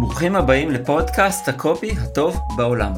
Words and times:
ברוכים 0.00 0.36
הבאים 0.36 0.70
לפודקאסט 0.70 1.48
הקופי 1.48 1.90
הטוב 1.90 2.40
בעולם. 2.56 2.92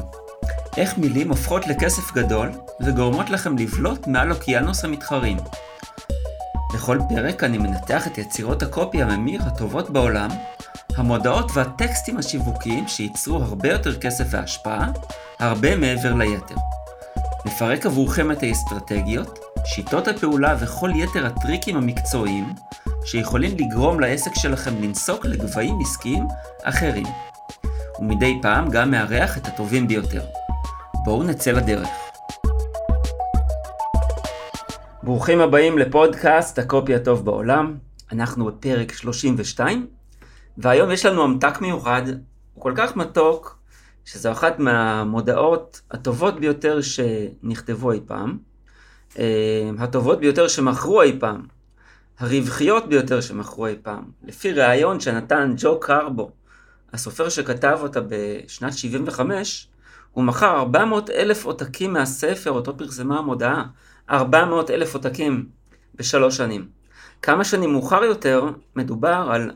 איך 0.77 0.97
מילים 0.97 1.29
הופכות 1.29 1.67
לכסף 1.67 2.13
גדול 2.13 2.51
וגורמות 2.81 3.29
לכם 3.29 3.57
לבלוט 3.57 4.07
מעל 4.07 4.31
אוקיינוס 4.31 4.85
המתחרים. 4.85 5.37
בכל 6.73 6.99
פרק 7.09 7.43
אני 7.43 7.57
מנתח 7.57 8.07
את 8.07 8.17
יצירות 8.17 8.63
הקופי 8.63 9.01
הממיר 9.01 9.41
הטובות 9.43 9.89
בעולם, 9.89 10.29
המודעות 10.95 11.51
והטקסטים 11.53 12.17
השיווקיים 12.17 12.87
שייצרו 12.87 13.37
הרבה 13.37 13.69
יותר 13.69 13.99
כסף 13.99 14.25
והשפעה, 14.29 14.91
הרבה 15.39 15.75
מעבר 15.75 16.13
ליתר. 16.13 16.55
נפרק 17.45 17.85
עבורכם 17.85 18.31
את 18.31 18.43
האסטרטגיות, 18.43 19.39
שיטות 19.65 20.07
הפעולה 20.07 20.55
וכל 20.59 20.91
יתר 20.95 21.25
הטריקים 21.25 21.77
המקצועיים 21.77 22.53
שיכולים 23.05 23.51
לגרום 23.57 23.99
לעסק 23.99 24.31
שלכם 24.35 24.81
לנסוק 24.81 25.25
לגבהים 25.25 25.79
עסקיים 25.81 26.27
אחרים. 26.63 27.05
ומדי 27.99 28.39
פעם 28.41 28.69
גם 28.69 28.91
מארח 28.91 29.37
את 29.37 29.47
הטובים 29.47 29.87
ביותר. 29.87 30.21
בואו 31.05 31.23
נצא 31.23 31.51
לדרך. 31.51 31.87
ברוכים 35.03 35.39
הבאים 35.39 35.77
לפודקאסט 35.77 36.59
הקופי 36.59 36.95
הטוב 36.95 37.25
בעולם. 37.25 37.77
אנחנו 38.11 38.45
בפרק 38.45 38.93
32, 38.93 39.87
והיום 40.57 40.91
יש 40.91 41.05
לנו 41.05 41.27
ממתק 41.27 41.61
מיוחד, 41.61 42.01
הוא 42.53 42.63
כל 42.63 42.73
כך 42.75 42.95
מתוק, 42.95 43.59
שזו 44.05 44.31
אחת 44.31 44.59
מהמודעות 44.59 45.81
הטובות 45.91 46.39
ביותר 46.39 46.81
שנכתבו 46.81 47.91
אי 47.91 47.99
פעם, 48.05 48.37
אה, 49.19 49.69
הטובות 49.79 50.19
ביותר 50.19 50.47
שמכרו 50.47 51.01
אי 51.01 51.19
פעם, 51.19 51.41
הרווחיות 52.21 52.89
ביותר 52.89 53.21
שמכרו 53.21 53.67
אי 53.67 53.75
פעם. 53.83 54.03
לפי 54.23 54.53
ראיון 54.53 54.99
שנתן 54.99 55.53
ג'ו 55.57 55.79
קרבו, 55.79 56.31
הסופר 56.93 57.29
שכתב 57.29 57.77
אותה 57.81 57.99
בשנת 58.07 58.73
75, 58.73 59.67
הוא 60.11 60.23
מכר 60.23 60.55
400 60.59 61.09
אלף 61.09 61.45
עותקים 61.45 61.93
מהספר, 61.93 62.51
אותו 62.51 62.77
פרסמה 62.77 63.19
המודעה. 63.19 63.63
400 64.09 64.71
אלף 64.71 64.93
עותקים 64.93 65.45
בשלוש 65.95 66.37
שנים. 66.37 66.67
כמה 67.21 67.43
שנים 67.43 67.71
מאוחר 67.71 68.03
יותר, 68.03 68.49
מדובר 68.75 69.27
על 69.31 69.51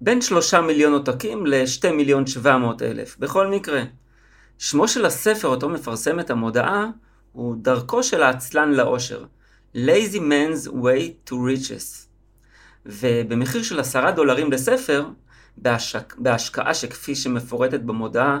בין 0.00 0.20
שלושה 0.20 0.60
מיליון 0.60 0.92
עותקים 0.92 1.46
לשתי 1.46 1.90
מיליון 1.90 2.26
שבע 2.26 2.58
מאות 2.58 2.82
אלף. 2.82 3.16
בכל 3.18 3.46
מקרה, 3.46 3.82
שמו 4.58 4.88
של 4.88 5.06
הספר, 5.06 5.48
אותו 5.48 5.68
מפרסמת 5.68 6.30
המודעה, 6.30 6.86
הוא 7.32 7.56
דרכו 7.62 8.02
של 8.02 8.22
העצלן 8.22 8.72
לאושר. 8.72 9.24
Lazy 9.76 10.18
Man's 10.18 10.68
Way 10.68 11.30
to 11.30 11.32
Riches. 11.32 12.06
ובמחיר 12.86 13.62
של 13.62 13.80
עשרה 13.80 14.12
דולרים 14.12 14.52
לספר, 14.52 15.06
בהשק... 15.56 16.14
בהשקעה 16.18 16.74
שכפי 16.74 17.14
שמפורטת 17.14 17.80
במודעה 17.80 18.40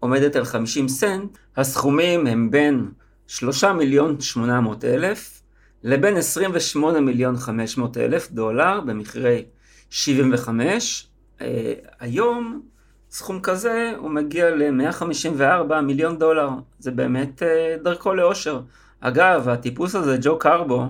עומדת 0.00 0.36
על 0.36 0.44
50 0.44 0.88
סנט, 0.88 1.38
הסכומים 1.56 2.26
הם 2.26 2.50
בין 2.50 2.88
3 3.26 3.64
מיליון 3.64 4.20
800 4.20 4.84
אלף 4.84 5.42
לבין 5.82 6.16
28 6.16 7.00
מיליון 7.00 7.36
500 7.36 7.96
אלף 7.96 8.30
דולר 8.30 8.80
במחירי 8.80 9.44
75. 9.90 11.08
Uh, 11.38 11.42
היום 12.00 12.62
סכום 13.10 13.40
כזה 13.40 13.92
הוא 13.98 14.10
מגיע 14.10 14.50
ל-154 14.50 15.80
מיליון 15.82 16.18
דולר. 16.18 16.48
זה 16.78 16.90
באמת 16.90 17.42
uh, 17.42 17.84
דרכו 17.84 18.14
לאושר. 18.14 18.60
אגב, 19.00 19.48
הטיפוס 19.48 19.94
הזה, 19.94 20.16
ג'ו 20.22 20.38
קרבו, 20.38 20.86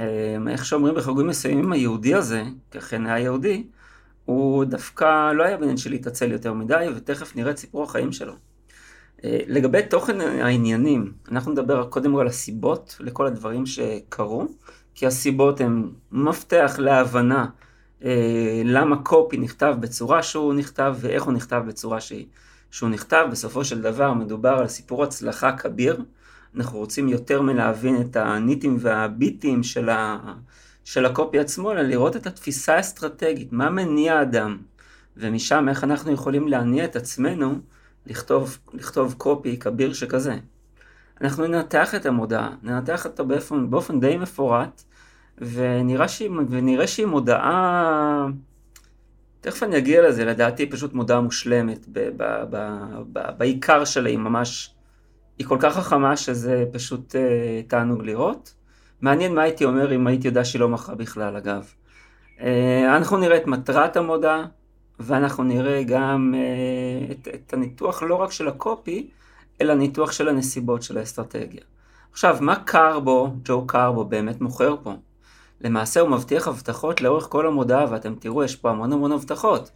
אה, 0.00 0.36
איך 0.48 0.64
שאומרים 0.64 0.94
בחוגים 0.94 1.26
מסוימים, 1.26 1.72
היהודי 1.72 2.14
הזה, 2.14 2.42
ככן 2.70 3.06
היה 3.06 3.18
יהודי, 3.18 3.66
הוא 4.24 4.64
דווקא 4.64 5.32
לא 5.32 5.42
היה 5.42 5.56
בעניין 5.56 5.76
של 5.76 5.90
להתעצל 5.90 6.32
יותר 6.32 6.52
מדי, 6.52 6.86
ותכף 6.96 7.36
נראה 7.36 7.50
את 7.50 7.58
סיפור 7.58 7.82
החיים 7.82 8.12
שלו. 8.12 8.32
אה, 9.24 9.38
לגבי 9.46 9.82
תוכן 9.82 10.20
העניינים, 10.20 11.12
אנחנו 11.30 11.52
נדבר 11.52 11.84
קודם 11.84 12.12
כל 12.12 12.20
על 12.20 12.26
הסיבות 12.26 12.96
לכל 13.00 13.26
הדברים 13.26 13.66
שקרו, 13.66 14.46
כי 14.94 15.06
הסיבות 15.06 15.60
הן 15.60 15.90
מפתח 16.12 16.76
להבנה 16.78 17.46
אה, 18.04 18.62
למה 18.64 19.02
קופי 19.02 19.36
נכתב 19.36 19.74
בצורה 19.80 20.22
שהוא 20.22 20.54
נכתב 20.54 20.96
ואיך 21.00 21.22
הוא 21.22 21.32
נכתב 21.32 21.62
בצורה 21.66 22.00
שהיא, 22.00 22.26
שהוא 22.70 22.90
נכתב. 22.90 23.26
בסופו 23.30 23.64
של 23.64 23.82
דבר 23.82 24.12
מדובר 24.12 24.50
על 24.50 24.68
סיפור 24.68 25.04
הצלחה 25.04 25.56
כביר. 25.56 26.02
אנחנו 26.56 26.78
רוצים 26.78 27.08
יותר 27.08 27.42
מלהבין 27.42 28.00
את 28.00 28.16
הניטים 28.16 28.76
והביטים 28.80 29.62
של, 29.62 29.88
ה... 29.88 30.18
של 30.84 31.06
הקופי 31.06 31.38
עצמו, 31.38 31.72
אלא 31.72 31.82
לראות 31.82 32.16
את 32.16 32.26
התפיסה 32.26 32.74
האסטרטגית, 32.74 33.52
מה 33.52 33.70
מניע 33.70 34.22
אדם, 34.22 34.58
ומשם 35.16 35.68
איך 35.68 35.84
אנחנו 35.84 36.12
יכולים 36.12 36.48
להניע 36.48 36.84
את 36.84 36.96
עצמנו 36.96 37.58
לכתוב, 38.06 38.58
לכתוב 38.74 39.14
קופי 39.18 39.58
כביר 39.58 39.92
שכזה. 39.92 40.36
אנחנו 41.20 41.46
ננתח 41.46 41.94
את 41.94 42.06
המודעה, 42.06 42.50
ננתח 42.62 43.04
אותה 43.04 43.22
באופן, 43.22 43.70
באופן 43.70 44.00
די 44.00 44.16
מפורט, 44.16 44.82
ונראה 45.38 46.08
שהיא, 46.08 46.30
ונראה 46.48 46.86
שהיא 46.86 47.06
מודעה, 47.06 48.26
תכף 49.40 49.62
אני 49.62 49.78
אגיע 49.78 50.08
לזה, 50.08 50.24
לדעתי 50.24 50.70
פשוט 50.70 50.94
מודעה 50.94 51.20
מושלמת, 51.20 51.86
ב, 51.92 52.08
ב, 52.16 52.44
ב, 53.12 53.20
בעיקר 53.38 53.84
שלה 53.84 54.08
היא 54.08 54.18
ממש 54.18 54.75
היא 55.38 55.46
כל 55.46 55.56
כך 55.60 55.74
חכמה 55.74 56.16
שזה 56.16 56.64
פשוט 56.72 57.14
uh, 57.14 57.18
תענוג 57.68 58.02
לראות. 58.02 58.54
מעניין 59.00 59.34
מה 59.34 59.42
הייתי 59.42 59.64
אומר 59.64 59.94
אם 59.94 60.06
הייתי 60.06 60.28
יודע 60.28 60.44
שהיא 60.44 60.60
לא 60.60 60.68
מכרה 60.68 60.94
בכלל, 60.94 61.36
אגב. 61.36 61.72
Uh, 62.38 62.42
אנחנו 62.96 63.16
נראה 63.16 63.36
את 63.36 63.46
מטרת 63.46 63.96
המודעה, 63.96 64.44
ואנחנו 65.00 65.44
נראה 65.44 65.82
גם 65.82 66.34
uh, 66.34 67.12
את, 67.12 67.28
את 67.34 67.52
הניתוח 67.52 68.02
לא 68.02 68.14
רק 68.14 68.32
של 68.32 68.48
הקופי, 68.48 69.10
אלא 69.60 69.74
ניתוח 69.74 70.12
של 70.12 70.28
הנסיבות 70.28 70.82
של 70.82 70.98
האסטרטגיה. 70.98 71.62
עכשיו, 72.12 72.36
מה 72.40 72.56
קרבו, 72.56 73.34
ג'ו 73.44 73.66
קרבו, 73.66 74.04
באמת 74.04 74.40
מוכר 74.40 74.76
פה? 74.82 74.94
למעשה 75.60 76.00
הוא 76.00 76.10
מבטיח 76.10 76.48
הבטחות 76.48 77.00
לאורך 77.00 77.26
כל 77.28 77.46
המודעה, 77.46 77.86
ואתם 77.90 78.14
תראו, 78.14 78.44
יש 78.44 78.56
פה 78.56 78.70
המון 78.70 78.92
המון 78.92 79.12
הבטחות. 79.12 79.70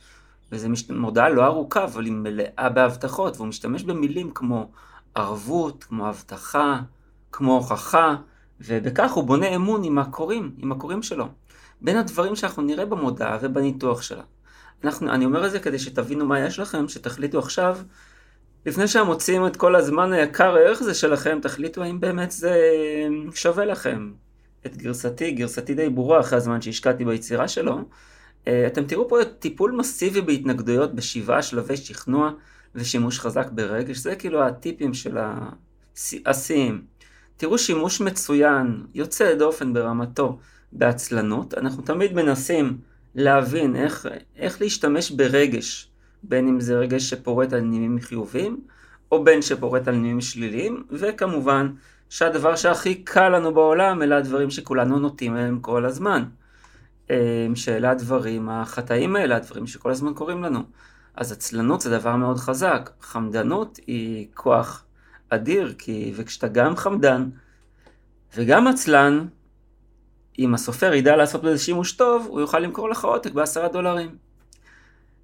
וזו 0.52 0.68
מודעה 0.90 1.28
לא 1.28 1.44
ארוכה, 1.44 1.84
אבל 1.84 2.04
היא 2.04 2.12
מלאה 2.12 2.68
בהבטחות, 2.74 3.36
והוא 3.36 3.48
משתמש 3.48 3.82
במילים 3.82 4.30
כמו 4.34 4.70
ערבות, 5.14 5.84
כמו 5.84 6.08
הבטחה, 6.08 6.80
כמו 7.32 7.54
הוכחה, 7.54 8.16
ובכך 8.60 9.12
הוא 9.12 9.24
בונה 9.24 9.54
אמון 9.54 9.84
עם 9.84 9.98
הקוראים, 9.98 10.54
עם 10.58 10.72
הקוראים 10.72 11.02
שלו. 11.02 11.28
בין 11.80 11.96
הדברים 11.96 12.36
שאנחנו 12.36 12.62
נראה 12.62 12.84
במודעה 12.86 13.38
ובניתוח 13.42 14.02
שלה. 14.02 14.22
אנחנו, 14.84 15.10
אני 15.10 15.24
אומר 15.24 15.46
את 15.46 15.50
זה 15.50 15.60
כדי 15.60 15.78
שתבינו 15.78 16.26
מה 16.26 16.40
יש 16.40 16.58
לכם, 16.58 16.88
שתחליטו 16.88 17.38
עכשיו, 17.38 17.78
לפני 18.66 18.88
שהם 18.88 19.06
מוצאים 19.06 19.46
את 19.46 19.56
כל 19.56 19.76
הזמן 19.76 20.12
היקר 20.12 20.54
הערך 20.54 20.82
זה 20.82 20.94
שלכם, 20.94 21.38
תחליטו 21.42 21.82
האם 21.82 22.00
באמת 22.00 22.30
זה 22.30 22.58
שווה 23.34 23.64
לכם. 23.64 24.12
את 24.66 24.76
גרסתי, 24.76 25.30
גרסתי 25.30 25.74
די 25.74 25.88
ברורה 25.88 26.20
אחרי 26.20 26.38
הזמן 26.38 26.60
שהשקעתי 26.62 27.04
ביצירה 27.04 27.48
שלו. 27.48 27.78
אה, 28.46 28.66
אתם 28.66 28.84
תראו 28.84 29.08
פה 29.08 29.16
טיפול 29.38 29.72
מסיבי 29.72 30.20
בהתנגדויות 30.20 30.94
בשבעה 30.94 31.42
שלבי 31.42 31.76
שכנוע. 31.76 32.30
ושימוש 32.74 33.20
חזק 33.20 33.50
ברגש, 33.52 33.96
זה 33.96 34.16
כאילו 34.16 34.42
הטיפים 34.42 34.94
של 34.94 35.18
השיאים. 36.26 36.82
תראו 37.36 37.58
שימוש 37.58 38.00
מצוין, 38.00 38.82
יוצא 38.94 39.34
דופן 39.34 39.72
ברמתו 39.72 40.38
בעצלנות. 40.72 41.54
אנחנו 41.54 41.82
תמיד 41.82 42.12
מנסים 42.12 42.78
להבין 43.14 43.76
איך, 43.76 44.06
איך 44.36 44.60
להשתמש 44.60 45.10
ברגש, 45.10 45.90
בין 46.22 46.48
אם 46.48 46.60
זה 46.60 46.78
רגש 46.78 47.10
שפורט 47.10 47.52
על 47.52 47.60
נימים 47.60 48.00
חיוביים, 48.00 48.60
או 49.12 49.24
בין 49.24 49.42
שפורט 49.42 49.88
על 49.88 49.94
נימים 49.94 50.20
שליליים, 50.20 50.84
וכמובן 50.90 51.70
שהדבר 52.08 52.56
שהכי 52.56 52.94
קל 52.94 53.28
לנו 53.28 53.54
בעולם 53.54 54.02
אלה 54.02 54.16
הדברים 54.16 54.50
שכולנו 54.50 54.98
נוטים 54.98 55.34
מהם 55.34 55.60
כל 55.60 55.84
הזמן. 55.84 56.24
אה, 57.10 57.46
שאלה 57.54 57.90
הדברים 57.90 58.48
החטאים 58.48 59.16
האלה, 59.16 59.36
הדברים 59.36 59.66
שכל 59.66 59.90
הזמן 59.90 60.14
קורים 60.14 60.42
לנו. 60.42 60.60
אז 61.16 61.32
עצלנות 61.32 61.80
זה 61.80 61.90
דבר 61.90 62.16
מאוד 62.16 62.38
חזק. 62.38 62.90
חמדנות 63.00 63.80
היא 63.86 64.26
כוח 64.34 64.84
אדיר, 65.28 65.74
כי 65.78 66.12
וכשאתה 66.16 66.48
גם 66.48 66.76
חמדן 66.76 67.28
וגם 68.36 68.66
עצלן, 68.66 69.26
אם 70.38 70.54
הסופר 70.54 70.94
ידע 70.94 71.16
לעשות 71.16 71.42
בזה 71.42 71.58
שימוש 71.58 71.92
טוב, 71.92 72.26
הוא 72.28 72.40
יוכל 72.40 72.58
למכור 72.58 72.90
לך 72.90 73.04
עותק 73.04 73.32
בעשרה 73.32 73.68
דולרים. 73.68 74.16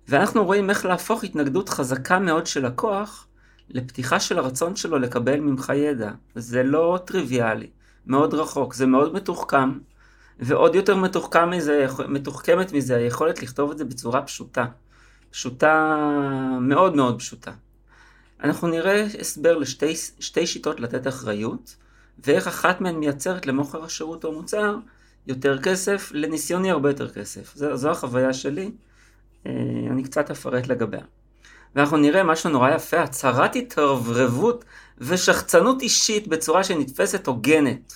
ואנחנו 0.08 0.44
רואים 0.44 0.70
איך 0.70 0.84
להפוך 0.84 1.24
התנגדות 1.24 1.68
חזקה 1.68 2.18
מאוד 2.18 2.46
של 2.46 2.66
לקוח 2.66 3.26
לפתיחה 3.70 4.20
של 4.20 4.38
הרצון 4.38 4.76
שלו 4.76 4.98
לקבל 4.98 5.40
ממך 5.40 5.72
ידע. 5.74 6.10
זה 6.34 6.62
לא 6.62 6.98
טריוויאלי, 7.04 7.70
מאוד 8.06 8.34
רחוק, 8.34 8.74
זה 8.74 8.86
מאוד 8.86 9.14
מתוחכם, 9.14 9.78
ועוד 10.38 10.74
יותר 10.74 10.96
מתוחכם 10.96 11.50
מזה, 11.50 11.86
מתוחכמת 12.08 12.72
מזה 12.72 12.96
היכולת 12.96 13.42
לכתוב 13.42 13.70
את 13.70 13.78
זה 13.78 13.84
בצורה 13.84 14.22
פשוטה. 14.22 14.64
פשוטה, 15.30 15.96
מאוד 16.60 16.96
מאוד 16.96 17.18
פשוטה. 17.18 17.52
אנחנו 18.42 18.68
נראה 18.68 19.06
הסבר 19.20 19.58
לשתי 19.58 20.46
שיטות 20.46 20.80
לתת 20.80 21.06
אחריות, 21.06 21.76
ואיך 22.24 22.46
אחת 22.46 22.80
מהן 22.80 22.94
מייצרת 22.94 23.46
למוכר 23.46 23.84
השירות 23.84 24.24
או 24.24 24.32
מוצר 24.32 24.76
יותר 25.26 25.62
כסף, 25.62 26.10
לניסיוני 26.14 26.70
הרבה 26.70 26.90
יותר 26.90 27.12
כסף. 27.12 27.56
זו, 27.56 27.76
זו 27.76 27.90
החוויה 27.90 28.32
שלי. 28.32 28.70
אני 29.90 30.02
קצת 30.04 30.30
אפרט 30.30 30.66
לגביה. 30.66 31.02
ואנחנו 31.74 31.96
נראה 31.96 32.24
משהו 32.24 32.50
נורא 32.50 32.70
יפה, 32.70 33.00
הצהרת 33.00 33.56
התרברבות 33.56 34.64
ושחצנות 34.98 35.82
אישית 35.82 36.28
בצורה 36.28 36.64
שנתפסת 36.64 37.26
הוגנת. 37.26 37.92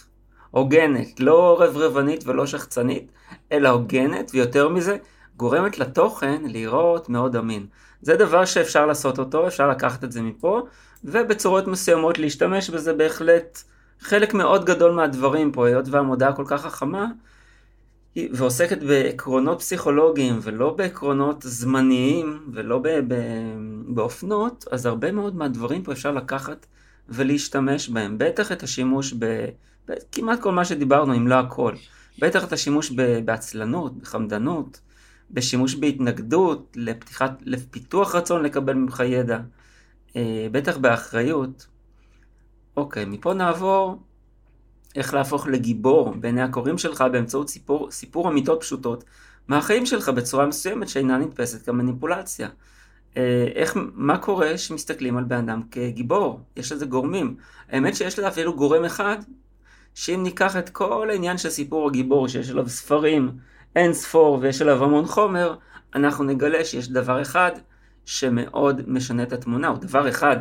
הוגנת, 0.51 1.21
לא 1.21 1.63
רברבנית 1.63 2.27
ולא 2.27 2.47
שחצנית, 2.47 3.13
אלא 3.53 3.69
הוגנת, 3.69 4.31
ויותר 4.35 4.69
מזה, 4.69 4.97
גורמת 5.41 5.79
לתוכן 5.79 6.43
לראות 6.45 7.09
מאוד 7.09 7.37
אמין. 7.37 7.67
זה 8.03 8.17
דבר 8.17 8.45
שאפשר 8.45 8.87
לעשות 8.87 9.19
אותו, 9.19 9.47
אפשר 9.47 9.69
לקחת 9.69 10.05
את 10.05 10.13
זה 10.13 10.23
מפה, 10.23 10.63
ובצורות 11.05 11.67
מסוימות 11.67 12.19
להשתמש 12.19 12.71
בזה 12.71 12.93
בהחלט 12.93 13.63
חלק 14.01 14.35
מאוד 14.35 14.65
גדול 14.65 14.93
מהדברים 14.93 15.53
פה, 15.53 15.67
היות 15.67 15.89
והמודעה 15.89 16.33
כל 16.33 16.45
כך 16.47 16.63
חכמה, 16.63 17.07
ועוסקת 18.17 18.83
בעקרונות 18.83 19.59
פסיכולוגיים 19.59 20.39
ולא 20.43 20.71
בעקרונות 20.71 21.43
זמניים 21.43 22.41
ולא 22.53 22.79
ב- 22.79 23.01
ב- 23.09 23.95
באופנות, 23.95 24.65
אז 24.71 24.87
הרבה 24.87 25.13
מאוד 25.13 25.37
מהדברים 25.37 25.83
פה 25.83 25.93
אפשר 25.93 26.13
לקחת 26.13 26.67
ולהשתמש 27.09 27.89
בהם. 27.89 28.19
בטח 28.19 28.53
את 28.53 28.63
השימוש 28.63 29.15
ב... 29.19 29.47
כמעט 30.13 30.41
כל 30.41 30.53
מה 30.53 30.65
שדיברנו, 30.65 31.17
אם 31.17 31.29
לא 31.29 31.35
הכל. 31.35 31.75
בטח 32.19 32.45
את 32.45 32.53
השימוש 32.53 32.91
בעצלנות, 33.25 33.97
בחמדנות, 33.97 34.81
בשימוש 35.31 35.75
בהתנגדות, 35.75 36.77
לפתיחת, 36.77 37.33
לפיתוח 37.43 38.15
רצון 38.15 38.43
לקבל 38.43 38.75
ממך 38.75 39.03
ידע, 39.07 39.39
אה, 40.17 40.47
בטח 40.53 40.77
באחריות. 40.77 41.67
אוקיי, 42.77 43.05
מפה 43.05 43.35
נעבור 43.35 44.03
איך 44.97 45.15
להפוך 45.15 45.47
לגיבור 45.47 46.15
בעיני 46.15 46.43
הקוראים 46.43 46.79
שלך 46.79 47.05
באמצעות 47.13 47.49
סיפור, 47.49 47.91
סיפור 47.91 48.29
אמיתות 48.29 48.61
פשוטות 48.61 49.05
מהחיים 49.49 49.87
שלך 49.87 50.09
בצורה 50.09 50.47
מסוימת 50.47 50.89
שאינה 50.89 51.19
נתפסת 51.19 51.67
כמניפולציה. 51.67 52.49
אה, 53.17 53.49
איך, 53.55 53.77
מה 53.95 54.19
קורה 54.19 54.59
שמסתכלים 54.59 55.17
על 55.17 55.25
בן 55.25 55.49
אדם 55.49 55.63
כגיבור? 55.71 56.41
יש 56.57 56.73
לזה 56.73 56.87
גורמים. 56.87 57.37
האמת 57.69 57.97
שיש 57.97 58.19
לזה 58.19 58.29
אפילו 58.29 58.57
גורם 58.57 58.85
אחד, 58.85 59.17
שאם 59.95 60.23
ניקח 60.23 60.57
את 60.57 60.69
כל 60.69 61.11
העניין 61.11 61.39
של 61.39 61.51
סיפור 61.51 61.89
הגיבור, 61.89 62.29
שיש 62.29 62.51
עליו 62.51 62.69
ספרים 62.69 63.31
אין 63.77 63.93
ספור 63.93 64.39
ויש 64.41 64.63
עליו 64.63 64.85
המון 64.85 65.07
חומר, 65.07 65.57
אנחנו 65.95 66.25
נגלה 66.25 66.65
שיש 66.65 66.89
דבר 66.89 67.23
אחד 67.23 67.53
שמאוד 68.05 68.81
משנה 68.87 69.23
את 69.23 69.33
התמונה, 69.33 69.69
הוא 69.69 69.79
דבר 69.79 70.09
אחד, 70.09 70.37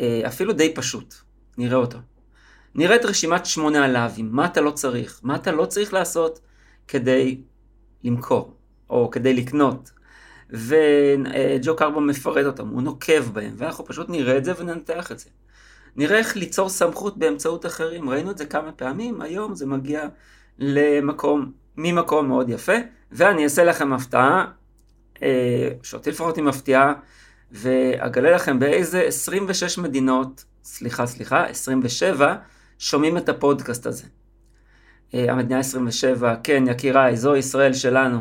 אה, 0.00 0.22
אפילו 0.26 0.52
די 0.52 0.74
פשוט, 0.74 1.14
נראה 1.58 1.76
אותו. 1.76 1.98
נראה 2.74 2.96
את 2.96 3.04
רשימת 3.04 3.46
שמונה 3.46 3.84
הלאווים, 3.84 4.28
מה 4.32 4.46
אתה 4.46 4.60
לא 4.60 4.70
צריך, 4.70 5.20
מה 5.22 5.36
אתה 5.36 5.52
לא 5.52 5.66
צריך 5.66 5.92
לעשות 5.92 6.40
כדי 6.88 7.40
למכור, 8.04 8.56
או 8.90 9.10
כדי 9.10 9.34
לקנות. 9.34 9.90
וג'ו 10.50 11.76
קרבו 11.76 12.00
מפרט 12.00 12.46
אותם, 12.46 12.68
הוא 12.68 12.82
נוקב 12.82 13.24
בהם, 13.32 13.54
ואנחנו 13.56 13.84
פשוט 13.84 14.08
נראה 14.08 14.36
את 14.38 14.44
זה 14.44 14.52
וננתח 14.58 15.12
את 15.12 15.18
זה. 15.18 15.30
נראה 15.96 16.18
איך 16.18 16.36
ליצור 16.36 16.68
סמכות 16.68 17.18
באמצעות 17.18 17.66
אחרים, 17.66 18.10
ראינו 18.10 18.30
את 18.30 18.38
זה 18.38 18.46
כמה 18.46 18.72
פעמים, 18.72 19.20
היום 19.20 19.54
זה 19.54 19.66
מגיע 19.66 20.08
למקום, 20.58 21.52
ממקום 21.78 22.28
מאוד 22.28 22.48
יפה, 22.48 22.72
ואני 23.12 23.44
אעשה 23.44 23.64
לכם 23.64 23.92
הפתעה, 23.92 24.44
אה, 25.22 25.68
שאותי 25.82 26.10
לפחות 26.10 26.36
היא 26.36 26.44
מפתיעה, 26.44 26.92
ואגלה 27.52 28.30
לכם 28.30 28.58
באיזה 28.58 29.02
26 29.02 29.78
מדינות, 29.78 30.44
סליחה, 30.64 31.06
סליחה, 31.06 31.44
27, 31.44 32.36
שומעים 32.78 33.16
את 33.16 33.28
הפודקאסט 33.28 33.86
הזה. 33.86 34.04
אה, 35.14 35.32
המדינה 35.32 35.58
27, 35.58 36.34
כן, 36.42 36.64
יקיריי, 36.68 37.16
זו 37.16 37.36
ישראל 37.36 37.72
שלנו, 37.72 38.18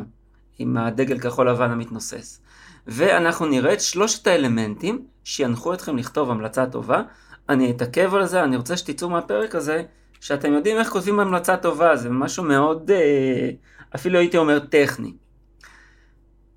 עם 0.59 0.77
הדגל 0.77 1.19
כחול 1.19 1.49
לבן 1.49 1.71
המתנוסס. 1.71 2.41
ואנחנו 2.87 3.45
נראה 3.45 3.73
את 3.73 3.81
שלושת 3.81 4.27
האלמנטים 4.27 5.05
שינחו 5.23 5.73
אתכם 5.73 5.97
לכתוב 5.97 6.31
המלצה 6.31 6.65
טובה. 6.65 7.01
אני 7.49 7.71
אתעכב 7.71 8.15
על 8.15 8.25
זה, 8.25 8.43
אני 8.43 8.57
רוצה 8.57 8.77
שתצאו 8.77 9.09
מהפרק 9.09 9.55
הזה, 9.55 9.83
שאתם 10.21 10.53
יודעים 10.53 10.77
איך 10.77 10.89
כותבים 10.89 11.19
המלצה 11.19 11.57
טובה, 11.57 11.95
זה 11.95 12.09
משהו 12.09 12.43
מאוד, 12.43 12.91
אה, 12.91 13.49
אפילו 13.95 14.19
הייתי 14.19 14.37
אומר 14.37 14.59
טכני. 14.59 15.13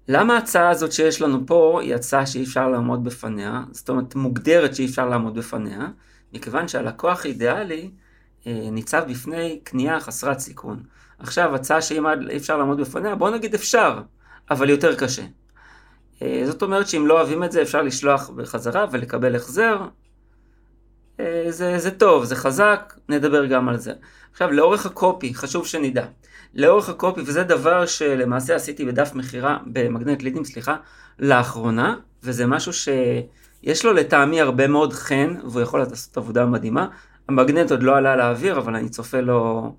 למה 0.08 0.34
ההצעה 0.34 0.70
הזאת 0.70 0.92
שיש 0.92 1.22
לנו 1.22 1.46
פה 1.46 1.80
היא 1.82 1.94
הצעה 1.94 2.26
שאי 2.26 2.42
אפשר 2.44 2.68
לעמוד 2.68 3.04
בפניה, 3.04 3.62
זאת 3.70 3.88
אומרת 3.88 4.14
מוגדרת 4.14 4.74
שאי 4.74 4.86
אפשר 4.86 5.08
לעמוד 5.08 5.34
בפניה, 5.34 5.88
מכיוון 6.32 6.68
שהלקוח 6.68 7.24
האידיאלי 7.24 7.90
אה, 8.46 8.68
ניצב 8.72 9.04
בפני 9.08 9.60
קנייה 9.64 10.00
חסרת 10.00 10.38
סיכון. 10.38 10.82
עכשיו, 11.18 11.54
הצעה 11.54 11.82
שאם 11.82 12.06
אי 12.06 12.36
אפשר 12.36 12.56
לעמוד 12.56 12.80
בפניה, 12.80 13.14
בוא 13.14 13.30
נגיד 13.30 13.54
אפשר, 13.54 14.02
אבל 14.50 14.70
יותר 14.70 14.94
קשה. 14.94 15.22
אה, 16.22 16.42
זאת 16.44 16.62
אומרת 16.62 16.88
שאם 16.88 17.06
לא 17.06 17.14
אוהבים 17.14 17.44
את 17.44 17.52
זה, 17.52 17.62
אפשר 17.62 17.82
לשלוח 17.82 18.30
בחזרה 18.30 18.86
ולקבל 18.90 19.36
החזר. 19.36 19.86
אה, 21.20 21.52
זה, 21.52 21.78
זה 21.78 21.90
טוב, 21.90 22.24
זה 22.24 22.36
חזק, 22.36 22.94
נדבר 23.08 23.46
גם 23.46 23.68
על 23.68 23.76
זה. 23.76 23.92
עכשיו, 24.32 24.52
לאורך 24.52 24.86
הקופי, 24.86 25.34
חשוב 25.34 25.66
שנדע. 25.66 26.04
לאורך 26.54 26.88
הקופי, 26.88 27.20
וזה 27.20 27.42
דבר 27.42 27.86
שלמעשה 27.86 28.56
עשיתי 28.56 28.84
בדף 28.84 29.14
מכירה, 29.14 29.58
במגנט 29.66 30.22
לידים, 30.22 30.44
סליחה, 30.44 30.76
לאחרונה, 31.18 31.96
וזה 32.22 32.46
משהו 32.46 32.72
שיש 32.72 33.84
לו 33.84 33.92
לטעמי 33.92 34.40
הרבה 34.40 34.66
מאוד 34.66 34.92
חן, 34.92 35.34
והוא 35.44 35.60
יכול 35.60 35.80
לעשות 35.80 36.16
עבודה 36.16 36.46
מדהימה. 36.46 36.86
המגנט 37.28 37.70
עוד 37.70 37.82
לא 37.82 37.96
עלה 37.96 38.16
לאוויר, 38.16 38.58
אבל 38.58 38.76
אני 38.76 38.88
צופה 38.88 39.20
לו 39.20 39.72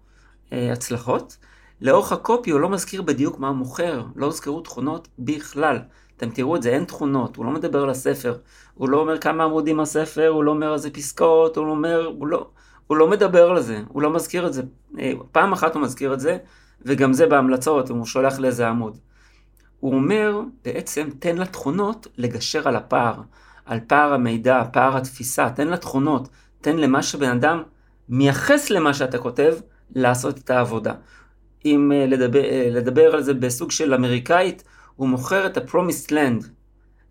אה, 0.53 0.71
הצלחות. 0.71 1.37
לאורך 1.81 2.11
הקופי 2.11 2.51
הוא 2.51 2.59
לא 2.59 2.69
מזכיר 2.69 3.01
בדיוק 3.01 3.39
מה 3.39 3.47
הוא 3.47 3.55
מוכר, 3.55 4.03
לא 4.15 4.25
הוזכרו 4.25 4.61
תכונות 4.61 5.07
בכלל. 5.19 5.79
אתם 6.21 6.29
תראו 6.29 6.55
את 6.55 6.61
זה, 6.61 6.69
אין 6.69 6.85
תכונות, 6.85 7.35
הוא 7.35 7.45
לא 7.45 7.51
מדבר 7.51 7.83
על 7.83 7.89
הספר, 7.89 8.37
הוא 8.73 8.89
לא 8.89 8.97
אומר 8.97 9.17
כמה 9.17 9.43
עמודים 9.43 9.79
הספר, 9.79 10.27
הוא 10.27 10.43
לא 10.43 10.51
אומר 10.51 10.73
איזה 10.73 10.89
פסקאות, 10.91 11.57
הוא 11.57 11.65
לא 11.65 11.71
אומר, 11.71 12.05
הוא 12.05 12.27
לא, 12.27 12.47
הוא 12.87 12.97
לא 12.97 13.09
מדבר 13.09 13.49
על 13.49 13.61
זה, 13.61 13.81
הוא 13.87 14.01
לא 14.01 14.09
מזכיר 14.09 14.47
את 14.47 14.53
זה. 14.53 14.61
אה, 14.99 15.11
פעם 15.31 15.53
אחת 15.53 15.75
הוא 15.75 15.81
מזכיר 15.83 16.13
את 16.13 16.19
זה, 16.19 16.37
וגם 16.81 17.13
זה 17.13 17.27
בהמלצות, 17.27 17.89
הוא 17.89 18.05
שולח 18.05 18.39
לאיזה 18.39 18.67
עמוד. 18.67 18.97
הוא 19.79 19.93
אומר, 19.93 20.39
בעצם, 20.65 21.09
תן 21.19 21.37
לתכונות 21.37 22.07
לגשר 22.17 22.67
על 22.67 22.75
הפער, 22.75 23.21
על 23.65 23.79
פער 23.87 24.13
המידע, 24.13 24.63
פער 24.73 24.97
התפיסה, 24.97 25.49
תן 25.49 25.67
לתכונות, 25.67 26.29
תן 26.61 26.77
למה 26.77 27.03
שבן 27.03 27.29
אדם 27.29 27.63
מייחס 28.09 28.69
למה 28.69 28.93
שאתה 28.93 29.17
כותב, 29.17 29.53
לעשות 29.95 30.37
את 30.37 30.49
העבודה. 30.49 30.93
אם 31.65 31.91
uh, 31.91 32.09
לדבר, 32.09 32.41
uh, 32.41 32.69
לדבר 32.71 33.15
על 33.15 33.21
זה 33.21 33.33
בסוג 33.33 33.71
של 33.71 33.93
אמריקאית, 33.93 34.63
הוא 35.01 35.09
מוכר 35.09 35.45
את 35.45 35.57
ה-Promised 35.57 36.09
Land, 36.09 36.45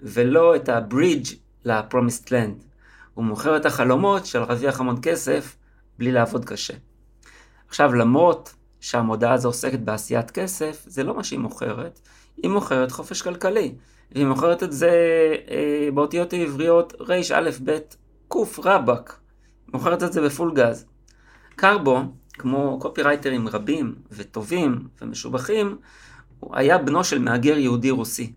ולא 0.00 0.56
את 0.56 0.68
ה-Bridge 0.68 1.34
ל-Promised 1.64 2.26
Land. 2.26 2.62
הוא 3.14 3.24
מוכר 3.24 3.56
את 3.56 3.66
החלומות 3.66 4.26
של 4.26 4.38
להרוויח 4.38 4.80
המון 4.80 4.96
כסף 5.02 5.56
בלי 5.98 6.12
לעבוד 6.12 6.44
קשה. 6.44 6.74
עכשיו, 7.68 7.94
למרות 7.94 8.54
שהמודעה 8.80 9.32
הזו 9.32 9.48
עוסקת 9.48 9.78
בעשיית 9.78 10.30
כסף, 10.30 10.84
זה 10.86 11.04
לא 11.04 11.16
מה 11.16 11.24
שהיא 11.24 11.38
מוכרת, 11.38 12.00
היא 12.36 12.50
מוכרת 12.50 12.92
חופש 12.92 13.22
כלכלי. 13.22 13.74
והיא 14.12 14.26
מוכרת 14.26 14.62
את 14.62 14.72
זה 14.72 14.90
אה, 15.50 15.88
באותיות 15.94 16.32
העבריות 16.32 16.92
ר"א-ב 17.00 17.78
ק 18.28 18.34
רבאק. 18.64 19.18
מוכרת 19.74 20.02
את 20.02 20.12
זה 20.12 20.20
ב 20.22 20.29
full 20.29 20.54
gas. 20.54 20.86
קרבו, 21.56 22.02
כמו 22.32 22.78
קופירייטרים 22.80 23.48
רבים 23.48 23.94
וטובים 24.12 24.88
ומשובחים, 25.02 25.78
הוא 26.40 26.56
היה 26.56 26.78
בנו 26.78 27.04
של 27.04 27.18
מהגר 27.18 27.58
יהודי 27.58 27.90
רוסי. 27.90 28.32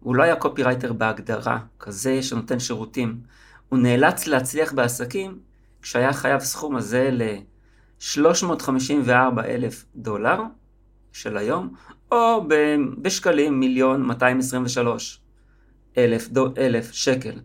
הוא 0.00 0.16
לא 0.16 0.22
היה 0.22 0.36
קופירייטר 0.36 0.92
בהגדרה, 0.92 1.58
כזה 1.78 2.22
שנותן 2.22 2.58
שירותים. 2.58 3.20
הוא 3.68 3.78
נאלץ 3.78 4.26
להצליח 4.26 4.72
בעסקים 4.72 5.38
כשהיה 5.82 6.12
חייב 6.12 6.40
סכום 6.40 6.76
הזה 6.76 7.08
ל-354 7.12 9.10
אלף 9.44 9.84
דולר 9.96 10.42
של 11.12 11.36
היום, 11.36 11.74
או 12.12 12.48
בשקלים 13.02 13.60
מיליון 13.60 14.02
223 14.02 15.20
אלף, 15.98 16.28
דו, 16.28 16.48
אלף 16.58 16.92
שקל. 16.92 17.40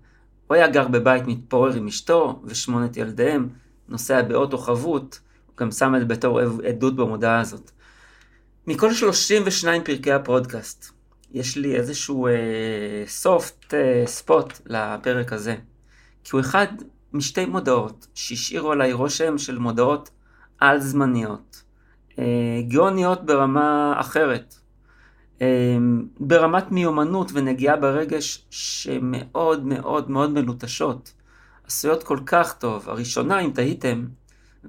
הוא 0.47 0.55
היה 0.55 0.67
גר 0.67 0.87
בבית 0.87 1.27
מתפורר 1.27 1.73
עם 1.73 1.87
אשתו 1.87 2.41
ושמונת 2.43 2.97
ילדיהם, 2.97 3.49
נוסע 3.89 4.21
באוטו 4.21 4.57
חבוט, 4.57 5.17
הוא 5.45 5.57
גם 5.57 5.71
שם 5.71 5.95
את 5.95 6.07
בתור 6.07 6.39
עדות 6.39 6.95
במודעה 6.95 7.39
הזאת. 7.39 7.71
מכל 8.67 8.93
32 8.93 9.83
פרקי 9.83 10.11
הפודקאסט, 10.11 10.91
יש 11.31 11.57
לי 11.57 11.75
איזשהו 11.75 12.27
סופט 13.07 13.73
אה, 13.73 14.03
ספוט 14.05 14.53
אה, 14.71 14.95
לפרק 14.95 15.33
הזה. 15.33 15.55
כי 16.23 16.29
הוא 16.33 16.41
אחד 16.41 16.67
משתי 17.13 17.45
מודעות 17.45 18.07
שהשאירו 18.13 18.71
עליי 18.71 18.93
רושם 18.93 19.37
של 19.37 19.57
מודעות 19.57 20.09
על 20.59 20.79
זמניות. 20.79 21.63
אה, 22.19 22.61
גאוניות 22.67 23.25
ברמה 23.25 23.93
אחרת. 23.97 24.55
אה, 25.41 25.77
ברמת 26.19 26.71
מיומנות 26.71 27.31
ונגיעה 27.33 27.77
ברגש 27.77 28.45
שמאוד 28.49 29.65
מאוד 29.65 30.11
מאוד 30.11 30.31
מלוטשות. 30.31 31.13
עשויות 31.67 32.03
כל 32.03 32.19
כך 32.25 32.53
טוב. 32.53 32.89
הראשונה, 32.89 33.39
אם 33.39 33.51
תהיתם, 33.53 34.05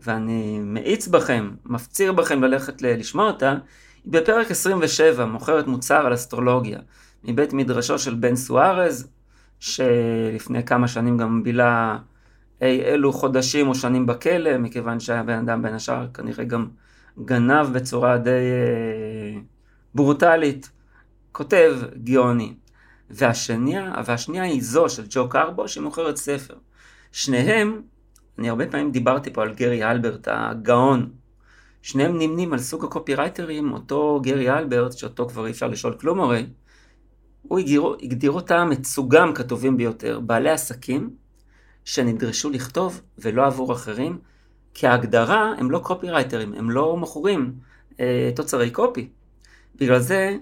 ואני 0.03 0.61
מאיץ 0.63 1.09
בכם, 1.09 1.51
מפציר 1.65 2.13
בכם 2.13 2.45
ללכת 2.45 2.83
לשמוע 2.83 3.27
אותה, 3.27 3.55
היא 4.05 4.13
בפרק 4.13 4.51
27, 4.51 5.25
מוכרת 5.25 5.67
מוצר 5.67 6.07
על 6.07 6.15
אסטרולוגיה. 6.15 6.79
מבית 7.25 7.53
מדרשו 7.53 7.99
של 7.99 8.15
בן 8.15 8.37
סוארז, 8.37 9.09
שלפני 9.61 10.65
כמה 10.65 10.89
שנים 10.89 11.19
גם 11.19 11.43
בילה 11.43 11.99
אי 12.63 12.83
אלו 12.83 13.13
חודשים 13.13 13.69
או 13.69 13.75
שנים 13.75 14.07
בכלא, 14.07 14.59
מכיוון 14.59 15.01
שהיה 15.01 15.23
בן 15.23 15.39
אדם 15.39 15.63
בין 15.63 15.75
השאר 15.75 16.07
כנראה 16.15 16.45
גם 16.45 16.69
גנב 17.25 17.67
בצורה 17.73 18.19
די 18.19 18.31
אה, 18.31 19.41
ברוטלית. 19.95 20.71
כותב 21.33 21.77
גאוני. 22.05 22.55
והשנייה, 23.11 23.93
והשנייה 24.05 24.43
היא 24.43 24.63
זו 24.63 24.89
של 24.89 25.07
ג'ו 25.11 25.29
קרבו 25.29 25.69
שמוכרת 25.69 26.17
ספר. 26.17 26.55
שניהם, 27.13 27.83
אני 28.39 28.49
הרבה 28.49 28.67
פעמים 28.67 28.91
דיברתי 28.91 29.33
פה 29.33 29.43
על 29.43 29.55
גרי 29.55 29.85
אלברט 29.85 30.29
הגאון. 30.31 31.11
שניהם 31.83 32.19
נמנים 32.19 32.53
על 32.53 32.59
סוג 32.59 32.85
הקופירייטרים, 32.85 33.73
אותו 33.73 34.21
גרי 34.23 34.51
אלברט, 34.51 34.93
שאותו 34.93 35.29
כבר 35.29 35.47
אי 35.47 35.51
אפשר 35.51 35.69
לשאול 35.69 35.93
כלום 35.93 36.21
הרי, 36.21 36.47
הוא 37.43 37.59
הגדיר, 37.59 37.97
הגדיר 38.03 38.31
אותם 38.31 38.71
את 38.73 38.85
סוגם 38.85 39.35
כטובים 39.35 39.77
ביותר, 39.77 40.21
בעלי 40.21 40.51
עסקים 40.51 41.11
שנדרשו 41.85 42.51
לכתוב 42.51 43.01
ולא 43.19 43.47
עבור 43.47 43.73
אחרים, 43.73 44.19
כי 44.75 44.87
ההגדרה 44.87 45.55
הם 45.59 45.71
לא 45.71 45.79
קופירייטרים, 45.79 46.55
הם 46.55 46.71
לא 46.71 46.97
מכורים 46.97 47.53
אה, 48.01 48.31
תוצרי 48.37 48.71
קופי. 48.71 49.09
בגלל 49.77 50.01
זה, 50.01 50.37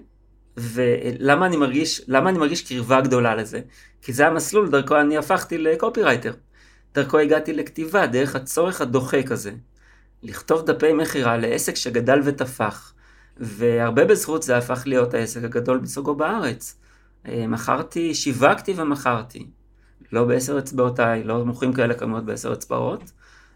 ולמה 0.57 1.45
אני 1.45 1.57
מרגיש, 1.57 2.01
למה 2.07 2.29
אני 2.29 2.37
מרגיש 2.37 2.61
קרבה 2.61 3.01
גדולה 3.01 3.35
לזה? 3.35 3.61
כי 4.01 4.13
זה 4.13 4.27
המסלול 4.27 4.69
דרכו 4.69 4.99
אני 5.01 5.17
הפכתי 5.17 5.57
לקופירייטר. 5.57 6.33
דרכו 6.93 7.17
הגעתי 7.19 7.53
לכתיבה, 7.53 8.07
דרך 8.07 8.35
הצורך 8.35 8.81
הדוחק 8.81 9.31
הזה. 9.31 9.51
לכתוב 10.23 10.65
דפי 10.65 10.93
מכירה 10.93 11.37
לעסק 11.37 11.75
שגדל 11.75 12.19
ותפח, 12.25 12.93
והרבה 13.37 14.05
בזכות 14.05 14.43
זה 14.43 14.57
הפך 14.57 14.83
להיות 14.85 15.13
העסק 15.13 15.43
הגדול 15.43 15.77
בסוגו 15.77 16.15
בארץ. 16.15 16.77
אה, 17.27 17.47
מכרתי, 17.47 18.13
שיווקתי 18.13 18.73
ומכרתי. 18.77 19.47
לא 20.11 20.25
בעשר 20.25 20.59
אצבעותיי, 20.59 21.23
לא 21.23 21.45
מוכרים 21.45 21.73
כאלה 21.73 21.93
כמויות 21.93 22.25
בעשר 22.25 22.53
אצבעות. 22.53 23.11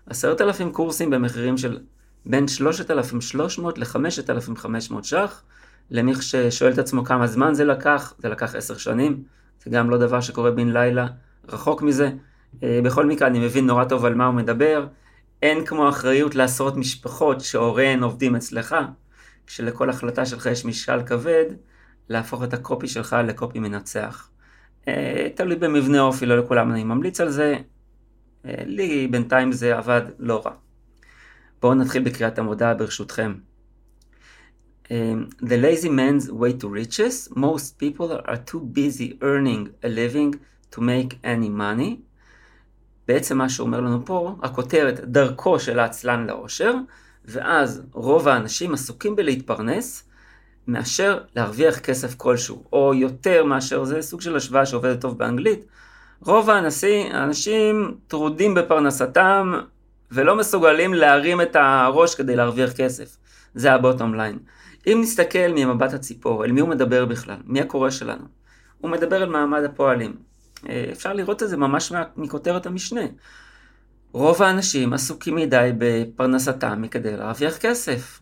עשרת 0.05 0.41
אלפים 0.41 0.71
קורסים 0.71 1.09
במחירים 1.09 1.57
של 1.57 1.79
בין 2.25 2.47
3,300 2.47 3.77
ל-5,500 3.77 5.03
ש"ח. 5.03 5.43
למי 5.91 6.15
ששואל 6.21 6.73
את 6.73 6.77
עצמו 6.77 7.05
כמה 7.05 7.27
זמן 7.27 7.53
זה 7.53 7.65
לקח, 7.65 8.13
זה 8.19 8.29
לקח 8.29 8.55
עשר 8.55 8.77
שנים. 8.77 9.23
זה 9.63 9.69
גם 9.69 9.89
לא 9.89 9.97
דבר 9.97 10.21
שקורה 10.21 10.51
בן 10.51 10.69
לילה, 10.69 11.07
רחוק 11.47 11.81
מזה. 11.81 12.09
אה, 12.63 12.79
בכל 12.83 13.05
מקרה, 13.05 13.27
אני 13.27 13.39
מבין 13.39 13.65
נורא 13.67 13.85
טוב 13.85 14.05
על 14.05 14.15
מה 14.15 14.25
הוא 14.25 14.35
מדבר. 14.35 14.87
אין 15.41 15.65
כמו 15.65 15.89
אחריות 15.89 16.35
לעשרות 16.35 16.77
משפחות 16.77 17.41
שהוריהן 17.41 18.03
עובדים 18.03 18.35
אצלך, 18.35 18.75
כשלכל 19.47 19.89
החלטה 19.89 20.25
שלך 20.25 20.45
יש 20.45 20.65
משקל 20.65 21.01
כבד, 21.05 21.45
להפוך 22.09 22.43
את 22.43 22.53
הקופי 22.53 22.87
שלך 22.87 23.15
לקופי 23.27 23.59
מנצח. 23.59 24.29
אה, 24.87 25.27
תלוי 25.35 25.55
במבנה 25.55 26.01
אופי, 26.01 26.25
לא 26.25 26.37
לכולם 26.37 26.71
אני 26.71 26.83
ממליץ 26.83 27.21
על 27.21 27.29
זה. 27.29 27.55
אה, 28.45 28.63
לי 28.65 29.07
בינתיים 29.07 29.51
זה 29.51 29.77
עבד 29.77 30.01
לא 30.19 30.41
רע. 30.45 30.51
בואו 31.61 31.73
נתחיל 31.73 32.03
בקריאת 32.03 32.39
המודעה 32.39 32.73
ברשותכם. 32.73 33.33
the 35.41 35.57
lazy 35.57 35.89
man's 35.89 36.31
way 36.31 36.53
to 36.53 36.67
riches, 36.69 37.29
most 37.35 37.77
people 37.77 38.09
are 38.25 38.37
too 38.37 38.61
busy 38.61 39.17
earning 39.21 39.69
a 39.83 39.89
living 39.89 40.33
to 40.71 40.81
make 40.81 41.19
any 41.23 41.49
money. 41.49 42.06
בעצם 43.07 43.37
מה 43.37 43.49
שאומר 43.49 43.81
לנו 43.81 44.05
פה, 44.05 44.35
הכותרת 44.41 44.99
דרכו 44.99 45.59
של 45.59 45.79
העצלן 45.79 46.27
לאושר, 46.27 46.73
ואז 47.25 47.81
רוב 47.93 48.27
האנשים 48.27 48.73
עסוקים 48.73 49.15
בלהתפרנס, 49.15 50.03
מאשר 50.67 51.19
להרוויח 51.35 51.79
כסף 51.79 52.15
כלשהו, 52.15 52.63
או 52.73 52.93
יותר 52.93 53.43
מאשר, 53.43 53.83
זה 53.83 54.01
סוג 54.01 54.21
של 54.21 54.35
השוואה 54.35 54.65
שעובדת 54.65 55.01
טוב 55.01 55.17
באנגלית. 55.17 55.65
רוב 56.21 56.49
האנשים, 56.49 57.11
האנשים 57.11 57.97
טרודים 58.07 58.53
בפרנסתם 58.53 59.53
ולא 60.11 60.35
מסוגלים 60.35 60.93
להרים 60.93 61.41
את 61.41 61.55
הראש 61.55 62.15
כדי 62.15 62.35
להרוויח 62.35 62.73
כסף. 62.73 63.17
זה 63.55 63.73
ה 63.73 63.79
bottom 63.79 64.15
line. 64.15 64.39
אם 64.87 64.99
נסתכל 65.01 65.47
ממבט 65.55 65.93
הציפור, 65.93 66.45
אל 66.45 66.51
מי 66.51 66.61
הוא 66.61 66.69
מדבר 66.69 67.05
בכלל? 67.05 67.37
מי 67.45 67.61
הקורא 67.61 67.89
שלנו? 67.89 68.23
הוא 68.77 68.91
מדבר 68.91 69.21
על 69.21 69.29
מעמד 69.29 69.63
הפועלים. 69.63 70.15
אה, 70.69 70.85
אפשר 70.91 71.13
לראות 71.13 71.43
את 71.43 71.49
זה 71.49 71.57
ממש 71.57 71.91
מכותרת 72.15 72.65
המשנה. 72.65 73.01
רוב 74.11 74.41
האנשים 74.41 74.93
עסוקים 74.93 75.35
מדי 75.35 75.71
בפרנסתם 75.77 76.81
מכדי 76.81 77.17
להרוויח 77.17 77.57
כסף. 77.57 78.19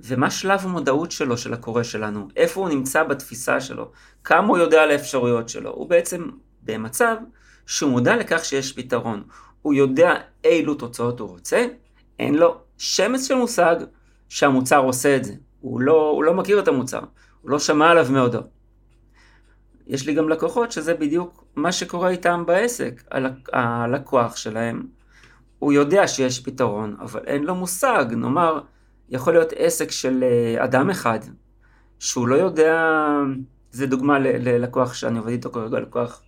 ומה 0.00 0.30
שלב 0.30 0.60
המודעות 0.62 1.12
שלו, 1.12 1.38
של 1.38 1.52
הקורא 1.52 1.82
שלנו, 1.82 2.28
איפה 2.36 2.60
הוא 2.60 2.68
נמצא 2.68 3.02
בתפיסה 3.02 3.60
שלו, 3.60 3.90
כמה 4.24 4.48
הוא 4.48 4.58
יודע 4.58 4.82
על 4.82 4.90
האפשרויות 4.90 5.48
שלו. 5.48 5.70
הוא 5.70 5.88
בעצם 5.88 6.28
במצב 6.62 7.16
שהוא 7.66 7.90
מודע 7.90 8.16
לכך 8.16 8.44
שיש 8.44 8.72
פתרון. 8.72 9.22
הוא 9.62 9.74
יודע 9.74 10.14
אילו 10.44 10.74
תוצאות 10.74 11.20
הוא 11.20 11.28
רוצה, 11.28 11.66
אין 12.18 12.34
לו 12.34 12.56
שמץ 12.78 13.28
של 13.28 13.34
מושג 13.34 13.76
שהמוצר 14.28 14.78
עושה 14.78 15.16
את 15.16 15.24
זה. 15.24 15.34
הוא 15.60 15.80
לא, 15.80 16.10
הוא 16.10 16.24
לא 16.24 16.34
מכיר 16.34 16.60
את 16.60 16.68
המוצר, 16.68 17.00
הוא 17.42 17.50
לא 17.50 17.58
שמע 17.58 17.90
עליו 17.90 18.06
מעודו. 18.10 18.40
יש 19.86 20.06
לי 20.06 20.14
גם 20.14 20.28
לקוחות 20.28 20.72
שזה 20.72 20.94
בדיוק 20.94 21.43
מה 21.56 21.72
שקורה 21.72 22.08
איתם 22.08 22.46
בעסק. 22.46 23.02
הלקוח 23.52 24.36
שלהם, 24.36 24.82
הוא 25.58 25.72
יודע 25.72 26.08
שיש 26.08 26.40
פתרון, 26.40 26.96
אבל 27.00 27.20
אין 27.26 27.44
לו 27.44 27.54
מושג. 27.54 28.04
נאמר, 28.10 28.60
יכול 29.08 29.32
להיות 29.32 29.52
עסק 29.56 29.90
של 29.90 30.24
אה, 30.24 30.64
אדם 30.64 30.90
אחד, 30.90 31.18
שהוא 31.98 32.28
לא 32.28 32.34
יודע, 32.34 33.00
זה 33.72 33.86
דוגמה 33.86 34.18
ללקוח 34.18 34.94
שאני 34.94 35.18
עובד 35.18 35.30
איתו 35.30 35.50
כרגע, 35.50 35.80
לקוח, 35.80 36.22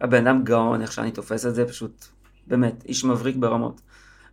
הבן 0.00 0.26
אדם 0.26 0.44
גאון, 0.44 0.82
איך 0.82 0.92
שאני 0.92 1.10
תופס 1.10 1.46
את 1.46 1.54
זה, 1.54 1.68
פשוט, 1.68 2.04
באמת, 2.46 2.84
איש 2.88 3.04
מבריק 3.04 3.36
ברמות 3.36 3.80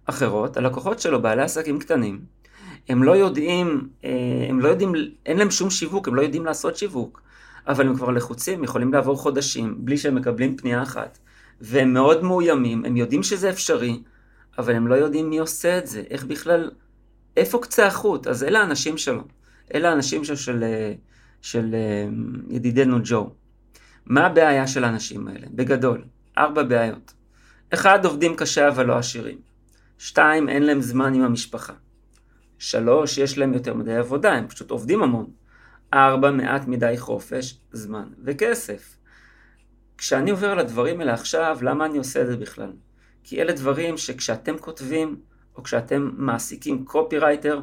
אחרות. 0.06 0.58
הלקוחות 0.58 1.00
שלו, 1.00 1.22
בעלי 1.22 1.42
עסקים 1.42 1.80
קטנים, 1.80 2.22
הם 2.90 3.04
לא 3.04 3.12
יודעים, 3.12 3.90
אה, 4.06 4.10
הם 4.50 4.60
לא 4.60 4.68
יודעים, 4.68 4.94
אין 5.26 5.38
להם 5.38 5.52
שום 5.52 5.70
שיווק, 5.70 6.08
הם 6.08 6.16
לא 6.16 6.22
יודעים 6.22 6.46
לעשות 6.46 6.78
שיווק, 6.78 7.22
אבל 7.68 7.88
הם 7.88 7.96
כבר 7.96 8.12
לחוצים, 8.12 8.64
יכולים 8.64 8.94
לעבור 8.94 9.18
חודשים 9.18 9.76
בלי 9.86 9.98
שהם 9.98 10.16
מקבלים 10.16 10.58
פנייה 10.58 10.84
אחת, 10.84 11.18
והם 11.62 11.94
מאוד 11.94 12.24
מאוימים, 12.24 12.86
הם 12.86 12.98
יודעים 12.98 13.24
שזה 13.24 13.50
אפשרי, 13.50 14.02
אבל 14.58 14.76
הם 14.76 14.88
לא 14.88 14.96
יודעים 14.96 15.30
מי 15.30 15.38
עושה 15.38 15.78
את 15.78 15.88
זה, 15.88 16.04
איך 16.10 16.26
בכלל 16.26 16.72
איפה 17.38 17.60
קצה 17.62 17.88
החוט? 17.88 18.28
אז 18.28 18.44
אלה 18.44 18.60
האנשים 18.60 18.98
שלו. 18.98 19.22
אלה 19.74 19.90
האנשים 19.90 20.24
של, 20.24 20.36
של, 20.36 20.64
של 21.42 21.76
אה, 21.76 22.08
ידידנו 22.50 22.98
ג'ו. 23.04 23.30
מה 24.06 24.26
הבעיה 24.26 24.68
של 24.68 24.84
האנשים 24.84 25.28
האלה? 25.28 25.48
בגדול, 25.52 26.04
ארבע 26.38 26.64
בעיות. 26.64 27.14
אחד, 27.74 28.06
עובדים 28.06 28.36
קשה 28.36 28.68
אבל 28.68 28.86
לא 28.86 28.98
עשירים. 28.98 29.38
שתיים, 29.98 30.50
אין 30.50 30.64
להם 30.64 30.82
זמן 30.82 31.14
עם 31.14 31.22
המשפחה. 31.22 31.74
שלוש, 32.60 33.18
יש 33.18 33.38
להם 33.38 33.54
יותר 33.54 33.74
מדי 33.74 33.96
עבודה, 33.96 34.34
הם 34.34 34.48
פשוט 34.48 34.72
עובדים 34.72 35.04
המון. 35.04 35.26
ארבע, 35.96 36.32
מעט 36.32 36.68
מדי 36.68 36.94
חופש, 36.98 37.60
זמן 37.72 38.08
וכסף. 38.24 38.98
כשאני 39.98 40.32
עובר 40.32 40.52
על 40.52 40.60
הדברים 40.60 41.00
האלה 41.00 41.14
עכשיו, 41.14 41.58
למה 41.62 41.86
אני 41.86 41.98
עושה 41.98 42.22
את 42.22 42.28
זה 42.28 42.38
בכלל? 42.38 42.72
כי 43.24 43.42
אלה 43.42 43.54
דברים 43.54 43.98
שכשאתם 43.98 44.58
כותבים, 44.58 45.16
או 45.56 45.64
כשאתם 45.64 46.12
מעסיקים 46.14 46.86
קופירייטר, 46.86 47.62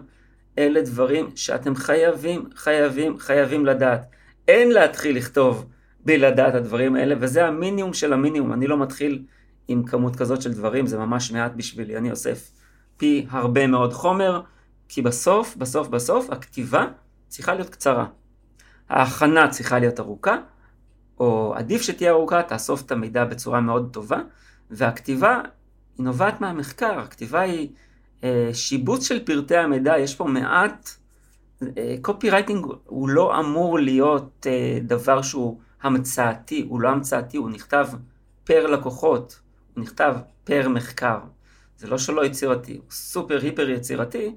אלה 0.59 0.83
דברים 0.83 1.31
שאתם 1.37 1.75
חייבים, 1.75 2.49
חייבים, 2.55 3.19
חייבים 3.19 3.67
לדעת. 3.67 4.07
אין 4.49 4.71
להתחיל 4.71 5.17
לכתוב 5.17 5.67
בלי 6.01 6.19
לדעת 6.19 6.55
הדברים 6.55 6.97
האלה, 6.97 7.15
וזה 7.21 7.47
המינימום 7.47 7.93
של 7.93 8.13
המינימום. 8.13 8.53
אני 8.53 8.67
לא 8.67 8.79
מתחיל 8.79 9.23
עם 9.69 9.85
כמות 9.85 10.17
כזאת 10.17 10.43
של 10.43 10.53
דברים, 10.53 10.87
זה 10.87 10.99
ממש 10.99 11.33
מעט 11.33 11.53
בשבילי. 11.57 11.97
אני 11.97 12.11
אוסף 12.11 12.51
פי 12.97 13.27
הרבה 13.31 13.67
מאוד 13.67 13.93
חומר, 13.93 14.41
כי 14.89 15.03
בסוף, 15.03 15.57
בסוף, 15.57 15.89
בסוף, 15.89 16.31
הכתיבה 16.31 16.87
צריכה 17.29 17.55
להיות 17.55 17.71
קצרה. 17.71 18.07
ההכנה 18.93 19.49
צריכה 19.49 19.79
להיות 19.79 20.01
ארוכה, 20.01 20.37
או 21.21 21.55
עדיף 21.57 21.83
שתהיה 21.83 22.11
ארוכה, 22.11 22.43
תאסוף 22.43 22.83
את 22.83 22.93
המידע 22.93 23.25
בצורה 23.25 23.61
מאוד 23.61 23.89
טובה, 23.93 24.21
והכתיבה 24.71 25.41
היא 25.99 26.05
נובעת 26.05 26.41
מהמחקר, 26.41 26.99
הכתיבה 26.99 27.41
היא 27.41 27.69
אה, 28.25 28.51
שיבוץ 28.53 29.09
של 29.09 29.25
פרטי 29.25 29.57
המידע, 29.57 29.99
יש 29.99 30.15
פה 30.15 30.25
מעט, 30.25 30.91
קופי 32.03 32.29
אה, 32.29 32.33
רייטינג 32.33 32.67
הוא 32.85 33.09
לא 33.09 33.41
אמור 33.41 33.79
להיות 33.79 34.47
אה, 34.51 34.79
דבר 34.83 35.23
שהוא 35.23 35.61
המצאתי, 35.83 36.67
הוא 36.69 36.81
לא 36.81 36.89
המצאתי, 36.89 37.37
הוא 37.37 37.51
נכתב 37.51 37.87
פר 38.45 38.67
לקוחות, 38.67 39.41
הוא 39.75 39.83
נכתב 39.83 40.17
פר 40.45 40.69
מחקר. 40.69 41.19
זה 41.77 41.87
לא 41.87 41.99
שלא 41.99 42.25
יצירתי, 42.25 42.73
הוא 42.73 42.91
סופר 42.91 43.41
היפר 43.43 43.71
יצירתי, 43.71 44.35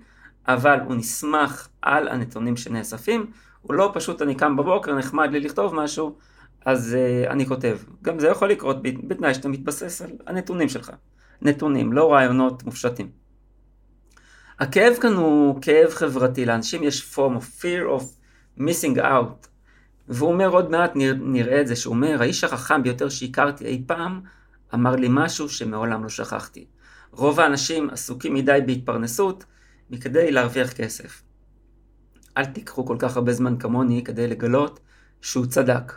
אבל 0.47 0.79
הוא 0.85 0.95
נסמך 0.95 1.67
על 1.81 2.07
הנתונים 2.07 2.57
שנאספים, 2.57 3.31
הוא 3.67 3.74
לא 3.74 3.91
פשוט 3.93 4.22
אני 4.22 4.36
קם 4.36 4.55
בבוקר, 4.55 4.95
נחמד 4.95 5.31
לי 5.31 5.39
לכתוב 5.39 5.75
משהו, 5.75 6.15
אז 6.65 6.98
uh, 6.98 7.31
אני 7.31 7.45
כותב. 7.45 7.77
גם 8.01 8.19
זה 8.19 8.27
יכול 8.27 8.50
לקרות 8.50 8.77
בתנאי 8.84 9.34
שאתה 9.34 9.48
מתבסס 9.50 10.01
על 10.01 10.10
הנתונים 10.27 10.69
שלך. 10.69 10.91
נתונים, 11.41 11.93
לא 11.93 12.13
רעיונות 12.13 12.63
מופשטים. 12.63 13.10
הכאב 14.60 14.93
כאן 15.01 15.13
הוא 15.13 15.62
כאב 15.62 15.89
חברתי, 15.89 16.45
לאנשים 16.45 16.84
יש 16.84 17.03
פורם 17.03 17.38
of 17.38 17.62
fear 17.62 18.00
of 18.00 18.03
missing 18.60 18.98
out. 18.98 19.48
והוא 20.07 20.31
אומר 20.31 20.50
עוד 20.50 20.72
מעט, 20.72 20.91
נראה 21.19 21.62
את 21.62 21.67
זה, 21.67 21.75
שהוא 21.75 21.95
אומר, 21.95 22.22
האיש 22.22 22.43
החכם 22.43 22.84
ביותר 22.84 23.10
שהכרתי 23.10 23.65
אי 23.65 23.84
פעם, 23.88 24.22
אמר 24.74 24.95
לי 24.95 25.07
משהו 25.10 25.50
שמעולם 25.50 26.03
לא 26.03 26.10
שכחתי. 26.10 26.65
רוב 27.12 27.39
האנשים 27.39 27.89
עסוקים 27.89 28.34
מדי 28.34 28.60
בהתפרנסות 28.65 29.45
מכדי 29.89 30.31
להרוויח 30.31 30.74
כסף. 30.74 31.25
אל 32.38 32.46
תיקחו 32.46 32.86
כל 32.86 32.96
כך 33.00 33.18
הרבה 33.18 33.34
זמן 33.34 33.58
כמוני 33.58 34.04
כדי 34.04 34.27
לגלות 34.27 34.80
שהוא 35.22 35.46
צדק. 35.46 35.94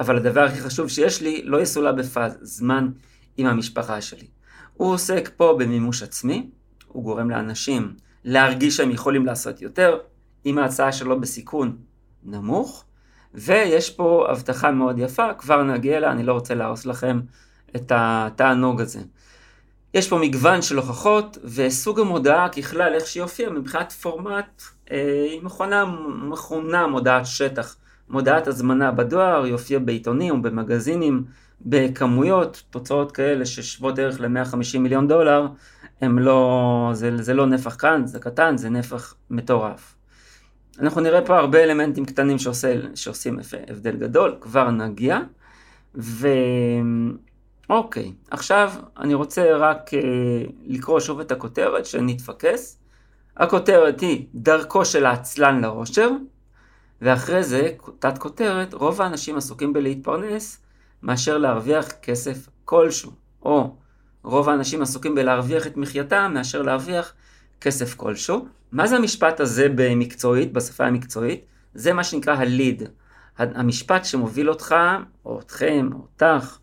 אבל 0.00 0.16
הדבר 0.16 0.40
הכי 0.40 0.60
חשוב 0.60 0.88
שיש 0.88 1.22
לי 1.22 1.42
לא 1.44 1.60
יסולא 1.60 1.92
בפז, 1.92 2.38
זמן 2.42 2.88
עם 3.36 3.46
המשפחה 3.46 4.00
שלי. 4.00 4.26
הוא 4.74 4.92
עוסק 4.92 5.30
פה 5.36 5.56
במימוש 5.58 6.02
עצמי, 6.02 6.50
הוא 6.88 7.02
גורם 7.02 7.30
לאנשים 7.30 7.94
להרגיש 8.24 8.76
שהם 8.76 8.90
יכולים 8.90 9.26
לעשות 9.26 9.62
יותר, 9.62 9.98
עם 10.44 10.58
ההצעה 10.58 10.92
שלו 10.92 11.20
בסיכון 11.20 11.76
נמוך, 12.22 12.84
ויש 13.34 13.90
פה 13.90 14.26
הבטחה 14.30 14.70
מאוד 14.70 14.98
יפה, 14.98 15.34
כבר 15.34 15.62
נגיע 15.62 15.96
אליה, 15.96 16.10
אני 16.10 16.22
לא 16.22 16.32
רוצה 16.32 16.54
להרוס 16.54 16.86
לכם 16.86 17.20
את 17.76 17.92
התענוג 17.94 18.80
הזה. 18.80 19.00
יש 19.94 20.08
פה 20.08 20.18
מגוון 20.18 20.62
של 20.62 20.76
הוכחות, 20.76 21.38
וסוג 21.44 22.00
המודעה 22.00 22.48
ככלל, 22.48 22.94
איך 22.94 23.06
שהיא 23.06 23.22
הופיעה, 23.22 23.50
מבחינת 23.50 23.92
פורמט, 23.92 24.62
אה, 24.90 25.26
היא 25.30 25.42
מכונה, 25.42 25.84
מכונה 26.28 26.86
מודעת 26.86 27.26
שטח. 27.26 27.76
מודעת 28.08 28.46
הזמנה 28.46 28.92
בדואר, 28.92 29.42
היא 29.42 29.52
הופיעה 29.52 29.80
בעיתונים 29.80 30.34
ובמגזינים, 30.34 31.24
בכמויות, 31.60 32.62
תוצאות 32.70 33.12
כאלה 33.12 33.46
ששוות 33.46 33.98
ערך 33.98 34.20
ל-150 34.20 34.78
מיליון 34.78 35.08
דולר, 35.08 35.46
הם 36.00 36.18
לא, 36.18 36.90
זה, 36.92 37.22
זה 37.22 37.34
לא 37.34 37.46
נפח 37.46 37.76
כאן, 37.78 38.06
זה 38.06 38.20
קטן, 38.20 38.56
זה 38.56 38.70
נפח 38.70 39.14
מטורף. 39.30 39.94
אנחנו 40.80 41.00
נראה 41.00 41.22
פה 41.22 41.38
הרבה 41.38 41.64
אלמנטים 41.64 42.04
קטנים 42.04 42.38
שעושה, 42.38 42.74
שעושים 42.94 43.38
הבדל 43.68 43.96
גדול, 43.96 44.36
כבר 44.40 44.70
נגיע. 44.70 45.18
ו... 45.94 46.28
אוקיי, 47.70 48.12
עכשיו 48.30 48.72
אני 48.98 49.14
רוצה 49.14 49.56
רק 49.56 49.94
אה, 49.94 50.00
לקרוא 50.66 51.00
שוב 51.00 51.20
את 51.20 51.32
הכותרת, 51.32 51.86
שנתפקס. 51.86 52.78
הכותרת 53.36 54.00
היא 54.00 54.26
דרכו 54.34 54.84
של 54.84 55.06
העצלן 55.06 55.60
לעושר, 55.60 56.10
ואחרי 57.02 57.42
זה, 57.42 57.70
תת 57.98 58.18
כותרת, 58.18 58.74
רוב 58.74 59.02
האנשים 59.02 59.36
עסוקים 59.36 59.72
בלהתפרנס 59.72 60.60
מאשר 61.02 61.38
להרוויח 61.38 61.92
כסף 62.02 62.48
כלשהו, 62.64 63.12
או 63.42 63.76
רוב 64.22 64.48
האנשים 64.48 64.82
עסוקים 64.82 65.14
בלהרוויח 65.14 65.66
את 65.66 65.76
מחייתם 65.76 66.30
מאשר 66.34 66.62
להרוויח 66.62 67.12
כסף 67.60 67.94
כלשהו. 67.94 68.46
מה 68.72 68.86
זה 68.86 68.96
המשפט 68.96 69.40
הזה 69.40 69.66
במקצועית, 69.74 70.52
בשפה 70.52 70.84
המקצועית? 70.84 71.44
זה 71.74 71.92
מה 71.92 72.04
שנקרא 72.04 72.34
הליד. 72.34 72.82
המשפט 73.38 74.04
שמוביל 74.04 74.50
אותך, 74.50 74.74
או 75.24 75.40
אתכם, 75.40 75.88
או 75.92 75.98
אותך, 75.98 76.58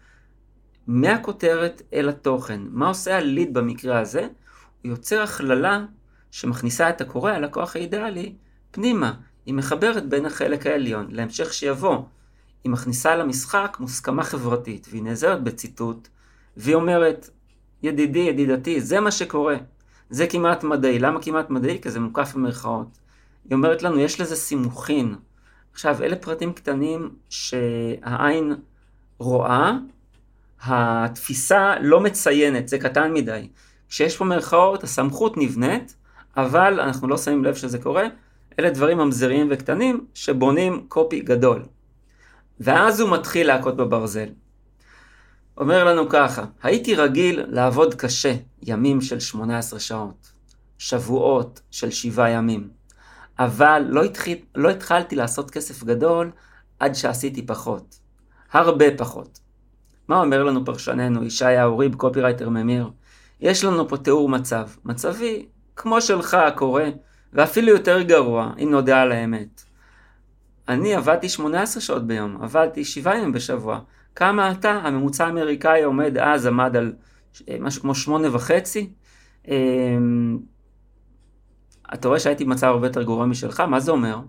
מהכותרת 0.94 1.82
אל 1.94 2.10
התוכן. 2.10 2.62
מה 2.70 2.88
עושה 2.88 3.18
הליד 3.18 3.54
במקרה 3.54 4.00
הזה? 4.00 4.22
הוא 4.22 4.92
יוצר 4.92 5.22
הכללה 5.22 5.86
שמכניסה 6.32 6.90
את 6.90 7.02
הקורא, 7.02 7.32
הלקוח 7.32 7.76
האידיאלי, 7.76 8.36
פנימה. 8.72 9.14
היא 9.46 9.54
מחברת 9.54 10.10
בין 10.10 10.26
החלק 10.26 10.68
העליון 10.68 11.08
להמשך 11.10 11.54
שיבוא. 11.54 11.98
היא 12.64 12.72
מכניסה 12.72 13.16
למשחק 13.16 13.78
מוסכמה 13.80 14.24
חברתית, 14.24 14.88
והיא 14.92 15.04
נעזרת 15.04 15.44
בציטוט, 15.44 16.08
והיא 16.58 16.76
אומרת, 16.76 17.30
ידידי, 17.84 18.20
ידידתי, 18.20 18.82
זה 18.82 19.00
מה 19.00 19.12
שקורה. 19.12 19.56
זה 20.10 20.28
כמעט 20.28 20.64
מדעי. 20.64 21.00
למה 21.00 21.22
כמעט 21.22 21.50
מדעי? 21.50 21.82
כי 21.82 21.90
זה 21.90 22.00
מוקף 22.00 22.34
במרכאות. 22.36 22.98
היא 23.50 23.56
אומרת 23.56 23.84
לנו, 23.84 24.00
יש 24.00 24.22
לזה 24.22 24.36
סימוכין. 24.36 25.16
עכשיו, 25.74 26.04
אלה 26.04 26.16
פרטים 26.16 26.54
קטנים 26.54 27.10
שהעין 27.30 28.56
רואה, 29.20 29.78
התפיסה 30.64 31.76
לא 31.82 32.00
מציינת, 32.00 32.68
זה 32.68 32.80
קטן 32.80 33.14
מדי. 33.14 33.50
כשיש 33.90 34.18
פה 34.18 34.26
מרכאות, 34.26 34.84
הסמכות 34.84 35.38
נבנית, 35.38 35.96
אבל 36.38 36.80
אנחנו 36.80 37.08
לא 37.08 37.18
שמים 37.18 37.44
לב 37.44 37.56
שזה 37.56 37.78
קורה. 37.78 38.08
אלה 38.60 38.70
דברים 38.70 38.98
ממזריים 38.98 39.48
וקטנים 39.52 40.06
שבונים 40.14 40.86
קופי 40.88 41.20
גדול. 41.20 41.64
ואז 42.60 43.00
הוא 43.00 43.10
מתחיל 43.10 43.48
להכות 43.48 43.78
בברזל. 43.78 44.30
אומר 45.58 45.84
לנו 45.84 46.10
ככה, 46.10 46.46
הייתי 46.64 46.96
רגיל 46.96 47.44
לעבוד 47.48 47.94
קשה, 47.94 48.36
ימים 48.62 49.02
של 49.02 49.20
18 49.20 49.80
שעות, 49.80 50.32
שבועות 50.78 51.62
של 51.72 51.92
שבעה 51.92 52.30
ימים, 52.30 52.70
אבל 53.40 53.86
לא, 53.90 54.04
התחיל, 54.04 54.38
לא 54.56 54.70
התחלתי 54.70 55.16
לעשות 55.16 55.52
כסף 55.52 55.84
גדול 55.84 56.32
עד 56.80 56.94
שעשיתי 56.94 57.46
פחות, 57.46 58.00
הרבה 58.52 58.86
פחות. 58.98 59.41
מה 60.12 60.22
אומר 60.22 60.44
לנו 60.44 60.66
פרשננו, 60.66 61.24
ישי 61.24 61.46
האוריב, 61.46 61.96
קופירייטר 61.96 62.50
ממיר? 62.50 62.90
יש 63.42 63.64
לנו 63.64 63.88
פה 63.88 63.98
תיאור 63.98 64.30
מצב, 64.30 64.70
מצבי 64.86 65.46
כמו 65.76 66.02
שלך 66.02 66.34
הקורא, 66.34 66.84
ואפילו 67.34 67.68
יותר 67.68 68.02
גרוע, 68.02 68.52
אם 68.64 68.72
נודע 68.72 69.02
על 69.02 69.12
האמת. 69.12 69.64
אני 70.68 70.96
עבדתי 70.96 71.30
18 71.30 71.82
שעות 71.82 72.08
ביום, 72.08 72.38
עבדתי 72.42 72.86
7 72.86 73.16
ימים 73.16 73.32
בשבוע. 73.32 73.80
כמה 74.16 74.52
אתה? 74.52 74.72
הממוצע 74.72 75.26
האמריקאי 75.26 75.84
עומד 75.84 76.18
אז, 76.18 76.46
עמד 76.46 76.76
על 76.76 76.94
אה, 77.50 77.58
משהו 77.60 77.82
כמו 77.82 77.96
8 77.96 78.36
וחצי. 78.36 78.94
אמ, 79.48 80.40
אתה 81.94 82.08
רואה 82.08 82.20
שהייתי 82.20 82.46
במצב 82.46 82.68
הרבה 82.68 82.88
יותר 82.88 83.04
גרוע 83.04 83.26
משלך, 83.26 83.60
מה 83.60 83.80
זה 83.80 83.92
אומר? 83.92 84.20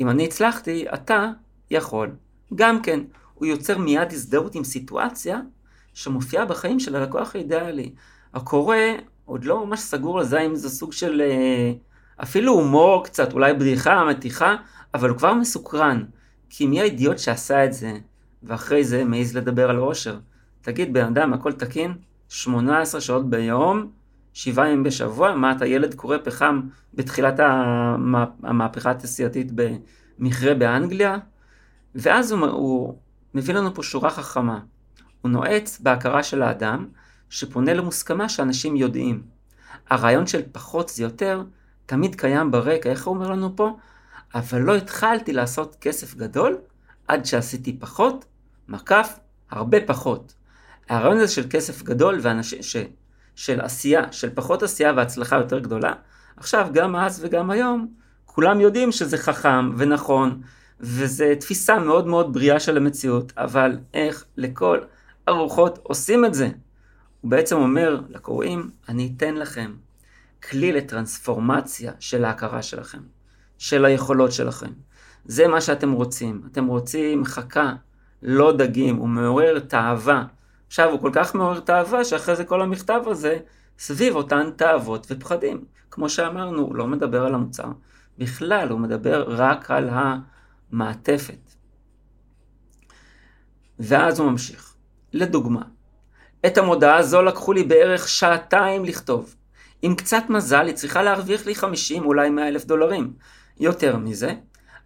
אם 0.00 0.08
אני 0.08 0.24
הצלחתי, 0.24 0.84
אתה 0.94 1.30
יכול. 1.70 2.10
גם 2.54 2.82
כן, 2.82 3.00
הוא 3.38 3.46
יוצר 3.46 3.78
מיד 3.78 4.12
הזדהות 4.12 4.54
עם 4.54 4.64
סיטואציה 4.64 5.40
שמופיעה 5.94 6.44
בחיים 6.44 6.80
של 6.80 6.96
הלקוח 6.96 7.34
האידיאלי. 7.34 7.92
הקורא 8.34 8.76
עוד 9.24 9.44
לא 9.44 9.66
ממש 9.66 9.80
סגור 9.80 10.18
לזה 10.18 10.40
אם 10.40 10.54
זה 10.54 10.70
סוג 10.70 10.92
של 10.92 11.20
אה, 11.20 11.72
אפילו 12.22 12.52
הומור 12.52 13.04
קצת, 13.04 13.32
אולי 13.32 13.54
בדיחה, 13.54 14.04
מתיחה, 14.04 14.56
אבל 14.94 15.08
הוא 15.08 15.18
כבר 15.18 15.34
מסוקרן. 15.34 16.04
כי 16.50 16.66
מי 16.66 16.80
האידיוט 16.80 17.18
שעשה 17.18 17.64
את 17.64 17.72
זה, 17.72 17.92
ואחרי 18.42 18.84
זה 18.84 19.04
מעז 19.04 19.36
לדבר 19.36 19.70
על 19.70 19.76
עושר? 19.76 20.18
תגיד, 20.60 20.92
בן 20.92 21.04
אדם, 21.04 21.32
הכל 21.32 21.52
תקין? 21.52 21.94
18 22.28 23.00
שעות 23.00 23.30
ביום, 23.30 23.90
7 24.32 24.66
ימים 24.66 24.82
בשבוע? 24.82 25.34
מה, 25.34 25.52
אתה 25.52 25.66
ילד 25.66 25.94
קורא 25.94 26.16
פחם 26.24 26.60
בתחילת 26.94 27.40
המהפכה 28.42 28.90
התעשייתית 28.90 29.52
במכרה 29.54 30.54
באנגליה? 30.54 31.18
ואז 31.94 32.32
הוא, 32.32 32.46
הוא 32.46 32.98
מביא 33.34 33.54
לנו 33.54 33.74
פה 33.74 33.82
שורה 33.82 34.10
חכמה. 34.10 34.60
הוא 35.20 35.30
נועץ 35.30 35.80
בהכרה 35.80 36.22
של 36.22 36.42
האדם, 36.42 36.86
שפונה 37.30 37.74
למוסכמה 37.74 38.28
שאנשים 38.28 38.76
יודעים. 38.76 39.22
הרעיון 39.90 40.26
של 40.26 40.42
פחות 40.52 40.88
זה 40.88 41.02
יותר, 41.02 41.42
תמיד 41.86 42.14
קיים 42.14 42.50
ברקע, 42.50 42.90
איך 42.90 43.06
הוא 43.06 43.14
אומר 43.14 43.30
לנו 43.30 43.56
פה? 43.56 43.76
אבל 44.34 44.60
לא 44.60 44.76
התחלתי 44.76 45.32
לעשות 45.32 45.76
כסף 45.80 46.14
גדול 46.14 46.58
עד 47.08 47.24
שעשיתי 47.24 47.76
פחות, 47.80 48.24
מקף, 48.68 49.18
הרבה 49.50 49.78
פחות. 49.86 50.34
הרעיון 50.88 51.16
הזה 51.16 51.32
של 51.32 51.46
כסף 51.50 51.82
גדול 51.82 52.18
ואנש... 52.22 52.54
ש... 52.54 52.76
של 53.34 53.60
עשייה, 53.60 54.12
של 54.12 54.30
פחות 54.34 54.62
עשייה 54.62 54.92
והצלחה 54.96 55.36
יותר 55.36 55.58
גדולה, 55.58 55.92
עכשיו 56.36 56.68
גם 56.72 56.96
אז 56.96 57.24
וגם 57.24 57.50
היום, 57.50 57.88
כולם 58.24 58.60
יודעים 58.60 58.92
שזה 58.92 59.18
חכם 59.18 59.70
ונכון, 59.76 60.42
וזו 60.80 61.24
תפיסה 61.40 61.78
מאוד 61.78 62.06
מאוד 62.06 62.32
בריאה 62.32 62.60
של 62.60 62.76
המציאות, 62.76 63.32
אבל 63.36 63.78
איך 63.94 64.24
לכל 64.36 64.78
הרוחות 65.26 65.78
עושים 65.82 66.24
את 66.24 66.34
זה? 66.34 66.48
הוא 67.20 67.30
בעצם 67.30 67.56
אומר 67.56 68.00
לקוראים, 68.08 68.70
אני 68.88 69.12
אתן 69.16 69.34
לכם 69.34 69.74
כלי 70.42 70.72
לטרנספורמציה 70.72 71.92
של 72.00 72.24
ההכרה 72.24 72.62
שלכם, 72.62 73.00
של 73.58 73.84
היכולות 73.84 74.32
שלכם. 74.32 74.70
זה 75.24 75.48
מה 75.48 75.60
שאתם 75.60 75.92
רוצים. 75.92 76.42
אתם 76.52 76.66
רוצים 76.66 77.24
חכה, 77.24 77.72
לא 78.22 78.52
דגים, 78.56 78.96
הוא 78.96 79.08
מעורר 79.08 79.58
תאווה. 79.58 80.24
עכשיו, 80.66 80.90
הוא 80.90 81.00
כל 81.00 81.10
כך 81.14 81.34
מעורר 81.34 81.60
תאווה, 81.60 82.04
שאחרי 82.04 82.36
זה 82.36 82.44
כל 82.44 82.62
המכתב 82.62 83.00
הזה 83.06 83.38
סביב 83.78 84.16
אותן 84.16 84.50
תאוות 84.56 85.06
ופחדים. 85.10 85.64
כמו 85.90 86.08
שאמרנו, 86.08 86.62
הוא 86.62 86.76
לא 86.76 86.86
מדבר 86.86 87.26
על 87.26 87.34
המוצר. 87.34 87.68
בכלל, 88.18 88.68
הוא 88.68 88.80
מדבר 88.80 89.24
רק 89.28 89.70
על 89.70 89.88
המעטפת. 90.72 91.54
ואז 93.78 94.20
הוא 94.20 94.30
ממשיך. 94.30 94.74
לדוגמה, 95.12 95.62
את 96.46 96.58
המודעה 96.58 96.96
הזו 96.96 97.22
לקחו 97.22 97.52
לי 97.52 97.64
בערך 97.64 98.08
שעתיים 98.08 98.84
לכתוב. 98.84 99.34
עם 99.82 99.94
קצת 99.94 100.22
מזל 100.28 100.66
היא 100.66 100.74
צריכה 100.74 101.02
להרוויח 101.02 101.46
לי 101.46 101.54
50, 101.54 102.04
אולי 102.04 102.30
100 102.30 102.48
אלף 102.48 102.64
דולרים. 102.64 103.12
יותר 103.60 103.96
מזה, 103.96 104.34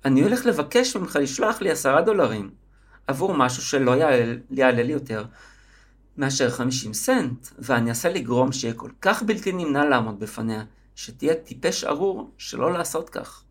אני 0.04 0.22
הולך 0.22 0.46
לבקש 0.46 0.96
ממך 0.96 1.18
לשלוח 1.22 1.60
לי 1.60 1.70
10 1.70 2.00
דולרים 2.00 2.50
עבור 3.06 3.34
משהו 3.34 3.62
שלא 3.62 3.90
יעלה, 3.90 4.34
יעלה 4.50 4.82
לי 4.82 4.92
יותר 4.92 5.24
מאשר 6.16 6.50
50 6.50 6.94
סנט, 6.94 7.46
ואני 7.58 7.90
אעשה 7.90 8.08
לגרום 8.08 8.52
שיהיה 8.52 8.74
כל 8.74 8.90
כך 9.00 9.22
בלתי 9.22 9.52
נמנע 9.52 9.84
לעמוד 9.84 10.20
בפניה, 10.20 10.64
שתהיה 10.94 11.34
טיפש 11.34 11.84
ארור 11.84 12.30
שלא 12.38 12.72
לעשות 12.72 13.10
כך. 13.10 13.44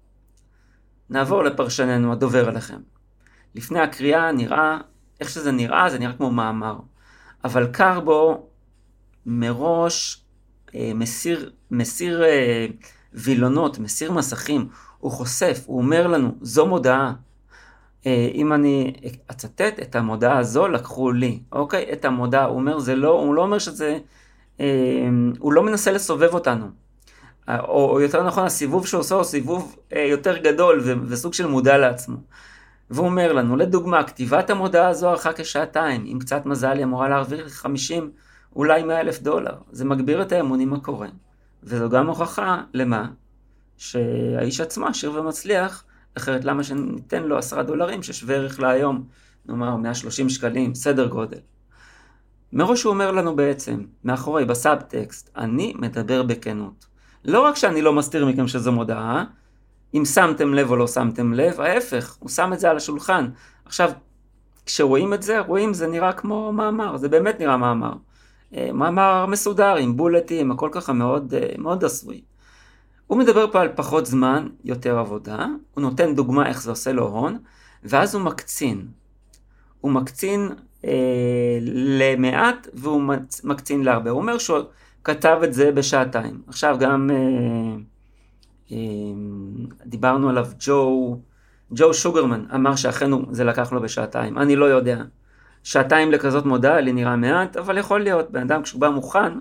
נעבור 1.11 1.43
לפרשננו 1.43 2.11
הדובר 2.11 2.49
עליכם. 2.49 2.77
לפני 3.55 3.79
הקריאה 3.79 4.31
נראה, 4.31 4.77
איך 5.21 5.29
שזה 5.29 5.51
נראה, 5.51 5.89
זה 5.89 5.99
נראה 5.99 6.13
כמו 6.13 6.31
מאמר. 6.31 6.79
אבל 7.43 7.67
קרבו 7.67 8.47
מראש 9.25 10.23
אה, 10.75 10.91
מסיר, 10.95 11.51
מסיר 11.71 12.23
אה, 12.23 12.67
וילונות, 13.13 13.79
מסיר 13.79 14.11
מסכים, 14.11 14.67
הוא 14.99 15.11
חושף, 15.11 15.63
הוא 15.65 15.77
אומר 15.77 16.07
לנו, 16.07 16.31
זו 16.41 16.65
מודעה. 16.65 17.13
אה, 18.05 18.29
אם 18.33 18.53
אני 18.53 18.93
אצטט 19.31 19.79
את 19.81 19.95
המודעה 19.95 20.37
הזו, 20.37 20.67
לקחו 20.67 21.11
לי, 21.11 21.39
אוקיי? 21.51 21.93
את 21.93 22.05
המודעה, 22.05 22.45
הוא 22.45 22.55
אומר, 22.55 22.79
זה 22.79 22.95
לא, 22.95 23.09
הוא 23.09 23.35
לא 23.35 23.41
אומר 23.41 23.59
שזה, 23.59 23.99
אה, 24.59 24.65
הוא 25.39 25.53
לא 25.53 25.63
מנסה 25.63 25.91
לסובב 25.91 26.33
אותנו. 26.33 26.80
או, 27.49 28.01
יותר 28.01 28.23
נכון, 28.23 28.45
הסיבוב 28.45 28.87
שהוא 28.87 28.99
עושה 28.99 29.15
הוא 29.15 29.23
סיבוב 29.23 29.75
אה, 29.95 30.01
יותר 30.01 30.37
גדול 30.37 30.83
וסוג 31.07 31.33
של 31.33 31.47
מודע 31.47 31.77
לעצמו. 31.77 32.17
והוא 32.89 33.05
אומר 33.05 33.33
לנו, 33.33 33.55
לדוגמה, 33.55 34.03
כתיבת 34.03 34.49
המודעה 34.49 34.87
הזו 34.87 35.09
ארכה 35.09 35.33
כשעתיים, 35.33 36.03
עם 36.05 36.19
קצת 36.19 36.45
מזל 36.45 36.77
היא 36.77 36.83
אמורה 36.83 37.09
להרוויח 37.09 37.47
50, 37.47 38.11
אולי 38.55 38.83
100 38.83 38.99
אלף 38.99 39.21
דולר. 39.21 39.53
זה 39.71 39.85
מגביר 39.85 40.21
את 40.21 40.31
האמון 40.31 40.59
עם 40.59 40.73
הקורא. 40.73 41.07
וזו 41.63 41.89
גם 41.89 42.07
הוכחה 42.07 42.61
למה? 42.73 43.07
שהאיש 43.77 44.61
עצמו 44.61 44.87
עשיר 44.87 45.11
ומצליח, 45.11 45.83
אחרת 46.17 46.45
למה 46.45 46.63
שניתן 46.63 47.23
לו 47.23 47.37
עשרה 47.37 47.63
דולרים 47.63 48.03
ששווה 48.03 48.35
ערך 48.35 48.59
להיום, 48.59 49.03
נאמר 49.45 49.75
130 49.75 50.29
שקלים, 50.29 50.75
סדר 50.75 51.07
גודל. 51.07 51.37
מראש 52.53 52.83
הוא 52.83 52.93
אומר 52.93 53.11
לנו 53.11 53.35
בעצם, 53.35 53.83
מאחורי, 54.03 54.45
בסאבטקסט, 54.45 55.29
אני 55.37 55.73
מדבר 55.77 56.23
בכנות. 56.23 56.90
לא 57.25 57.39
רק 57.39 57.55
שאני 57.55 57.81
לא 57.81 57.93
מסתיר 57.93 58.25
מכם 58.25 58.47
שזו 58.47 58.71
מודעה, 58.71 59.23
אם 59.93 60.05
שמתם 60.05 60.53
לב 60.53 60.71
או 60.71 60.75
לא 60.75 60.87
שמתם 60.87 61.33
לב, 61.33 61.61
ההפך, 61.61 62.15
הוא 62.19 62.29
שם 62.29 62.53
את 62.53 62.59
זה 62.59 62.69
על 62.69 62.77
השולחן. 62.77 63.29
עכשיו, 63.65 63.91
כשרואים 64.65 65.13
את 65.13 65.23
זה, 65.23 65.39
רואים 65.39 65.73
זה 65.73 65.87
נראה 65.87 66.13
כמו 66.13 66.53
מאמר, 66.53 66.97
זה 66.97 67.09
באמת 67.09 67.39
נראה 67.39 67.57
מאמר. 67.57 67.93
אה, 68.55 68.69
מאמר 68.73 69.25
מסודר 69.25 69.75
עם 69.75 69.97
בולטים, 69.97 70.51
הכל 70.51 70.69
ככה 70.71 70.93
מאוד, 70.93 71.33
אה, 71.33 71.53
מאוד 71.57 71.83
עשוי. 71.83 72.21
הוא 73.07 73.17
מדבר 73.17 73.51
פה 73.51 73.61
על 73.61 73.69
פחות 73.75 74.05
זמן, 74.05 74.47
יותר 74.63 74.99
עבודה, 74.99 75.45
הוא 75.73 75.81
נותן 75.81 76.15
דוגמה 76.15 76.49
איך 76.49 76.61
זה 76.61 76.69
עושה 76.69 76.91
לו 76.91 77.07
הון, 77.07 77.37
ואז 77.83 78.15
הוא 78.15 78.23
מקצין. 78.23 78.87
הוא 79.81 79.91
מקצין 79.91 80.49
אה, 80.85 81.59
למעט 81.99 82.67
והוא 82.73 83.01
מקצין 83.43 83.83
להרבה. 83.83 84.09
הוא 84.09 84.21
אומר 84.21 84.37
שהוא 84.37 84.59
כתב 85.03 85.39
את 85.43 85.53
זה 85.53 85.71
בשעתיים. 85.71 86.41
עכשיו 86.47 86.77
גם 86.79 87.09
אה, 87.13 87.75
אה, 88.71 88.77
דיברנו 89.85 90.29
עליו, 90.29 90.47
ג'ו, 90.59 91.17
ג'ו 91.71 91.93
שוגרמן 91.93 92.45
אמר 92.55 92.75
שאכן 92.75 93.09
זה 93.31 93.43
לקח 93.43 93.71
לו 93.71 93.81
בשעתיים. 93.81 94.37
אני 94.37 94.55
לא 94.55 94.65
יודע. 94.65 95.03
שעתיים 95.63 96.11
לכזאת 96.11 96.45
מודעה 96.45 96.81
לי 96.81 96.93
נראה 96.93 97.15
מעט, 97.15 97.57
אבל 97.57 97.77
יכול 97.77 98.01
להיות, 98.03 98.31
בן 98.31 98.41
אדם 98.41 98.61
כשהוא 98.61 98.81
בא 98.81 98.89
מוכן, 98.89 99.33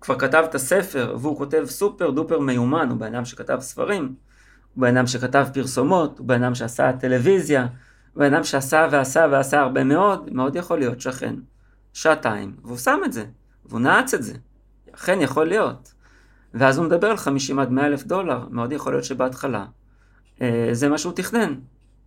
כבר 0.00 0.18
כתב 0.18 0.44
את 0.50 0.54
הספר, 0.54 1.16
והוא 1.20 1.38
כותב 1.38 1.64
סופר 1.66 2.10
דופר 2.10 2.38
מיומן, 2.38 2.88
הוא 2.90 2.98
בן 2.98 3.14
אדם 3.14 3.24
שכתב 3.24 3.58
ספרים, 3.60 4.14
הוא 4.74 4.82
בן 4.82 4.96
אדם 4.96 5.06
שכתב 5.06 5.46
פרסומות, 5.54 6.18
הוא 6.18 6.26
בן 6.26 6.42
אדם 6.42 6.54
שעשה 6.54 6.92
טלוויזיה, 6.92 7.66
הוא 8.12 8.20
בן 8.20 8.34
אדם 8.34 8.44
שעשה 8.44 8.88
ועשה 8.90 9.26
ועשה 9.30 9.60
הרבה 9.60 9.84
מאוד, 9.84 10.28
מאוד 10.32 10.56
יכול 10.56 10.78
להיות 10.78 11.00
שכן. 11.00 11.34
שעתיים, 11.92 12.56
והוא 12.64 12.76
שם 12.76 13.00
את 13.04 13.12
זה, 13.12 13.24
והוא 13.64 13.80
נעץ 13.80 14.14
את 14.14 14.22
זה. 14.22 14.34
אכן 14.94 15.20
יכול 15.20 15.46
להיות. 15.46 15.94
ואז 16.54 16.78
הוא 16.78 16.86
מדבר 16.86 17.10
על 17.10 17.16
50 17.16 17.58
עד 17.58 17.70
100 17.70 17.86
אלף 17.86 18.04
דולר, 18.04 18.46
מאוד 18.50 18.72
יכול 18.72 18.92
להיות 18.92 19.04
שבהתחלה 19.04 19.64
אה, 20.42 20.68
זה 20.72 20.88
מה 20.88 20.98
שהוא 20.98 21.12
תכנן, 21.12 21.54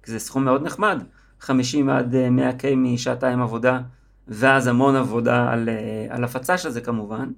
כי 0.04 0.12
זה 0.12 0.20
סכום 0.20 0.46
מאוד 0.46 0.64
נחמד, 0.64 1.04
50 1.40 1.90
עד 1.90 2.16
100K 2.16 2.66
אה, 2.66 2.76
משעתיים 2.76 3.42
עבודה, 3.42 3.80
ואז 4.28 4.68
המון 4.68 4.96
עבודה 4.96 5.52
על, 5.52 5.70
אה, 5.70 6.16
על 6.16 6.24
הפצה 6.24 6.58
של 6.58 6.70
זה 6.70 6.82
כמובן, 6.82 7.30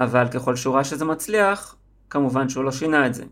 אבל 0.00 0.28
ככל 0.28 0.56
שהוא 0.56 0.74
ראה 0.74 0.84
שזה 0.84 1.04
מצליח, 1.04 1.76
כמובן 2.10 2.48
שהוא 2.48 2.64
לא 2.64 2.72
שינה 2.72 3.06
את 3.06 3.14
זה. 3.14 3.24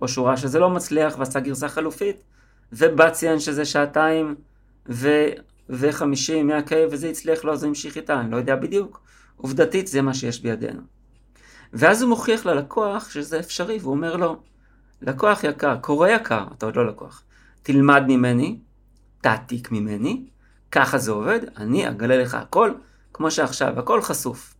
או 0.00 0.08
שהוא 0.08 0.26
ראה 0.26 0.36
שזה 0.36 0.58
לא 0.58 0.70
מצליח 0.70 1.18
ועשה 1.18 1.40
גרסה 1.40 1.68
חלופית, 1.68 2.16
ובא 2.72 3.10
ציין 3.10 3.38
שזה 3.38 3.64
שעתיים 3.64 4.34
ו... 4.88 5.08
ו-50, 5.70 6.68
100K 6.68 6.72
וזה 6.90 7.08
הצליח 7.08 7.44
לו, 7.44 7.52
אז 7.52 7.62
הוא 7.62 7.68
המשיך 7.68 7.96
איתה, 7.96 8.20
אני 8.20 8.30
לא 8.30 8.36
יודע 8.36 8.56
בדיוק. 8.56 9.00
עובדתית 9.36 9.86
זה 9.86 10.02
מה 10.02 10.14
שיש 10.14 10.42
בידינו. 10.42 10.80
ואז 11.72 12.02
הוא 12.02 12.08
מוכיח 12.08 12.46
ללקוח 12.46 13.10
שזה 13.10 13.38
אפשרי, 13.38 13.78
והוא 13.80 13.94
אומר 13.94 14.16
לו, 14.16 14.36
לקוח 15.02 15.44
יקר, 15.44 15.76
קורא 15.76 16.08
יקר, 16.08 16.44
אתה 16.58 16.66
עוד 16.66 16.76
לא 16.76 16.86
לקוח, 16.86 17.22
תלמד 17.62 18.02
ממני, 18.08 18.58
תעתיק 19.20 19.72
ממני, 19.72 20.24
ככה 20.72 20.98
זה 20.98 21.10
עובד, 21.10 21.40
אני 21.56 21.88
אגלה 21.88 22.18
לך 22.18 22.34
הכל, 22.34 22.72
כמו 23.12 23.30
שעכשיו, 23.30 23.78
הכל 23.78 24.02
חשוף. 24.02 24.54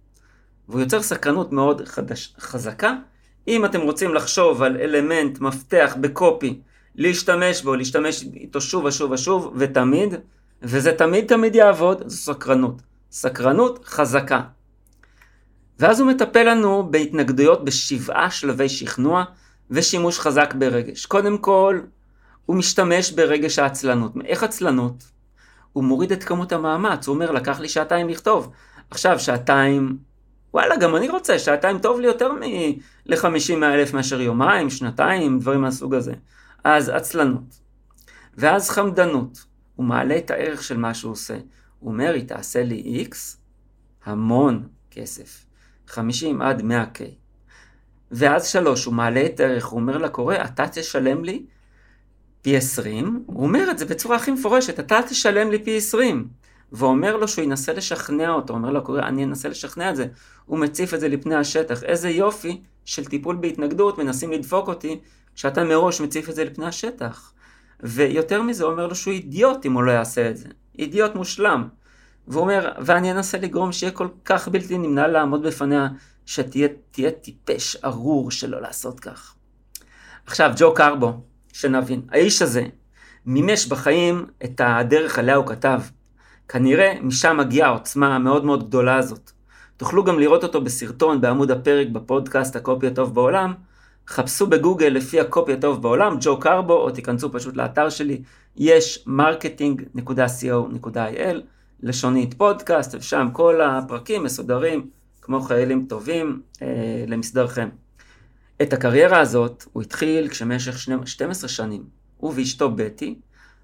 והוא 0.69 0.81
יוצר 0.81 1.03
סקרנות 1.03 1.53
מאוד 1.53 1.89
חדש, 1.89 2.35
חזקה. 2.39 2.95
אם 3.49 3.65
אתם 3.65 3.81
רוצים 3.81 4.15
לחשוב 4.15 4.63
על 4.63 4.77
אלמנט, 4.77 5.41
מפתח 5.41 5.97
בקופי, 6.01 6.61
להשתמש 6.95 7.63
בו, 7.63 7.77
להשתמש 7.77 8.23
איתו 8.23 8.61
שוב 8.61 8.85
ושוב 8.85 9.11
ושוב, 9.11 9.53
ותמיד, 9.57 10.15
וזה 10.63 10.93
תמיד 10.93 11.27
תמיד 11.27 11.55
יעבוד, 11.55 12.03
זו 12.07 12.17
סקרנות. 12.17 12.83
סקרנות 13.11 13.85
חזקה. 13.85 14.41
ואז 15.79 16.01
הוא 16.01 16.09
מטפל 16.09 16.51
לנו 16.51 16.89
בהתנגדויות 16.91 17.65
בשבעה 17.65 18.31
שלבי 18.31 18.69
שכנוע 18.69 19.25
ושימוש 19.71 20.19
חזק 20.19 20.55
ברגש. 20.59 21.07
קודם 21.07 21.39
כל, 21.39 21.81
הוא 22.47 22.57
משתמש 22.57 23.13
ברגש 23.13 23.59
העצלנות. 23.59 24.13
איך 24.25 24.43
עצלנות? 24.43 25.05
הוא 25.73 25.85
מוריד 25.85 26.13
את 26.13 26.25
כמות 26.25 26.53
המאמץ, 26.53 27.09
הוא 27.09 27.15
אומר, 27.15 27.31
לקח 27.31 27.61
לי 27.61 27.69
שעתיים 27.69 28.09
לכתוב. 28.09 28.53
עכשיו, 28.91 29.21
שעתיים 29.21 29.99
וואלה, 30.55 30.77
גם 30.77 30.97
אני 30.97 31.09
רוצה, 31.09 31.39
שעתיים 31.39 31.79
טוב 31.79 32.01
לי 32.01 32.07
יותר 32.07 32.33
מ-50 32.33 33.53
אלף 33.63 33.95
מאשר 33.95 34.21
יומיים, 34.21 34.71
שנתיים, 34.71 35.39
דברים 35.39 35.61
מהסוג 35.61 35.95
הזה. 35.95 36.15
אז 36.65 36.89
עצלנות. 36.89 37.61
ואז 38.37 38.71
חמדנות. 38.71 39.45
הוא 39.77 39.87
מעלה 39.87 40.19
את 40.19 40.31
הערך 40.31 40.63
של 40.63 40.77
מה 40.77 40.95
שהוא 40.95 41.13
עושה. 41.13 41.39
הוא 41.79 41.93
אומר, 41.93 42.13
היא 42.15 42.29
תעשה 42.29 42.63
לי 42.63 42.75
איקס, 42.75 43.41
המון 44.05 44.69
כסף. 44.91 45.45
50 45.89 46.43
עד 46.43 46.61
100K. 46.61 47.01
ואז 48.11 48.47
שלוש, 48.47 48.85
הוא 48.85 48.95
מעלה 48.95 49.27
את 49.27 49.41
הערך, 49.41 49.67
הוא 49.67 49.81
אומר 49.81 49.99
לקורא, 49.99 50.35
אתה 50.35 50.69
תשלם 50.69 51.25
לי 51.25 51.43
פי 52.43 52.57
20, 52.57 53.23
הוא 53.27 53.43
אומר 53.43 53.71
את 53.71 53.79
זה 53.79 53.85
בצורה 53.85 54.17
הכי 54.17 54.31
מפורשת, 54.31 54.81
אתה 54.81 55.01
תשלם 55.09 55.51
לי 55.51 55.65
פי 55.65 55.77
20. 55.77 56.29
ואומר 56.73 57.17
לו 57.17 57.29
שהוא 57.29 57.45
ינסה 57.45 57.73
לשכנע 57.73 58.31
אותו, 58.31 58.55
אומר 58.55 58.71
לו 58.71 58.79
הקורא, 58.79 59.01
אני 59.01 59.25
אנסה 59.25 59.49
לשכנע 59.49 59.91
את 59.91 59.97
זה. 59.97 60.07
הוא 60.47 60.59
מציף 60.59 60.95
את 60.95 61.01
זה 61.01 61.09
לפני 61.09 61.35
השטח. 61.35 61.83
איזה 61.83 62.11
יופי 62.11 62.61
של 62.85 63.05
טיפול 63.05 63.37
בהתנגדות, 63.37 63.99
מנסים 63.99 64.33
לדפוק 64.33 64.69
אותי, 64.69 65.01
כשאתה 65.35 65.65
מראש 65.65 66.01
מציף 66.01 66.29
את 66.29 66.35
זה 66.35 66.45
לפני 66.45 66.67
השטח. 66.67 67.33
ויותר 67.81 68.43
מזה, 68.43 68.65
אומר 68.65 68.87
לו 68.87 68.95
שהוא 68.95 69.15
אידיוט 69.15 69.67
אם 69.67 69.73
הוא 69.73 69.83
לא 69.83 69.91
יעשה 69.91 70.31
את 70.31 70.37
זה. 70.37 70.49
אידיוט 70.79 71.15
מושלם. 71.15 71.69
והוא 72.29 72.43
אומר, 72.43 72.73
ואני 72.79 73.13
אנסה 73.13 73.39
לגרום 73.39 73.73
שיהיה 73.73 73.93
כל 73.93 74.09
כך 74.25 74.49
בלתי 74.49 74.79
נמנע 74.79 75.09
לעמוד 75.09 75.47
בפניה, 75.47 75.89
שתהיה 76.27 76.69
טיפש 77.23 77.77
ארור 77.85 78.31
שלא 78.31 78.61
לעשות 78.61 79.01
כך. 79.01 79.35
עכשיו, 80.27 80.53
ג'ו 80.57 80.75
קרבו, 80.75 81.21
שנבין, 81.53 82.03
האיש 82.11 82.43
הזה 82.43 82.65
מימש 83.27 83.67
בחיים 83.67 84.27
את 84.45 84.61
הדרך 84.65 85.19
עליה 85.19 85.37
הוא 85.37 85.47
כתב. 85.47 85.81
כנראה 86.49 86.95
משם 87.03 87.37
מגיעה 87.37 87.69
העוצמה 87.69 88.17
המאוד 88.17 88.45
מאוד 88.45 88.69
גדולה 88.69 88.97
הזאת. 88.97 89.31
תוכלו 89.77 90.05
גם 90.05 90.19
לראות 90.19 90.43
אותו 90.43 90.61
בסרטון 90.61 91.21
בעמוד 91.21 91.51
הפרק 91.51 91.89
בפודקאסט 91.89 92.57
הקופי 92.57 92.87
הטוב 92.87 93.15
בעולם. 93.15 93.55
חפשו 94.09 94.47
בגוגל 94.47 94.87
לפי 94.87 95.21
הקופי 95.21 95.53
הטוב 95.53 95.83
בעולם, 95.83 96.17
ג'ו 96.21 96.41
קרבו, 96.41 96.73
או 96.73 96.91
תיכנסו 96.91 97.33
פשוט 97.33 97.57
לאתר 97.57 97.91
שלי, 97.91 98.23
יש 98.57 99.05
marketing.co.il, 99.09 101.37
לשונית 101.83 102.35
פודקאסט, 102.35 102.95
ושם 102.95 103.29
כל 103.33 103.61
הפרקים 103.61 104.23
מסודרים 104.23 104.91
כמו 105.23 105.41
חיילים 105.41 105.87
טובים 105.89 106.43
אה, 106.63 107.05
למסדרכם. 107.07 107.69
את 108.63 108.73
הקריירה 108.73 109.21
הזאת 109.21 109.65
הוא 109.73 109.83
התחיל 109.83 110.29
כשמשך 110.29 110.79
12 111.05 111.49
שנים, 111.49 111.85
הוא 112.17 112.33
ואשתו 112.37 112.71
בטי 112.71 113.19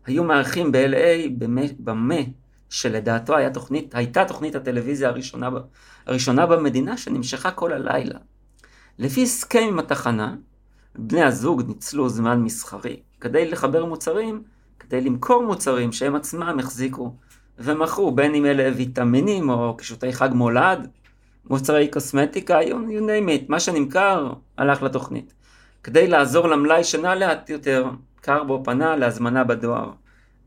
היו 0.06 0.24
מארחים 0.24 0.72
ב-LA 0.72 1.30
במה 1.78 2.16
שלדעתו 2.70 3.34
תוכנית, 3.52 3.94
הייתה 3.94 4.24
תוכנית 4.24 4.54
הטלוויזיה 4.54 5.08
הראשונה, 5.08 5.48
הראשונה 6.06 6.46
במדינה 6.46 6.96
שנמשכה 6.96 7.50
כל 7.50 7.72
הלילה. 7.72 8.18
לפי 8.98 9.22
הסכם 9.22 9.64
עם 9.68 9.78
התחנה, 9.78 10.36
בני 10.98 11.22
הזוג 11.22 11.62
ניצלו 11.66 12.08
זמן 12.08 12.42
מסחרי 12.42 13.00
כדי 13.20 13.50
לחבר 13.50 13.84
מוצרים, 13.84 14.42
כדי 14.78 15.00
למכור 15.00 15.42
מוצרים 15.42 15.92
שהם 15.92 16.14
עצמם 16.14 16.56
החזיקו 16.58 17.16
ומכרו, 17.58 18.12
בין 18.12 18.34
אם 18.34 18.46
אלה 18.46 18.70
ויטמינים 18.76 19.50
או 19.50 19.76
קישוטי 19.76 20.12
חג 20.12 20.28
מולד, 20.32 20.88
מוצרי 21.50 21.88
קוסמטיקה, 21.88 22.60
you, 22.60 22.74
name 23.00 23.28
it, 23.28 23.44
מה 23.48 23.60
שנמכר 23.60 24.32
הלך 24.58 24.82
לתוכנית. 24.82 25.34
כדי 25.82 26.06
לעזור 26.06 26.48
למלאי 26.48 26.84
שנע 26.84 27.14
לאט 27.14 27.50
יותר, 27.50 27.90
קרבו 28.20 28.64
פנה 28.64 28.96
להזמנה 28.96 29.44
בדואר. 29.44 29.90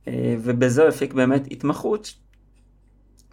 אה, 0.08 0.36
ובזה 0.40 0.88
הפיק 0.88 1.14
באמת 1.14 1.48
התמחות. 1.52 2.14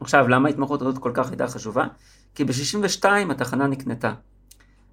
עכשיו, 0.01 0.29
למה 0.29 0.49
ההתמחות 0.49 0.83
הזאת 0.83 0.99
כל 0.99 1.11
כך 1.15 1.31
הייתה 1.31 1.49
חשובה? 1.49 1.87
כי 2.35 2.45
ב-62 2.45 3.05
התחנה 3.31 3.67
נקנתה, 3.67 4.15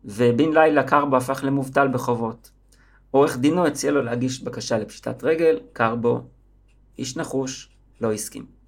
ובן 0.05 0.53
לילה 0.53 0.83
קרבו 0.83 1.17
הפך 1.17 1.39
למובטל 1.43 1.87
בחובות. 1.87 2.51
עורך 3.11 3.37
דינו 3.37 3.65
הציע 3.65 3.91
לו 3.91 4.01
להגיש 4.01 4.43
בקשה 4.43 4.77
לפשיטת 4.77 5.23
רגל, 5.23 5.59
קרבו, 5.73 6.21
איש 6.97 7.17
נחוש, 7.17 7.69
לא 8.01 8.13
הסכים. 8.13 8.60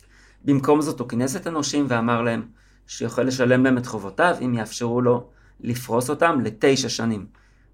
במקום 0.43 0.81
זאת 0.81 0.99
הוא 0.99 1.09
כינס 1.09 1.35
את 1.35 1.47
הנושים 1.47 1.85
ואמר 1.89 2.21
להם 2.21 2.47
שיכול 2.87 3.23
לשלם 3.23 3.63
להם 3.63 3.77
את 3.77 3.85
חובותיו 3.85 4.35
אם 4.41 4.53
יאפשרו 4.53 5.01
לו 5.01 5.29
לפרוס 5.59 6.09
אותם 6.09 6.39
לתשע 6.43 6.89
שנים. 6.89 7.25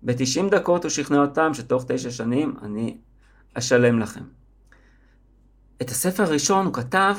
ב-90 0.03 0.49
דקות 0.51 0.83
הוא 0.83 0.89
שכנע 0.89 1.21
אותם 1.21 1.53
שתוך 1.53 1.85
תשע 1.87 2.11
שנים 2.11 2.55
אני 2.61 2.97
אשלם 3.53 3.99
לכם. 3.99 4.23
את 5.81 5.89
הספר 5.89 6.23
הראשון 6.23 6.65
הוא 6.65 6.73
כתב, 6.73 7.17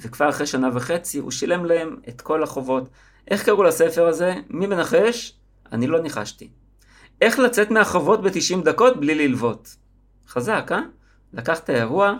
וכבר 0.00 0.28
אחרי 0.28 0.46
שנה 0.46 0.68
וחצי 0.72 1.18
הוא 1.18 1.30
שילם 1.30 1.64
להם 1.64 1.96
את 2.08 2.20
כל 2.20 2.42
החובות. 2.42 2.88
איך 3.30 3.44
קראו 3.44 3.62
לספר 3.62 4.06
הזה? 4.06 4.34
מי 4.50 4.66
מנחש? 4.66 5.36
אני 5.72 5.86
לא 5.86 6.02
ניחשתי. 6.02 6.48
איך 7.20 7.38
לצאת 7.38 7.70
מהחובות 7.70 8.22
ב-90 8.22 8.64
דקות 8.64 9.00
בלי 9.00 9.14
ללוות. 9.14 9.76
חזק, 10.28 10.68
אה? 10.72 10.80
לקח 11.32 11.58
את 11.58 11.68
האירוע 11.68 12.14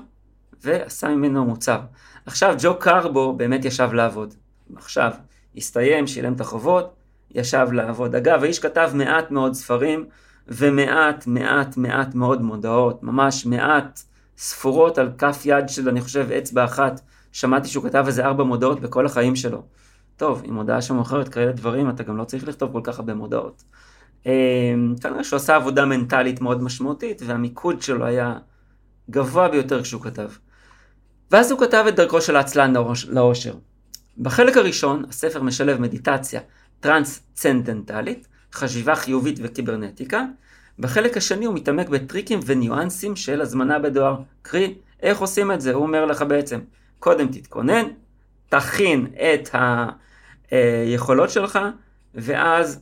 ועשה 0.62 1.08
ממנו 1.08 1.44
מוצר. 1.44 1.80
עכשיו 2.26 2.54
ג'ו 2.58 2.78
קרבו 2.78 3.32
באמת 3.32 3.64
ישב 3.64 3.92
לעבוד. 3.92 4.34
עכשיו, 4.76 5.12
הסתיים, 5.56 6.06
שילם 6.06 6.32
את 6.32 6.40
החובות, 6.40 6.94
ישב 7.30 7.66
לעבוד. 7.72 8.14
אגב, 8.14 8.42
האיש 8.42 8.58
כתב 8.58 8.90
מעט 8.94 9.30
מאוד 9.30 9.54
ספרים 9.54 10.06
ומעט 10.48 11.26
מעט 11.26 11.76
מעט 11.76 12.14
מאוד 12.14 12.42
מודעות, 12.42 13.02
ממש 13.02 13.46
מעט 13.46 14.00
ספורות 14.38 14.98
על 14.98 15.10
כף 15.18 15.42
יד 15.44 15.68
של 15.68 15.88
אני 15.88 16.00
חושב 16.00 16.30
אצבע 16.30 16.64
אחת. 16.64 17.00
שמעתי 17.34 17.68
שהוא 17.68 17.84
כתב 17.84 18.04
איזה 18.06 18.24
ארבע 18.24 18.44
מודעות 18.44 18.80
בכל 18.80 19.06
החיים 19.06 19.36
שלו. 19.36 19.62
טוב, 20.16 20.42
עם 20.44 20.54
מודעה 20.54 20.82
שמוכרת 20.82 21.28
כאלה 21.28 21.52
דברים, 21.52 21.90
אתה 21.90 22.02
גם 22.02 22.16
לא 22.16 22.24
צריך 22.24 22.48
לכתוב 22.48 22.72
כל 22.72 22.80
כך 22.84 22.98
הרבה 22.98 23.14
מודעות. 23.14 23.64
אמ, 24.26 24.94
כנראה 25.00 25.24
שהוא 25.24 25.36
עשה 25.36 25.56
עבודה 25.56 25.84
מנטלית 25.84 26.40
מאוד 26.40 26.62
משמעותית, 26.62 27.22
והמיקוד 27.26 27.82
שלו 27.82 28.04
היה 28.04 28.38
גבוה 29.10 29.48
ביותר 29.48 29.82
כשהוא 29.82 30.02
כתב. 30.02 30.28
ואז 31.34 31.50
הוא 31.50 31.60
כתב 31.60 31.84
את 31.88 31.96
דרכו 31.96 32.20
של 32.20 32.36
העצלן 32.36 32.72
לאושר. 33.08 33.54
בחלק 34.18 34.56
הראשון, 34.56 35.04
הספר 35.08 35.42
משלב 35.42 35.80
מדיטציה 35.80 36.40
טרנסצנדנטלית, 36.80 38.26
חשיבה 38.52 38.94
חיובית 38.94 39.38
וקיברנטיקה. 39.42 40.24
בחלק 40.78 41.16
השני 41.16 41.44
הוא 41.44 41.54
מתעמק 41.54 41.88
בטריקים 41.88 42.40
וניואנסים 42.46 43.16
של 43.16 43.40
הזמנה 43.40 43.78
בדואר. 43.78 44.16
קרי, 44.42 44.74
איך 45.02 45.18
עושים 45.18 45.52
את 45.52 45.60
זה? 45.60 45.72
הוא 45.74 45.82
אומר 45.82 46.04
לך 46.04 46.22
בעצם, 46.22 46.60
קודם 46.98 47.28
תתכונן, 47.28 47.84
תכין 48.48 49.06
את 49.14 49.48
היכולות 50.50 51.30
שלך, 51.30 51.58
ואז 52.14 52.80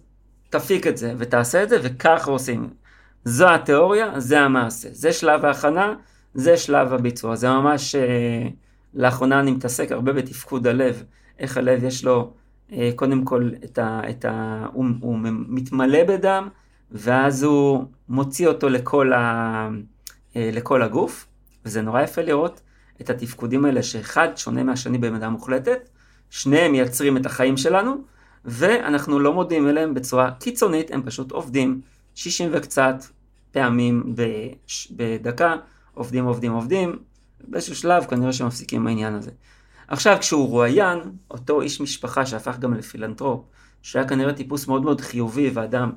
תפיק 0.51 0.87
את 0.87 0.97
זה 0.97 1.15
ותעשה 1.19 1.63
את 1.63 1.69
זה, 1.69 1.79
וככה 1.83 2.31
עושים. 2.31 2.71
זו 3.25 3.49
התיאוריה, 3.49 4.21
זה 4.21 4.41
המעשה. 4.41 4.89
זה 4.93 5.13
שלב 5.13 5.45
ההכנה, 5.45 5.95
זה 6.35 6.57
שלב 6.57 6.93
הביצוע. 6.93 7.37
זה 7.37 7.49
ממש, 7.49 7.95
אה, 7.95 8.49
לאחרונה 8.95 9.41
אני 9.41 9.51
מתעסק 9.51 9.93
הרבה 9.93 10.13
בתפקוד 10.13 10.67
הלב. 10.67 11.03
איך 11.39 11.57
הלב 11.57 11.85
יש 11.85 12.05
לו, 12.05 12.33
אה, 12.73 12.91
קודם 12.97 13.25
כל, 13.25 13.51
את 13.65 13.79
ה, 13.79 14.01
את 14.11 14.25
ה, 14.25 14.67
הוא, 14.73 14.87
הוא 15.01 15.19
מתמלא 15.49 16.05
בדם, 16.05 16.49
ואז 16.91 17.43
הוא 17.43 17.85
מוציא 18.09 18.49
אותו 18.49 18.69
לכל, 18.69 19.13
ה, 19.13 19.69
אה, 20.37 20.51
לכל 20.53 20.83
הגוף, 20.83 21.27
וזה 21.65 21.83
נורא 21.83 22.03
יפה 22.03 22.23
לראות 22.23 22.61
את 23.01 23.11
התפקודים 23.11 23.65
האלה, 23.65 23.83
שאחד 23.83 24.29
שונה 24.37 24.63
מהשני 24.63 24.99
במידה 24.99 25.29
מוחלטת, 25.29 25.89
שניהם 26.31 26.73
מייצרים 26.73 27.17
את 27.17 27.27
החיים 27.27 27.57
שלנו, 27.57 27.97
ואנחנו 28.45 29.19
לא 29.19 29.33
מודים 29.33 29.69
אליהם 29.69 29.95
בצורה 29.95 30.31
קיצונית, 30.31 30.91
הם 30.91 31.03
פשוט 31.03 31.33
עובדים 31.33 31.81
60 32.15 32.51
וקצת 32.53 33.05
פעמים 33.51 34.15
בדקה, 34.91 35.57
עובדים 35.95 36.25
עובדים 36.25 36.53
עובדים, 36.53 36.99
באיזשהו 37.49 37.77
שלב 37.77 38.05
כנראה 38.05 38.33
שמפסיקים 38.33 38.87
העניין 38.87 39.15
הזה. 39.15 39.31
עכשיו 39.89 40.17
כשהוא 40.21 40.49
רואיין, 40.49 40.99
אותו 41.31 41.61
איש 41.61 41.81
משפחה 41.81 42.27
שהפך 42.27 42.59
גם 42.59 42.75
לפילנטרופ, 42.75 43.45
שהיה 43.83 44.09
כנראה 44.09 44.33
טיפוס 44.33 44.69
מאוד 44.69 44.83
מאוד 44.83 45.01
חיובי 45.01 45.51
ואדם 45.55 45.93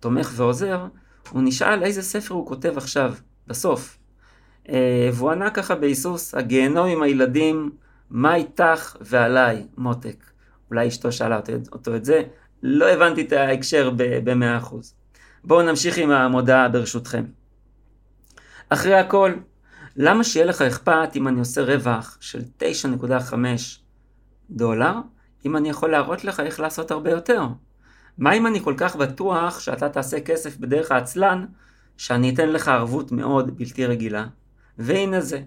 תומך 0.00 0.32
ועוזר, 0.36 0.86
הוא 1.30 1.42
נשאל 1.42 1.82
איזה 1.82 2.02
ספר 2.02 2.34
הוא 2.34 2.46
כותב 2.46 2.74
עכשיו, 2.76 3.14
בסוף. 3.46 3.98
אה, 4.68 5.10
והוא 5.12 5.30
ענה 5.30 5.50
ככה 5.50 5.74
בהיסוס, 5.74 6.34
הגיהנום 6.34 6.88
עם 6.88 7.02
הילדים, 7.02 7.70
מה 8.10 8.34
איתך 8.34 8.96
ועליי, 9.00 9.66
מותק. 9.76 10.24
אולי 10.70 10.88
אשתו 10.88 11.12
שאלה 11.12 11.40
אותו, 11.72 11.96
את 11.96 12.04
זה, 12.04 12.22
לא 12.62 12.86
הבנתי 12.86 13.22
את 13.22 13.32
ההקשר 13.32 13.90
ב-100%. 13.96 14.74
בואו 15.44 15.62
נמשיך 15.62 15.98
עם 15.98 16.10
המודעה 16.10 16.68
ברשותכם. 16.68 17.24
אחרי 18.68 18.94
הכל, 18.94 19.32
למה 19.96 20.24
שיהיה 20.24 20.46
לך 20.46 20.62
אכפת 20.62 21.16
אם 21.16 21.28
אני 21.28 21.38
עושה 21.38 21.62
רווח 21.62 22.18
של 22.20 22.42
9.5 22.58 23.34
דולר, 24.50 24.94
אם 25.46 25.56
אני 25.56 25.68
יכול 25.68 25.90
להראות 25.90 26.24
לך 26.24 26.40
איך 26.40 26.60
לעשות 26.60 26.90
הרבה 26.90 27.10
יותר? 27.10 27.42
מה 28.18 28.32
אם 28.32 28.46
אני 28.46 28.60
כל 28.60 28.74
כך 28.76 28.96
בטוח 28.96 29.60
שאתה 29.60 29.88
תעשה 29.88 30.20
כסף 30.20 30.56
בדרך 30.56 30.92
העצלן, 30.92 31.46
שאני 31.96 32.34
אתן 32.34 32.48
לך 32.48 32.68
ערבות 32.68 33.12
מאוד 33.12 33.58
בלתי 33.58 33.86
רגילה? 33.86 34.26
והנה 34.78 35.20
זה. 35.20 35.42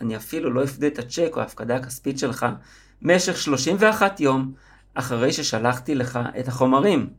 אני 0.00 0.16
אפילו 0.16 0.50
לא 0.50 0.64
אפדה 0.64 0.86
את 0.86 0.98
הצ'ק 0.98 1.30
או 1.36 1.40
ההפקדה 1.40 1.76
הכספית 1.76 2.18
שלך 2.18 2.46
משך 3.02 3.36
31 3.36 4.20
יום 4.20 4.52
אחרי 4.94 5.32
ששלחתי 5.32 5.94
לך 5.94 6.18
את 6.38 6.48
החומרים. 6.48 7.10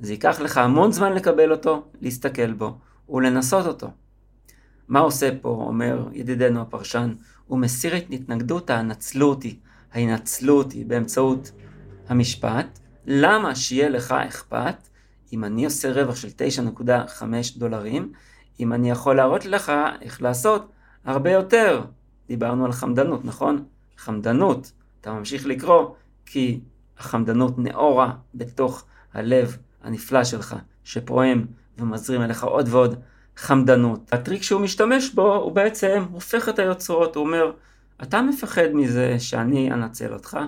זה 0.00 0.12
ייקח 0.12 0.40
לך 0.40 0.58
המון 0.58 0.92
זמן 0.92 1.12
לקבל 1.12 1.52
אותו, 1.52 1.84
להסתכל 2.00 2.52
בו 2.52 2.78
ולנסות 3.08 3.66
אותו. 3.66 3.90
מה 4.88 5.00
עושה 5.00 5.30
פה, 5.40 5.48
אומר 5.48 6.08
ידידנו 6.12 6.60
הפרשן, 6.60 7.14
הוא 7.46 7.58
מסיר 7.58 7.96
את 7.96 8.04
התנגדות 8.10 8.70
ההנצלותי, 8.70 9.58
ההנצלותי 9.92 10.84
באמצעות 10.84 11.52
המשפט. 12.08 12.78
למה 13.06 13.54
שיהיה 13.54 13.88
לך 13.88 14.12
אכפת 14.12 14.88
אם 15.32 15.44
אני 15.44 15.64
עושה 15.64 15.92
רווח 15.92 16.16
של 16.16 16.28
9.5 16.28 17.22
דולרים, 17.56 18.12
אם 18.60 18.72
אני 18.72 18.90
יכול 18.90 19.16
להראות 19.16 19.44
לך 19.44 19.72
איך 20.02 20.22
לעשות 20.22 20.72
הרבה 21.04 21.30
יותר. 21.30 21.84
דיברנו 22.28 22.64
על 22.64 22.72
חמדנות, 22.72 23.24
נכון? 23.24 23.64
חמדנות, 23.96 24.72
אתה 25.00 25.12
ממשיך 25.12 25.46
לקרוא, 25.46 25.94
כי 26.26 26.60
החמדנות 26.98 27.58
נאורה 27.58 28.12
בתוך 28.34 28.84
הלב 29.14 29.56
הנפלא 29.82 30.24
שלך, 30.24 30.56
שפועם 30.84 31.46
ומזרים 31.78 32.22
אליך 32.22 32.44
עוד 32.44 32.68
ועוד 32.70 33.00
חמדנות. 33.36 34.12
הטריק 34.12 34.42
שהוא 34.42 34.60
משתמש 34.60 35.10
בו, 35.10 35.34
הוא 35.34 35.52
בעצם 35.52 36.04
הופך 36.12 36.48
את 36.48 36.58
היוצרות, 36.58 37.16
הוא 37.16 37.24
אומר, 37.24 37.52
אתה 38.02 38.22
מפחד 38.22 38.68
מזה 38.74 39.16
שאני 39.18 39.72
אנצל 39.72 40.12
אותך, 40.12 40.38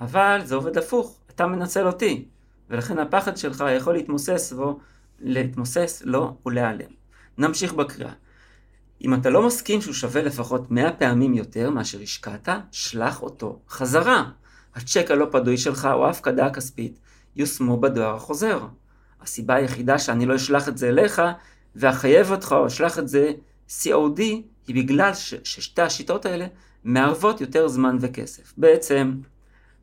אבל 0.00 0.40
זה 0.44 0.54
עובד 0.54 0.78
הפוך, 0.78 1.18
אתה 1.34 1.46
מנצל 1.46 1.86
אותי, 1.86 2.24
ולכן 2.70 2.98
הפחד 2.98 3.36
שלך 3.36 3.64
יכול 3.76 3.94
להתמוסס 3.94 4.52
בו, 4.52 4.78
להתמוסס 5.20 6.02
לו 6.04 6.36
ולהיעלם. 6.46 6.90
נמשיך 7.38 7.72
בקריאה. 7.72 8.12
אם 9.04 9.14
אתה 9.14 9.30
לא 9.30 9.46
מסכים 9.46 9.80
שהוא 9.80 9.94
שווה 9.94 10.22
לפחות 10.22 10.70
100 10.70 10.92
פעמים 10.92 11.34
יותר 11.34 11.70
מאשר 11.70 12.00
השקעת, 12.00 12.48
שלח 12.72 13.22
אותו 13.22 13.58
חזרה. 13.68 14.24
הצ'ק 14.74 15.10
הלא 15.10 15.26
פדוי 15.30 15.58
שלך 15.58 15.88
או 15.92 16.06
ההפקדה 16.06 16.46
הכספית 16.46 16.98
יושמו 17.36 17.80
בדואר 17.80 18.14
החוזר. 18.14 18.66
הסיבה 19.22 19.54
היחידה 19.54 19.98
שאני 19.98 20.26
לא 20.26 20.36
אשלח 20.36 20.68
את 20.68 20.78
זה 20.78 20.88
אליך 20.88 21.22
ואחייב 21.76 22.30
אותך 22.30 22.54
או 22.58 22.66
אשלח 22.66 22.98
את 22.98 23.08
זה 23.08 23.30
COD 23.68 24.20
היא 24.66 24.74
בגלל 24.74 25.14
ש- 25.14 25.34
ששתי 25.44 25.82
השיטות 25.82 26.26
האלה 26.26 26.46
מערבות 26.84 27.40
יותר 27.40 27.68
זמן 27.68 27.96
וכסף. 28.00 28.54
בעצם, 28.56 29.14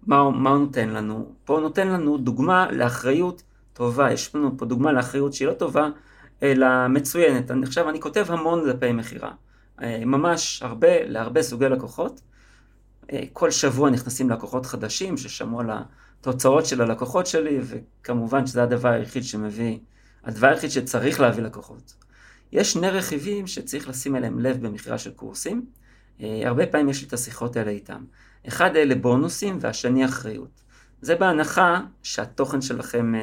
מה, 0.07 0.29
מה 0.29 0.49
הוא 0.49 0.59
נותן 0.59 0.89
לנו? 0.89 1.31
פה 1.45 1.53
הוא 1.53 1.61
נותן 1.61 1.87
לנו 1.87 2.17
דוגמה 2.17 2.71
לאחריות 2.71 3.43
טובה. 3.73 4.11
יש 4.11 4.35
לנו 4.35 4.57
פה 4.57 4.65
דוגמה 4.65 4.91
לאחריות 4.91 5.33
שהיא 5.33 5.47
לא 5.47 5.53
טובה, 5.53 5.89
אלא 6.43 6.87
מצוינת. 6.87 7.51
עכשיו 7.63 7.89
אני 7.89 8.01
כותב 8.01 8.25
המון 8.29 8.71
דפי 8.71 8.91
מכירה. 8.91 9.31
אה, 9.81 10.05
ממש 10.05 10.63
הרבה, 10.63 11.03
להרבה 11.07 11.41
סוגי 11.41 11.69
לקוחות. 11.69 12.21
אה, 13.13 13.23
כל 13.33 13.51
שבוע 13.51 13.89
נכנסים 13.89 14.29
לקוחות 14.29 14.65
חדשים 14.65 15.17
ששמעו 15.17 15.59
על 15.59 15.69
התוצאות 16.21 16.65
של 16.65 16.81
הלקוחות 16.81 17.27
שלי, 17.27 17.59
וכמובן 17.63 18.47
שזה 18.47 18.63
הדבר 18.63 18.89
היחיד 18.89 19.23
שמביא, 19.23 19.79
הדבר 20.25 20.47
היחיד 20.47 20.69
שצריך 20.69 21.19
להביא 21.19 21.43
לקוחות. 21.43 21.93
יש 22.51 22.73
שני 22.73 22.89
רכיבים 22.89 23.47
שצריך 23.47 23.89
לשים 23.89 24.15
אליהם 24.15 24.39
לב 24.39 24.67
במכירה 24.67 24.97
של 24.97 25.11
קורסים. 25.11 25.65
אה, 26.21 26.41
הרבה 26.45 26.67
פעמים 26.67 26.89
יש 26.89 27.01
לי 27.01 27.07
את 27.07 27.13
השיחות 27.13 27.55
האלה 27.55 27.71
איתם. 27.71 28.03
אחד 28.47 28.75
אלה 28.75 28.95
בונוסים 28.95 29.57
והשני 29.61 30.05
אחריות. 30.05 30.61
זה 31.01 31.15
בהנחה 31.15 31.81
שהתוכן 32.03 32.61
שלכם, 32.61 33.13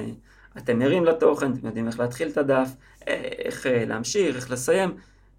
אתם 0.58 0.82
ערים 0.82 1.04
לתוכן, 1.04 1.52
אתם 1.52 1.66
יודעים 1.66 1.86
איך 1.86 2.00
להתחיל 2.00 2.28
את 2.28 2.36
הדף, 2.36 2.68
איך 3.06 3.66
להמשיך, 3.86 4.36
איך 4.36 4.50
לסיים. 4.50 4.94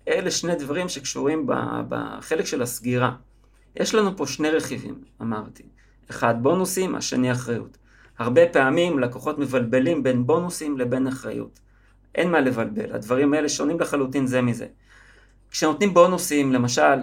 אלה 0.08 0.32
שני 0.32 0.56
דברים 0.56 0.90
שקשורים 0.90 1.48
בחלק 1.90 2.46
של 2.46 2.62
הסגירה. 2.62 3.16
יש 3.76 3.96
לנו 3.96 4.18
פה 4.18 4.28
שני 4.28 4.50
רכיבים, 4.50 5.04
אמרתי. 5.22 5.64
אחד 6.10 6.36
בונוסים, 6.42 6.96
השני 6.96 7.32
אחריות. 7.32 7.78
הרבה 8.18 8.42
פעמים 8.48 9.00
לקוחות 9.00 9.40
מבלבלים 9.40 10.04
בין 10.04 10.26
בונוסים 10.26 10.78
לבין 10.78 11.08
אחריות. 11.08 11.60
אין 12.16 12.32
מה 12.32 12.40
לבלבל, 12.40 12.96
הדברים 12.96 13.34
האלה 13.34 13.50
שונים 13.50 13.80
לחלוטין 13.80 14.28
זה 14.28 14.42
מזה. 14.42 14.68
כשנותנים 15.52 15.94
בונוסים, 15.94 16.54
למשל, 16.54 17.00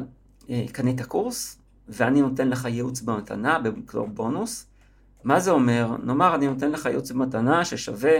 אה, 0.51 0.65
קנית 0.73 1.03
קורס, 1.03 1.61
ואני 1.89 2.21
נותן 2.21 2.49
לך 2.49 2.65
ייעוץ 2.65 3.01
במתנה 3.01 3.59
בתור 3.59 4.07
בונוס, 4.07 4.67
מה 5.25 5.41
זה 5.41 5.51
אומר? 5.51 5.97
נאמר 6.03 6.35
אני 6.35 6.47
נותן 6.47 6.71
לך 6.71 6.87
ייעוץ 6.87 7.11
במתנה 7.11 7.65
ששווה 7.65 8.13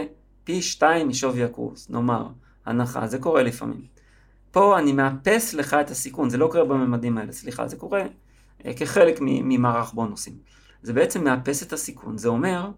פי 0.43 0.61
שתיים 0.61 1.07
משווי 1.07 1.43
הקורס, 1.43 1.89
נאמר, 1.89 2.27
הנחה, 2.65 3.07
זה 3.07 3.19
קורה 3.19 3.43
לפעמים. 3.43 3.81
פה 4.51 4.79
אני 4.79 4.91
מאפס 4.91 5.53
לך 5.53 5.73
את 5.73 5.89
הסיכון, 5.89 6.29
זה 6.29 6.37
לא 6.37 6.49
קורה 6.51 6.65
בממדים 6.65 7.17
האלה, 7.17 7.31
סליחה, 7.31 7.67
זה 7.67 7.75
קורה 7.75 8.03
אה, 8.65 8.73
כחלק 8.73 9.17
ממערך 9.21 9.93
בונוסים. 9.93 10.33
זה 10.83 10.93
בעצם 10.93 11.23
מאפס 11.23 11.63
את 11.63 11.73
הסיכון, 11.73 12.17
זה 12.17 12.27
אומר 12.27 12.69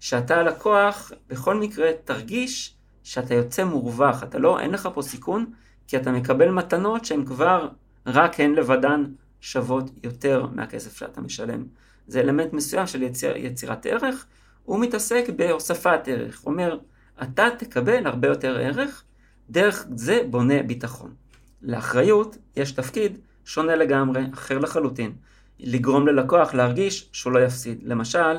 שאתה 0.00 0.36
הלקוח 0.36 1.12
בכל 1.28 1.54
מקרה 1.54 1.90
תרגיש 2.04 2.76
שאתה 3.02 3.34
יוצא 3.34 3.64
מורווח, 3.64 4.22
אתה 4.22 4.38
לא, 4.38 4.60
אין 4.60 4.70
לך 4.70 4.88
פה 4.94 5.02
סיכון, 5.02 5.52
כי 5.86 5.96
אתה 5.96 6.12
מקבל 6.12 6.50
מתנות 6.50 7.04
שהן 7.04 7.24
כבר 7.24 7.68
רק 8.06 8.40
הן 8.40 8.54
לבדן 8.54 9.04
שוות 9.40 9.90
יותר 10.02 10.46
מהכסף 10.52 10.96
שאתה 10.96 11.20
משלם. 11.20 11.64
זה 12.06 12.20
אלמנט 12.20 12.52
מסוים 12.52 12.86
של 12.86 13.02
יציר, 13.02 13.36
יצירת 13.36 13.86
ערך, 13.86 14.26
הוא 14.64 14.80
מתעסק 14.80 15.24
בהוספת 15.36 16.00
ערך. 16.06 16.40
הוא 16.40 16.52
אומר, 16.52 16.78
אתה 17.22 17.48
תקבל 17.58 18.06
הרבה 18.06 18.28
יותר 18.28 18.58
ערך, 18.58 19.04
דרך 19.50 19.86
זה 19.94 20.20
בונה 20.30 20.62
ביטחון. 20.62 21.14
לאחריות 21.62 22.36
יש 22.56 22.72
תפקיד 22.72 23.18
שונה 23.44 23.76
לגמרי, 23.76 24.22
אחר 24.34 24.58
לחלוטין. 24.58 25.12
לגרום 25.60 26.06
ללקוח 26.06 26.54
להרגיש 26.54 27.08
שהוא 27.12 27.32
לא 27.32 27.38
יפסיד. 27.38 27.80
למשל, 27.82 28.36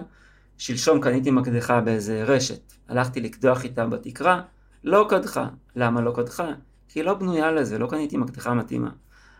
שלשום 0.57 1.01
קניתי 1.01 1.31
מקדחה 1.31 1.81
באיזה 1.81 2.23
רשת, 2.23 2.73
הלכתי 2.87 3.21
לקדוח 3.21 3.63
איתה 3.63 3.85
בתקרה, 3.85 4.41
לא 4.83 5.05
קדחה. 5.09 5.47
למה 5.75 6.01
לא 6.01 6.11
קדחה? 6.15 6.47
כי 6.87 6.99
היא 6.99 7.05
לא 7.05 7.13
בנויה 7.13 7.51
לזה, 7.51 7.77
לא 7.77 7.87
קניתי 7.87 8.17
מקדחה 8.17 8.53
מתאימה. 8.53 8.89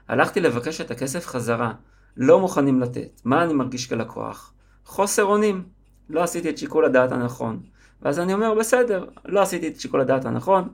הלכתי 0.07 0.39
לבקש 0.39 0.81
את 0.81 0.91
הכסף 0.91 1.27
חזרה, 1.27 1.73
לא 2.17 2.39
מוכנים 2.39 2.81
לתת. 2.81 3.21
מה 3.25 3.43
אני 3.43 3.53
מרגיש 3.53 3.87
כלקוח? 3.87 4.53
חוסר 4.85 5.23
אונים. 5.23 5.63
לא 6.09 6.23
עשיתי 6.23 6.49
את 6.49 6.57
שיקול 6.57 6.85
הדעת 6.85 7.11
הנכון. 7.11 7.59
ואז 8.01 8.19
אני 8.19 8.33
אומר, 8.33 8.53
בסדר, 8.53 9.05
לא 9.25 9.41
עשיתי 9.41 9.67
את 9.67 9.79
שיקול 9.79 10.01
הדעת 10.01 10.25
הנכון, 10.25 10.69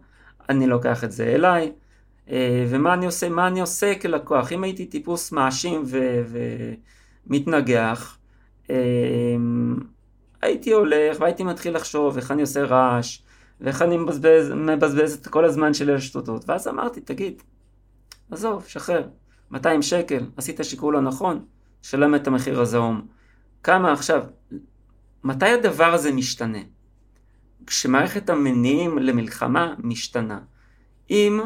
אני 0.50 0.68
לוקח 0.68 1.04
את 1.04 1.12
זה 1.12 1.24
אליי, 1.24 1.72
ומה 2.70 2.94
אני 2.94 3.06
עושה? 3.06 3.30
מה 3.30 3.48
אני 3.48 3.62
עושה 3.62 3.96
כלקוח? 3.96 4.52
אם 4.52 4.64
הייתי 4.64 4.86
טיפוס 4.86 5.32
מאשים 5.32 5.84
ומתנגח, 7.28 8.18
אה, 8.70 8.76
הייתי 10.42 10.74
הולך 10.74 11.20
והייתי 11.20 11.44
מתחיל 11.44 11.76
לחשוב 11.76 12.18
איך 12.18 12.32
אני 12.32 12.42
עושה 12.42 12.64
רעש, 12.64 13.20
ואיך 13.62 13.82
אני 13.82 13.98
מבזבז, 13.98 14.52
מבזבז 14.52 15.14
את 15.14 15.28
כל 15.28 15.46
הזמן 15.46 15.74
שלי 15.74 15.94
על. 15.94 16.44
ואז 16.48 16.68
אמרתי, 16.68 17.02
תגיד, 17.02 17.44
עזוב, 18.32 18.66
שחרר, 18.68 19.08
200 19.52 19.82
שקל, 19.82 20.26
עשית 20.38 20.60
שיקול 20.64 20.96
הנכון, 20.96 21.46
שלם 21.82 22.16
את 22.16 22.28
המחיר 22.28 22.62
הזעום. 22.62 23.08
כמה 23.64 23.94
עכשיו, 23.94 24.24
מתי 25.24 25.46
הדבר 25.46 25.94
הזה 25.94 26.12
משתנה? 26.12 26.60
כשמערכת 27.68 28.30
המניעים 28.30 28.98
למלחמה 28.98 29.74
משתנה. 29.80 30.40
אם 31.10 31.40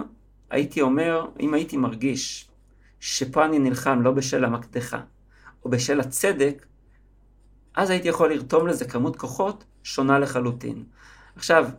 הייתי 0.49 0.81
אומר, 0.81 1.25
אם 1.39 1.53
הייתי 1.53 1.77
מרגיש 1.77 2.49
שפה 2.99 3.45
אני 3.45 3.60
נלחם 3.60 4.01
לא 4.01 4.12
בשל 4.12 4.45
המקדחה, 4.45 5.01
או 5.65 5.69
בשל 5.69 5.99
הצדק, 5.99 6.65
אז 7.75 7.89
הייתי 7.89 8.08
יכול 8.08 8.34
לרתום 8.34 8.67
לזה 8.67 8.86
כמות 8.86 9.15
כוחות 9.15 9.63
שונה 9.84 10.19
לחלוטין. 10.19 10.84
עכשיו, 11.36 11.69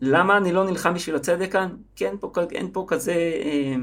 למה 0.00 0.36
אני 0.36 0.52
לא 0.52 0.64
נלחם 0.64 0.94
בשביל 0.94 1.16
הצדק 1.16 1.52
כאן? 1.52 1.76
כי 1.96 2.06
אין 2.06 2.16
פה, 2.20 2.32
אין 2.50 2.70
פה 2.72 2.84
כזה 2.88 3.12
אה, 3.12 3.74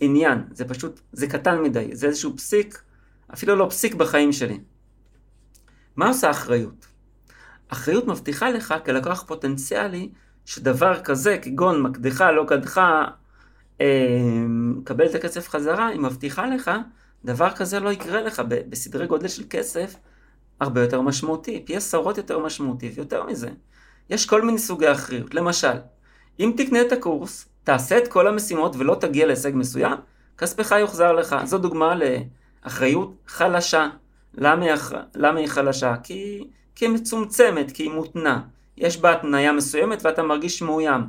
עניין, 0.00 0.44
זה 0.50 0.64
פשוט, 0.64 1.00
זה 1.12 1.26
קטן 1.26 1.62
מדי, 1.62 1.88
זה 1.92 2.06
איזשהו 2.06 2.36
פסיק, 2.36 2.82
אפילו 3.34 3.56
לא 3.56 3.66
פסיק 3.70 3.94
בחיים 3.94 4.32
שלי. 4.32 4.60
מה 5.96 6.08
עושה 6.08 6.30
אחריות? 6.30 6.86
אחריות 7.68 8.06
מבטיחה 8.06 8.50
לך 8.50 8.74
כלקוח 8.84 9.24
פוטנציאלי 9.26 10.08
שדבר 10.44 11.02
כזה, 11.02 11.38
כגון 11.42 11.82
מקדחה, 11.82 12.32
לא 12.32 12.44
קדחה, 12.48 13.04
קבל 14.84 15.06
את 15.06 15.14
הכסף 15.14 15.48
חזרה, 15.48 15.86
היא 15.86 16.00
מבטיחה 16.00 16.46
לך, 16.46 16.70
דבר 17.24 17.50
כזה 17.50 17.80
לא 17.80 17.92
יקרה 17.92 18.22
לך 18.22 18.42
בסדרי 18.48 19.06
גודל 19.06 19.28
של 19.28 19.44
כסף 19.50 19.96
הרבה 20.60 20.82
יותר 20.82 21.00
משמעותי, 21.00 21.62
פי 21.66 21.76
עשרות 21.76 22.16
יותר 22.16 22.38
משמעותי, 22.38 22.90
ויותר 22.94 23.26
מזה. 23.26 23.48
יש 24.10 24.26
כל 24.26 24.42
מיני 24.42 24.58
סוגי 24.58 24.92
אחריות. 24.92 25.34
למשל, 25.34 25.76
אם 26.40 26.52
תקנה 26.56 26.80
את 26.80 26.92
הקורס, 26.92 27.48
תעשה 27.64 27.98
את 27.98 28.08
כל 28.08 28.28
המשימות 28.28 28.76
ולא 28.76 28.96
תגיע 29.00 29.26
להישג 29.26 29.52
מסוים, 29.54 29.92
כספך 30.38 30.74
יוחזר 30.80 31.12
לך. 31.12 31.36
זו 31.44 31.58
דוגמה 31.58 31.94
לאחריות 32.64 33.14
חלשה. 33.26 33.88
למה 34.34 34.64
היא, 34.64 34.72
למה 35.14 35.40
היא 35.40 35.48
חלשה? 35.48 35.94
כי, 36.02 36.44
כי 36.74 36.84
היא 36.84 36.92
מצומצמת, 36.92 37.72
כי 37.72 37.82
היא 37.82 37.90
מותנה. 37.90 38.42
יש 38.76 38.96
בה 38.96 39.12
התניה 39.12 39.52
מסוימת 39.52 40.04
ואתה 40.04 40.22
מרגיש 40.22 40.62
מאוים. 40.62 41.00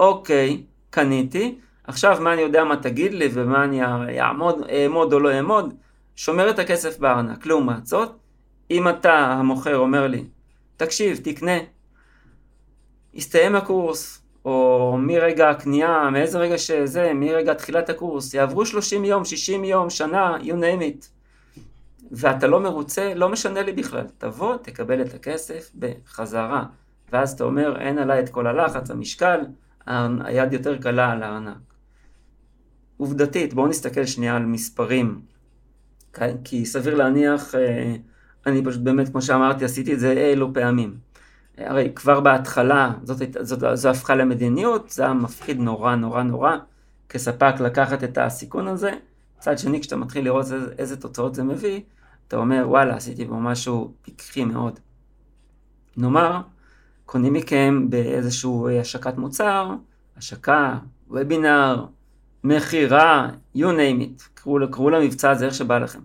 אוקיי, 0.00 0.62
קניתי, 0.90 1.58
עכשיו 1.84 2.18
מה 2.20 2.32
אני 2.32 2.40
יודע 2.40 2.64
מה 2.64 2.76
תגיד 2.76 3.14
לי 3.14 3.28
ומה 3.32 3.64
אני 3.64 3.82
אעמוד, 4.20 4.56
אעמוד 4.70 5.12
או 5.12 5.20
לא 5.20 5.32
אעמוד? 5.32 5.74
שומר 6.16 6.50
את 6.50 6.58
הכסף 6.58 6.98
בארנק. 6.98 7.46
לעומת 7.46 7.86
זאת, 7.86 8.12
אם 8.70 8.88
אתה, 8.88 9.14
המוכר, 9.14 9.76
אומר 9.76 10.06
לי, 10.06 10.24
תקשיב, 10.76 11.20
תקנה, 11.24 11.58
הסתיים 13.14 13.56
הקורס, 13.56 14.22
או 14.44 14.96
מרגע 14.98 15.50
הקנייה, 15.50 16.10
מאיזה 16.12 16.38
רגע 16.38 16.58
שזה, 16.58 17.12
מרגע 17.14 17.54
תחילת 17.54 17.90
הקורס, 17.90 18.34
יעברו 18.34 18.66
30 18.66 19.04
יום, 19.04 19.24
60 19.24 19.64
יום, 19.64 19.90
שנה, 19.90 20.36
you 20.36 20.52
name 20.52 20.82
it. 20.82 21.06
ואתה 22.10 22.46
לא 22.46 22.60
מרוצה, 22.60 23.14
לא 23.14 23.28
משנה 23.28 23.62
לי 23.62 23.72
בכלל. 23.72 24.06
תבוא, 24.18 24.56
תקבל 24.56 25.02
את 25.02 25.14
הכסף 25.14 25.70
בחזרה. 25.78 26.64
ואז 27.12 27.32
אתה 27.32 27.44
אומר, 27.44 27.80
אין 27.80 27.98
עליי 27.98 28.20
את 28.20 28.28
כל 28.28 28.46
הלחץ, 28.46 28.90
המשקל, 28.90 29.40
היד 30.24 30.52
יותר 30.52 30.78
קלה 30.78 31.10
על 31.10 31.22
הארנק. 31.22 31.71
עובדתית, 33.02 33.54
בואו 33.54 33.66
נסתכל 33.66 34.06
שנייה 34.06 34.36
על 34.36 34.46
מספרים. 34.46 35.20
כי 36.44 36.66
סביר 36.66 36.94
להניח, 36.94 37.54
אה, 37.54 37.94
אני 38.46 38.64
פשוט 38.64 38.80
באמת, 38.80 39.08
כמו 39.08 39.22
שאמרתי, 39.22 39.64
עשיתי 39.64 39.94
את 39.94 40.00
זה 40.00 40.12
אילו 40.12 40.54
פעמים. 40.54 40.96
הרי 41.58 41.92
כבר 41.94 42.20
בהתחלה 42.20 42.92
זאת, 43.02 43.18
זאת, 43.18 43.60
זאת, 43.60 43.76
זו 43.76 43.90
הפכה 43.90 44.14
למדיניות, 44.14 44.90
זה 44.90 45.02
היה 45.02 45.12
מפחיד 45.12 45.60
נורא 45.60 45.94
נורא 45.94 46.22
נורא 46.22 46.56
כספק 47.08 47.54
לקחת 47.60 48.04
את 48.04 48.18
הסיכון 48.18 48.68
הזה. 48.68 48.90
מצד 49.38 49.58
שני, 49.58 49.80
כשאתה 49.80 49.96
מתחיל 49.96 50.24
לראות 50.24 50.44
איזה, 50.44 50.72
איזה 50.78 50.96
תוצאות 50.96 51.34
זה 51.34 51.42
מביא, 51.42 51.80
אתה 52.28 52.36
אומר, 52.36 52.64
וואלה, 52.68 52.96
עשיתי 52.96 53.26
פה 53.26 53.34
משהו 53.34 53.92
פיקחי 54.02 54.44
מאוד. 54.44 54.80
נאמר, 55.96 56.40
קונים 57.06 57.32
מכם 57.32 57.90
באיזשהו 57.90 58.68
השקת 58.80 59.16
מוצר, 59.16 59.70
השקה, 60.16 60.78
וובינר, 61.08 61.86
מכירה, 62.44 63.28
you 63.56 63.60
name 63.60 64.00
it, 64.00 64.22
קראו, 64.34 64.56
קראו 64.70 64.90
למבצע 64.90 65.30
הזה 65.30 65.46
איך 65.46 65.54
שבא 65.54 65.78
לכם. 65.78 66.00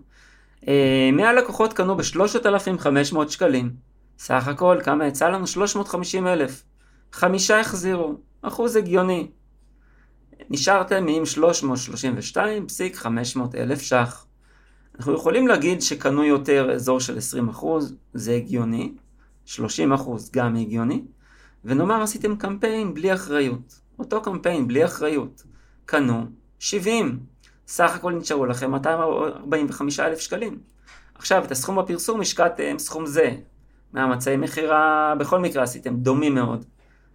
100 1.13 1.33
לקוחות 1.33 1.73
קנו 1.73 1.97
ב-3,500 1.97 3.29
שקלים. 3.29 3.71
סך 4.19 4.47
הכל 4.47 4.77
כמה 4.83 5.07
יצא 5.07 5.29
לנו? 5.29 5.47
350 5.47 6.27
אלף. 6.27 6.63
חמישה 7.13 7.59
החזירו, 7.59 8.15
אחוז 8.41 8.75
הגיוני. 8.75 9.27
נשארתם 10.49 11.05
עם 11.07 11.25
332,500 11.25 13.55
אלף 13.55 13.81
ש"ח. 13.81 14.25
אנחנו 14.97 15.13
יכולים 15.13 15.47
להגיד 15.47 15.81
שקנו 15.81 16.23
יותר 16.23 16.71
אזור 16.71 16.99
של 16.99 17.17
20 17.17 17.49
אחוז, 17.49 17.95
זה 18.13 18.33
הגיוני, 18.33 18.93
30 19.45 19.93
אחוז 19.93 20.31
גם 20.31 20.55
הגיוני, 20.55 21.01
ונאמר 21.65 22.01
עשיתם 22.01 22.35
קמפיין 22.35 22.93
בלי 22.93 23.13
אחריות, 23.13 23.79
אותו 23.99 24.21
קמפיין 24.21 24.67
בלי 24.67 24.85
אחריות, 24.85 25.43
קנו 25.87 26.25
70, 26.59 27.19
סך 27.67 27.95
הכל 27.95 28.13
נשארו 28.13 28.45
לכם 28.45 28.71
245 28.71 29.99
אלף 29.99 30.19
שקלים. 30.19 30.59
עכשיו 31.15 31.45
את 31.45 31.51
הסכום 31.51 31.75
בפרסום 31.79 32.21
השקעתם 32.21 32.79
סכום 32.79 33.05
זה, 33.05 33.31
מאמצי 33.93 34.37
מכירה, 34.37 35.13
בכל 35.19 35.39
מקרה 35.39 35.63
עשיתם 35.63 35.95
דומים 35.95 36.35
מאוד. 36.35 36.65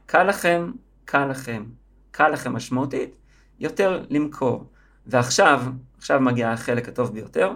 קל 0.07 0.23
לכם, 0.23 0.70
קל 1.05 1.27
לכם, 1.27 1.64
קל 2.11 2.29
לכם 2.29 2.53
משמעותית, 2.53 3.16
יותר 3.61 4.05
למכור. 4.11 4.64
ועכשיו, 5.07 5.62
עכשיו 5.99 6.20
מגיע 6.20 6.51
החלק 6.51 6.89
הטוב 6.89 7.12
ביותר, 7.12 7.53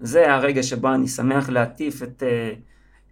זה 0.00 0.34
הרגע 0.34 0.62
שבו 0.62 0.94
אני 0.94 1.08
שמח 1.08 1.48
להטיף 1.48 2.02
את, 2.02 2.22
אה, 2.22 2.52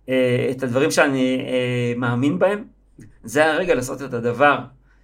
אה, 0.08 0.48
את 0.50 0.62
הדברים 0.62 0.90
שאני 0.90 1.46
אה, 1.48 1.92
מאמין 1.96 2.38
בהם. 2.38 2.64
זה 3.24 3.52
הרגע 3.52 3.74
לעשות 3.74 4.02
את 4.02 4.14
הדבר 4.14 4.58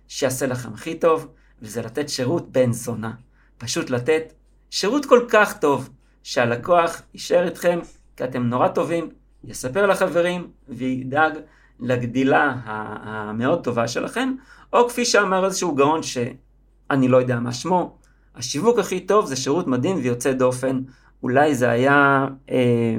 שיעשה 0.09 0.47
לכם 0.47 0.73
הכי 0.73 0.95
טוב, 0.95 1.29
וזה 1.65 1.83
לתת 1.83 2.09
שירות 2.09 2.53
בן 2.53 2.73
זונה. 2.73 3.13
פשוט 3.59 3.91
לתת 3.91 4.33
שירות 4.71 5.07
כל 5.07 5.27
כך 5.29 5.59
טוב, 5.59 5.91
שהלקוח 6.23 7.03
יישאר 7.15 7.45
איתכם, 7.45 7.79
כי 8.17 8.25
אתם 8.25 8.43
נורא 8.43 8.69
טובים, 8.69 9.09
יספר 9.45 9.87
לחברים 9.87 10.51
וידאג 10.69 11.39
לגדילה 11.81 12.57
המאוד 12.65 13.65
טובה 13.65 13.89
שלכם, 13.89 14.35
או 14.73 14.89
כפי 14.89 15.05
שאמר 15.05 15.45
איזשהו 15.45 15.75
גאון 15.75 16.01
שאני 16.03 17.09
לא 17.09 17.17
יודע 17.17 17.41
מה 17.41 17.53
שמו, 17.53 17.97
השיווק 18.35 18.79
הכי 18.79 19.01
טוב 19.01 19.27
זה 19.27 19.37
שירות 19.37 19.67
מדהים 19.67 19.97
ויוצא 19.97 20.33
דופן. 20.33 20.81
אולי 21.23 21.55
זה 21.55 21.71
היה 21.71 22.27
אה, 22.51 22.97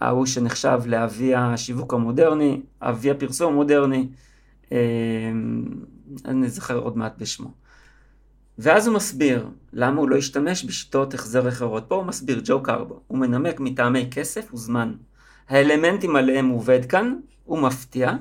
ההוא 0.00 0.26
שנחשב 0.26 0.80
לאבי 0.86 1.34
השיווק 1.34 1.94
המודרני, 1.94 2.60
אבי 2.82 3.10
הפרסום 3.10 3.52
המודרני, 3.52 4.08
אה, 4.72 4.78
אני 6.24 6.48
זוכר 6.48 6.78
עוד 6.78 6.96
מעט 6.98 7.14
בשמו. 7.18 7.50
ואז 8.58 8.86
הוא 8.86 8.96
מסביר 8.96 9.48
למה 9.72 10.00
הוא 10.00 10.08
לא 10.08 10.16
השתמש 10.16 10.64
בשיטות 10.64 11.14
החזר 11.14 11.48
אחרות. 11.48 11.84
פה 11.88 11.94
הוא 11.94 12.04
מסביר, 12.04 12.40
ג'ו 12.44 12.62
קרבו, 12.62 13.00
הוא 13.06 13.18
מנמק 13.18 13.60
מטעמי 13.60 14.08
כסף 14.10 14.54
וזמן. 14.54 14.92
האלמנטים 15.48 16.16
עליהם 16.16 16.48
הוא 16.48 16.56
עובד 16.56 16.84
כאן, 16.84 17.16
הוא 17.44 17.58
מפתיע, 17.58 18.12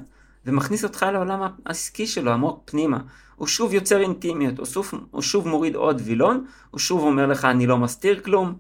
ומכניס 0.46 0.84
אותך 0.84 1.06
לעולם 1.14 1.42
העסקי 1.66 2.08
שלו 2.08 2.32
עמוק 2.32 2.62
פנימה. 2.66 3.00
הוא 3.36 3.48
שוב 3.48 3.74
יוצר 3.74 4.02
אינטימיות, 4.02 4.58
הוא 4.58 4.66
שוב, 4.66 4.92
הוא 5.12 5.22
שוב 5.22 5.48
מוריד 5.48 5.76
עוד 5.76 6.02
וילון, 6.06 6.46
הוא 6.72 6.80
שוב 6.80 7.02
אומר 7.02 7.28
לך 7.28 7.46
אני 7.46 7.68
לא 7.68 7.78
מסתיר 7.78 8.20
כלום, 8.20 8.54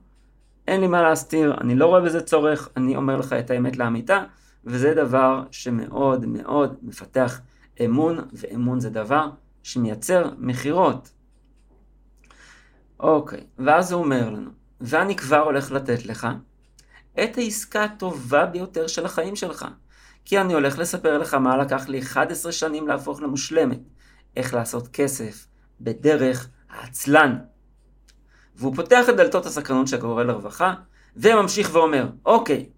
אין 0.68 0.82
לי 0.82 0.88
מה 0.88 1.02
להסתיר, 1.02 1.58
אני 1.62 1.76
לא 1.76 1.86
רואה 1.86 2.02
בזה 2.02 2.22
צורך, 2.22 2.70
אני 2.78 2.96
אומר 2.96 3.18
לך 3.18 3.34
את 3.34 3.50
האמת 3.50 3.78
לאמיתה, 3.78 4.24
וזה 4.66 4.94
דבר 4.94 5.44
שמאוד 5.52 6.26
מאוד 6.26 6.76
מפתח 6.82 7.42
אמון, 7.86 8.20
ואמון 8.34 8.80
זה 8.80 8.90
דבר 8.90 9.30
שמייצר 9.64 10.30
מכירות. 10.38 11.12
אוקיי, 13.00 13.44
ואז 13.60 13.92
הוא 13.92 14.04
אומר 14.04 14.30
לנו, 14.30 14.50
ואני 14.82 15.16
כבר 15.16 15.40
הולך 15.40 15.72
לתת 15.72 16.06
לך 16.06 16.28
את 17.24 17.38
העסקה 17.38 17.84
הטובה 17.84 18.46
ביותר 18.46 18.88
של 18.88 19.06
החיים 19.06 19.36
שלך. 19.36 19.66
כי 20.26 20.42
אני 20.42 20.54
הולך 20.54 20.78
לספר 20.78 21.18
לך 21.18 21.34
מה 21.34 21.58
לקח 21.58 21.88
לי 21.88 22.00
11 22.00 22.52
שנים 22.52 22.88
להפוך 22.88 23.22
למושלמת. 23.22 23.80
איך 24.36 24.54
לעשות 24.54 24.88
כסף 24.88 25.48
בדרך 25.82 26.50
העצלן. 26.70 27.38
והוא 28.56 28.76
פותח 28.76 29.10
את 29.10 29.16
דלתות 29.16 29.46
הסקרנות 29.46 29.88
שקורא 29.88 30.24
לרווחה, 30.24 30.74
וממשיך 31.16 31.70
ואומר, 31.74 32.10
אוקיי, 32.26 32.70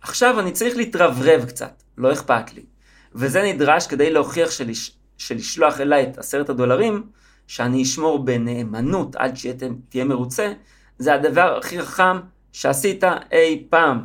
עכשיו 0.00 0.40
אני 0.40 0.52
צריך 0.52 0.76
להתרברב 0.76 1.44
קצת, 1.44 1.82
לא 1.98 2.12
אכפת 2.12 2.54
לי. 2.54 2.66
וזה 3.14 3.42
נדרש 3.42 3.86
כדי 3.86 4.10
להוכיח 4.10 4.50
שלש... 4.50 4.98
שלשלוח 5.18 5.80
אליי 5.80 6.02
את 6.02 6.18
עשרת 6.18 6.48
הדולרים, 6.48 7.06
שאני 7.46 7.82
אשמור 7.82 8.24
בנאמנות 8.24 9.16
עד 9.16 9.36
שתהיה 9.36 10.04
מרוצה, 10.04 10.52
זה 10.98 11.14
הדבר 11.14 11.58
הכי 11.58 11.82
חכם 11.82 12.18
שעשית 12.52 13.04
אי 13.32 13.66
פעם. 13.70 14.04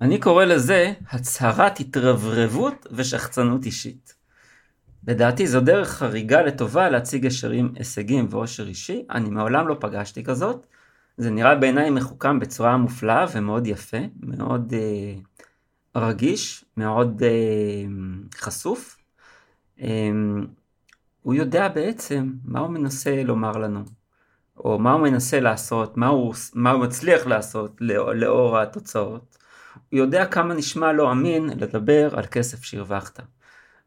אני 0.00 0.20
קורא 0.20 0.44
לזה 0.44 0.92
הצהרת 1.10 1.80
התרברבות 1.80 2.86
ושחצנות 2.92 3.66
אישית. 3.66 4.14
לדעתי 5.08 5.46
זו 5.46 5.60
דרך 5.60 5.88
חריגה 5.88 6.42
לטובה 6.42 6.90
להציג 6.90 7.24
ישרים 7.24 7.72
הישגים 7.76 8.26
ואושר 8.30 8.68
אישי, 8.68 9.04
אני 9.10 9.30
מעולם 9.30 9.68
לא 9.68 9.76
פגשתי 9.80 10.24
כזאת. 10.24 10.66
זה 11.16 11.30
נראה 11.30 11.54
בעיניי 11.54 11.90
מחוכם 11.90 12.38
בצורה 12.38 12.76
מופלאה 12.76 13.26
ומאוד 13.32 13.66
יפה, 13.66 13.98
מאוד 14.20 14.72
אה, 14.76 15.14
רגיש, 15.98 16.64
מאוד 16.76 17.22
אה, 17.22 17.28
חשוף. 18.34 18.98
אה, 19.80 20.10
הוא 21.22 21.34
יודע 21.34 21.68
בעצם 21.68 22.32
מה 22.44 22.60
הוא 22.60 22.68
מנסה 22.68 23.22
לומר 23.22 23.52
לנו, 23.52 23.84
או 24.56 24.78
מה 24.78 24.92
הוא 24.92 25.02
מנסה 25.02 25.40
לעשות, 25.40 25.96
מה 25.96 26.06
הוא, 26.06 26.34
מה 26.54 26.70
הוא 26.70 26.82
מצליח 26.84 27.26
לעשות 27.26 27.76
לאור, 27.80 28.12
לאור 28.12 28.58
התוצאות. 28.58 29.38
הוא 29.92 29.98
יודע 29.98 30.26
כמה 30.26 30.54
נשמע 30.54 30.92
לא 30.92 31.12
אמין 31.12 31.48
לדבר 31.48 32.18
על 32.18 32.26
כסף 32.26 32.62
שהרווחת. 32.62 33.20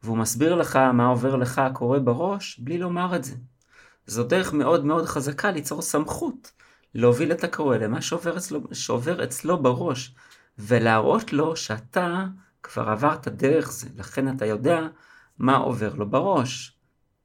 והוא 0.03 0.17
מסביר 0.17 0.55
לך 0.55 0.75
מה 0.75 1.07
עובר 1.07 1.35
לך 1.35 1.61
קורה 1.73 1.99
בראש 1.99 2.59
בלי 2.59 2.77
לומר 2.77 3.15
את 3.15 3.23
זה. 3.23 3.35
זו 4.05 4.23
דרך 4.23 4.53
מאוד 4.53 4.85
מאוד 4.85 5.05
חזקה 5.05 5.51
ליצור 5.51 5.81
סמכות, 5.81 6.51
להוביל 6.93 7.31
את 7.31 7.43
הקורא 7.43 7.77
למה 7.77 8.01
שעובר 8.01 8.37
אצלו, 8.37 8.61
שעובר 8.73 9.23
אצלו 9.23 9.63
בראש, 9.63 10.15
ולהראות 10.57 11.33
לו 11.33 11.55
שאתה 11.55 12.25
כבר 12.63 12.89
עברת 12.89 13.27
דרך 13.27 13.71
זה, 13.71 13.89
לכן 13.97 14.35
אתה 14.35 14.45
יודע 14.45 14.87
מה 15.39 15.55
עובר 15.55 15.93
לו 15.93 16.09
בראש. 16.09 16.77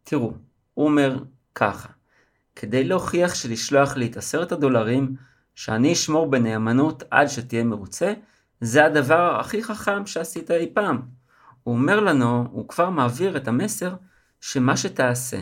תראו, 0.05 0.33
הוא 0.75 0.87
אומר 0.87 1.19
ככה, 1.55 1.89
כדי 2.57 2.85
להוכיח 2.85 3.35
שלשלוח 3.35 3.97
לי 3.97 4.07
את 4.07 4.17
עשרת 4.17 4.53
הדולרים, 4.53 5.17
שאני 5.55 5.93
אשמור 5.93 6.31
בנאמנות 6.31 7.03
עד 7.11 7.27
שתהיה 7.27 7.65
מרוצה, 7.65 8.13
זה 8.61 8.85
הדבר 8.85 9.41
הכי 9.41 9.63
חכם 9.63 10.07
שעשית 10.07 10.51
אי 10.51 10.71
פעם. 10.75 11.03
הוא 11.63 11.75
אומר 11.75 12.01
לנו, 12.01 12.47
הוא 12.51 12.69
כבר 12.69 12.91
מעביר 12.91 13.37
את 13.37 13.49
המסר 13.49 13.95
שמה 14.41 14.77
שתעשה, 14.77 15.41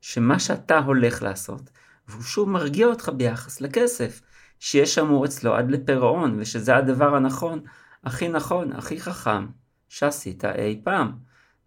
שמה 0.00 0.38
שאתה 0.38 0.78
הולך 0.78 1.22
לעשות, 1.22 1.70
והוא 2.08 2.22
שוב 2.22 2.50
מרגיע 2.50 2.86
אותך 2.86 3.08
ביחס 3.16 3.60
לכסף, 3.60 4.20
שיש 4.64 4.98
אמור 4.98 5.24
אצלו 5.24 5.54
עד 5.54 5.70
לפירעון, 5.70 6.36
ושזה 6.38 6.76
הדבר 6.76 7.14
הנכון, 7.14 7.60
הכי 8.04 8.28
נכון, 8.28 8.72
הכי 8.72 9.00
חכם, 9.00 9.46
שעשית 9.88 10.44
אי 10.44 10.80
פעם. 10.84 11.12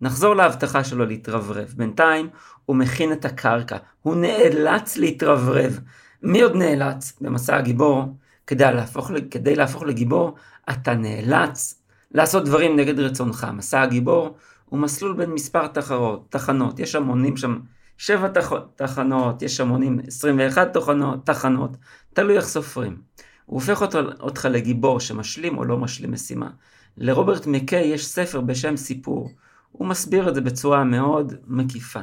נחזור 0.01 0.35
להבטחה 0.35 0.83
שלו 0.83 1.05
להתרברב. 1.05 1.73
בינתיים 1.77 2.29
הוא 2.65 2.75
מכין 2.75 3.11
את 3.11 3.25
הקרקע, 3.25 3.77
הוא 4.01 4.15
נאלץ 4.15 4.97
להתרברב. 4.97 5.79
מי 6.23 6.41
עוד 6.41 6.55
נאלץ 6.55 7.13
במסע 7.21 7.55
הגיבור? 7.55 8.03
כדי 8.47 8.73
להפוך, 8.73 9.11
כדי 9.31 9.55
להפוך 9.55 9.83
לגיבור, 9.83 10.35
אתה 10.69 10.93
נאלץ 10.93 11.81
לעשות 12.11 12.45
דברים 12.45 12.75
נגד 12.75 12.99
רצונך. 12.99 13.47
מסע 13.53 13.81
הגיבור 13.81 14.37
הוא 14.65 14.79
מסלול 14.79 15.13
בין 15.13 15.31
מספר 15.31 15.67
תחרות, 15.67 16.25
תחנות, 16.29 16.79
יש 16.79 16.95
המונים 16.95 17.37
שם 17.37 17.59
שבע 17.97 18.27
תח, 18.27 18.53
תחנות, 18.75 19.41
יש 19.41 19.59
המונים 19.59 19.99
21 20.07 20.73
תחנות, 20.73 21.25
תחנות, 21.25 21.77
תלוי 22.13 22.35
איך 22.35 22.45
סופרים. 22.45 22.97
הוא 23.45 23.59
הופך 23.59 23.81
אותך, 23.81 23.97
אותך 24.19 24.47
לגיבור 24.51 24.99
שמשלים 24.99 25.57
או 25.57 25.65
לא 25.65 25.77
משלים 25.77 26.11
משימה. 26.11 26.49
לרוברט 26.97 27.47
מקיי 27.47 27.87
יש 27.87 28.07
ספר 28.07 28.41
בשם 28.41 28.77
סיפור. 28.77 29.31
הוא 29.71 29.87
מסביר 29.87 30.29
את 30.29 30.35
זה 30.35 30.41
בצורה 30.41 30.83
מאוד 30.83 31.33
מקיפה. 31.47 31.99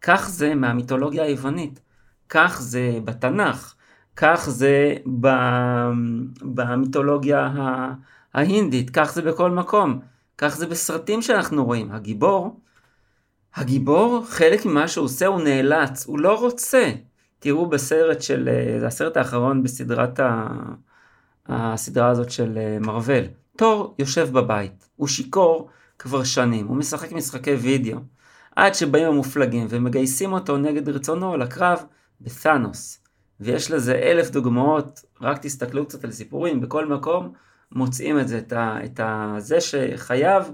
כך 0.00 0.28
זה 0.28 0.54
מהמיתולוגיה 0.54 1.24
היוונית, 1.24 1.80
כך 2.28 2.60
זה 2.60 2.98
בתנ"ך, 3.04 3.74
כך 4.16 4.50
זה 4.50 4.94
במיתולוגיה 6.42 7.50
ההינדית, 8.34 8.90
כך 8.90 9.12
זה 9.12 9.22
בכל 9.22 9.50
מקום, 9.50 10.00
כך 10.38 10.56
זה 10.56 10.66
בסרטים 10.66 11.22
שאנחנו 11.22 11.64
רואים. 11.64 11.92
הגיבור, 11.92 12.60
הגיבור, 13.54 14.24
חלק 14.28 14.66
ממה 14.66 14.88
שהוא 14.88 15.04
עושה 15.04 15.26
הוא 15.26 15.40
נאלץ, 15.40 16.06
הוא 16.06 16.18
לא 16.18 16.40
רוצה. 16.40 16.92
תראו 17.38 17.66
בסרט 17.66 18.22
של, 18.22 18.48
זה 18.80 18.86
הסרט 18.86 19.16
האחרון 19.16 19.62
בסדרת 19.62 20.20
ה... 20.20 20.48
הסדרה 21.48 22.08
הזאת 22.08 22.30
של 22.30 22.58
מרוויל. 22.80 23.24
תור 23.56 23.94
יושב 23.98 24.28
בבית, 24.32 24.88
הוא 24.96 25.08
שיכור 25.08 25.68
כבר 25.98 26.24
שנים, 26.24 26.66
הוא 26.66 26.76
משחק 26.76 27.12
משחקי 27.12 27.54
וידאו, 27.54 27.98
עד 28.56 28.74
שבאים 28.74 29.06
המופלגים 29.06 29.66
ומגייסים 29.70 30.32
אותו 30.32 30.56
נגד 30.56 30.88
רצונו 30.88 31.36
לקרב 31.36 31.84
בתאנוס. 32.20 33.00
ויש 33.40 33.70
לזה 33.70 33.94
אלף 33.94 34.30
דוגמאות, 34.30 35.04
רק 35.20 35.38
תסתכלו 35.38 35.86
קצת 35.86 36.04
על 36.04 36.12
סיפורים, 36.12 36.60
בכל 36.60 36.86
מקום 36.86 37.32
מוצאים 37.72 38.20
את 38.20 38.28
זה, 38.28 38.38
את, 38.38 38.52
ה, 38.52 38.78
את 38.84 39.00
ה, 39.00 39.34
זה 39.38 39.60
שחייב, 39.60 40.52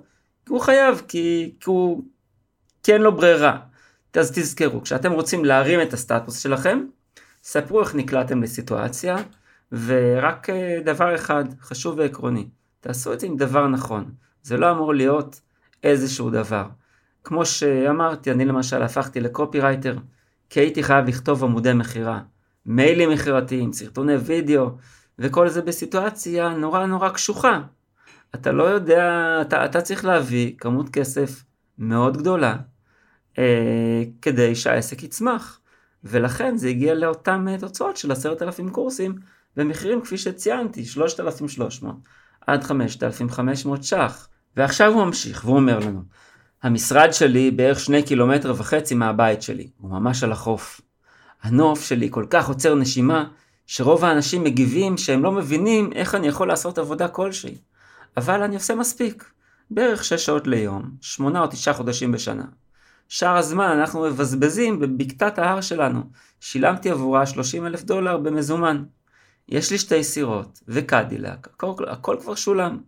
הוא 0.48 0.60
חייב 0.60 1.02
כי, 1.08 1.54
כי 1.60 1.70
הוא, 1.70 2.02
כי 2.82 2.92
אין 2.92 3.02
לו 3.02 3.16
ברירה. 3.16 3.58
אז 4.14 4.32
תזכרו, 4.34 4.82
כשאתם 4.82 5.12
רוצים 5.12 5.44
להרים 5.44 5.82
את 5.82 5.92
הסטטוס 5.92 6.38
שלכם, 6.38 6.84
ספרו 7.42 7.80
איך 7.80 7.94
נקלעתם 7.94 8.42
לסיטואציה, 8.42 9.16
ורק 9.72 10.50
אה, 10.50 10.78
דבר 10.84 11.14
אחד 11.14 11.44
חשוב 11.60 11.98
ועקרוני, 11.98 12.48
תעשו 12.80 13.12
את 13.12 13.20
זה 13.20 13.26
עם 13.26 13.36
דבר 13.36 13.68
נכון. 13.68 14.10
זה 14.42 14.56
לא 14.56 14.70
אמור 14.70 14.94
להיות 14.94 15.40
איזשהו 15.82 16.30
דבר. 16.30 16.66
כמו 17.24 17.46
שאמרתי, 17.46 18.30
אני 18.30 18.44
למשל 18.44 18.82
הפכתי 18.82 19.20
לקופירייטר, 19.20 19.96
כי 20.50 20.60
הייתי 20.60 20.82
חייב 20.82 21.08
לכתוב 21.08 21.44
עמודי 21.44 21.72
מכירה, 21.72 22.20
מיילים 22.66 23.10
מכירתיים, 23.10 23.72
סרטוני 23.72 24.16
וידאו, 24.16 24.70
וכל 25.18 25.48
זה 25.48 25.62
בסיטואציה 25.62 26.48
נורא 26.48 26.86
נורא 26.86 27.08
קשוחה. 27.08 27.60
אתה 28.34 28.52
לא 28.52 28.62
יודע, 28.62 29.38
אתה, 29.40 29.64
אתה 29.64 29.80
צריך 29.80 30.04
להביא 30.04 30.52
כמות 30.58 30.88
כסף 30.88 31.44
מאוד 31.78 32.16
גדולה 32.16 32.56
אה, 33.40 34.02
כדי 34.22 34.54
שהעסק 34.54 35.02
יצמח. 35.02 35.60
ולכן 36.04 36.56
זה 36.56 36.68
הגיע 36.68 36.94
לאותן 36.94 37.48
אה, 37.48 37.58
תוצאות 37.58 37.96
של 37.96 38.12
עשרת 38.12 38.42
אלפים 38.42 38.70
קורסים 38.70 39.14
במחירים 39.56 40.02
כפי 40.02 40.18
שציינתי, 40.18 40.84
3,300 40.84 41.96
עד 42.46 42.64
5,500 42.64 43.84
ש"ח. 43.84 44.28
ועכשיו 44.56 44.92
הוא 44.92 45.04
ממשיך 45.04 45.44
והוא 45.44 45.56
אומר 45.56 45.78
לנו, 45.78 46.02
המשרד 46.62 47.12
שלי 47.12 47.50
בערך 47.50 47.80
שני 47.80 48.02
קילומטר 48.02 48.54
וחצי 48.56 48.94
מהבית 48.94 49.42
שלי, 49.42 49.70
הוא 49.78 49.90
ממש 49.90 50.22
על 50.22 50.32
החוף. 50.32 50.80
הנוף 51.42 51.84
שלי 51.84 52.08
כל 52.10 52.26
כך 52.30 52.48
עוצר 52.48 52.74
נשימה, 52.74 53.24
שרוב 53.66 54.04
האנשים 54.04 54.44
מגיבים 54.44 54.96
שהם 54.96 55.22
לא 55.22 55.32
מבינים 55.32 55.92
איך 55.92 56.14
אני 56.14 56.28
יכול 56.28 56.48
לעשות 56.48 56.78
עבודה 56.78 57.08
כלשהי. 57.08 57.58
אבל 58.16 58.42
אני 58.42 58.54
עושה 58.54 58.74
מספיק. 58.74 59.24
בערך 59.70 60.04
6 60.04 60.26
שעות 60.26 60.46
ליום, 60.46 60.90
8 61.00 61.40
או 61.40 61.46
9 61.46 61.72
חודשים 61.72 62.12
בשנה. 62.12 62.44
שאר 63.10 63.36
הזמן 63.36 63.78
אנחנו 63.78 64.00
מבזבזים 64.02 64.80
בבקתת 64.80 65.38
ההר 65.38 65.60
שלנו. 65.60 66.02
שילמתי 66.40 66.90
עבורה 66.90 67.26
30 67.26 67.66
אלף 67.66 67.82
דולר 67.82 68.16
במזומן. 68.16 68.84
יש 69.48 69.70
לי 69.70 69.78
שתי 69.78 70.04
סירות 70.04 70.60
וקדילק, 70.68 71.46
הכל, 71.46 71.88
הכל 71.88 72.16
כבר 72.20 72.34
שולם. 72.34 72.78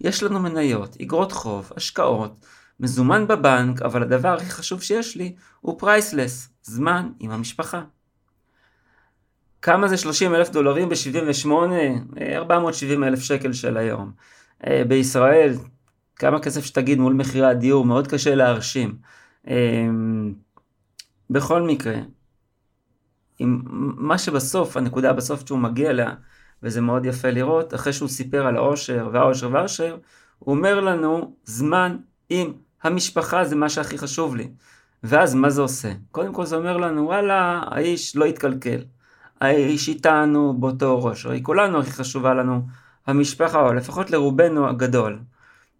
יש 0.00 0.22
לנו 0.22 0.40
מניות, 0.40 0.96
אגרות 1.02 1.32
חוב, 1.32 1.72
השקעות, 1.76 2.46
מזומן 2.80 3.26
בבנק, 3.26 3.82
אבל 3.82 4.02
הדבר 4.02 4.34
הכי 4.34 4.50
חשוב 4.50 4.82
שיש 4.82 5.16
לי 5.16 5.34
הוא 5.60 5.78
פרייסלס, 5.78 6.48
זמן 6.62 7.08
עם 7.20 7.30
המשפחה. 7.30 7.82
כמה 9.62 9.88
זה 9.88 9.96
30 9.96 10.34
אלף 10.34 10.50
דולרים 10.50 10.88
ב-78? 10.88 11.48
470 12.34 13.04
אלף 13.04 13.20
שקל 13.20 13.52
של 13.52 13.76
היום. 13.76 14.12
אה, 14.66 14.82
בישראל, 14.88 15.54
כמה 16.16 16.40
כסף 16.40 16.64
שתגיד 16.64 16.98
מול 16.98 17.12
מחירי 17.12 17.46
הדיור, 17.46 17.84
מאוד 17.84 18.06
קשה 18.06 18.34
להרשים. 18.34 19.19
אה, 19.48 19.88
בכל 21.30 21.62
מקרה, 21.62 21.96
עם 23.38 23.62
מה 23.96 24.18
שבסוף, 24.18 24.76
הנקודה 24.76 25.12
בסוף 25.12 25.46
שהוא 25.46 25.58
מגיע 25.58 25.90
אליה, 25.90 26.14
וזה 26.62 26.80
מאוד 26.80 27.06
יפה 27.06 27.30
לראות, 27.30 27.74
אחרי 27.74 27.92
שהוא 27.92 28.08
סיפר 28.08 28.46
על 28.46 28.56
העושר 28.56 29.08
והעושר 29.12 29.50
והעושר, 29.52 29.96
הוא 30.38 30.56
אומר 30.56 30.80
לנו, 30.80 31.36
זמן 31.44 31.96
עם 32.28 32.52
המשפחה 32.82 33.44
זה 33.44 33.56
מה 33.56 33.68
שהכי 33.68 33.98
חשוב 33.98 34.36
לי. 34.36 34.48
ואז 35.02 35.34
מה 35.34 35.50
זה 35.50 35.60
עושה? 35.60 35.92
קודם 36.10 36.32
כל 36.32 36.46
זה 36.46 36.56
אומר 36.56 36.76
לנו, 36.76 37.04
וואלה, 37.06 37.62
האיש 37.66 38.16
לא 38.16 38.24
התקלקל. 38.24 38.80
האיש 39.40 39.88
איתנו 39.88 40.60
באותו 40.60 41.04
ראש, 41.04 41.26
הרי 41.26 41.42
כולנו 41.42 41.80
הכי 41.80 41.90
חשובה 41.90 42.34
לנו 42.34 42.62
המשפחה, 43.06 43.60
או 43.60 43.72
לפחות 43.72 44.10
לרובנו 44.10 44.68
הגדול. 44.68 45.18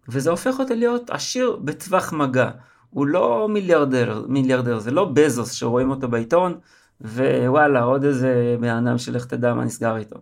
וזה 0.09 0.29
הופך 0.29 0.59
אותי 0.59 0.75
להיות 0.75 1.09
עשיר 1.09 1.55
בטווח 1.55 2.13
מגע. 2.13 2.49
הוא 2.91 3.07
לא 3.07 3.47
מיליארדר, 3.49 4.25
מיליארדר, 4.27 4.79
זה 4.79 4.91
לא 4.91 5.05
בזוס 5.13 5.51
שרואים 5.51 5.89
אותו 5.89 6.07
בעיתון, 6.07 6.59
ווואלה, 7.01 7.81
עוד 7.83 8.03
איזה 8.03 8.57
בן 8.59 8.87
אדם 8.87 8.97
שלך 8.97 9.25
תדע 9.25 9.53
מה 9.53 9.65
נסגר 9.65 9.97
איתו. 9.97 10.17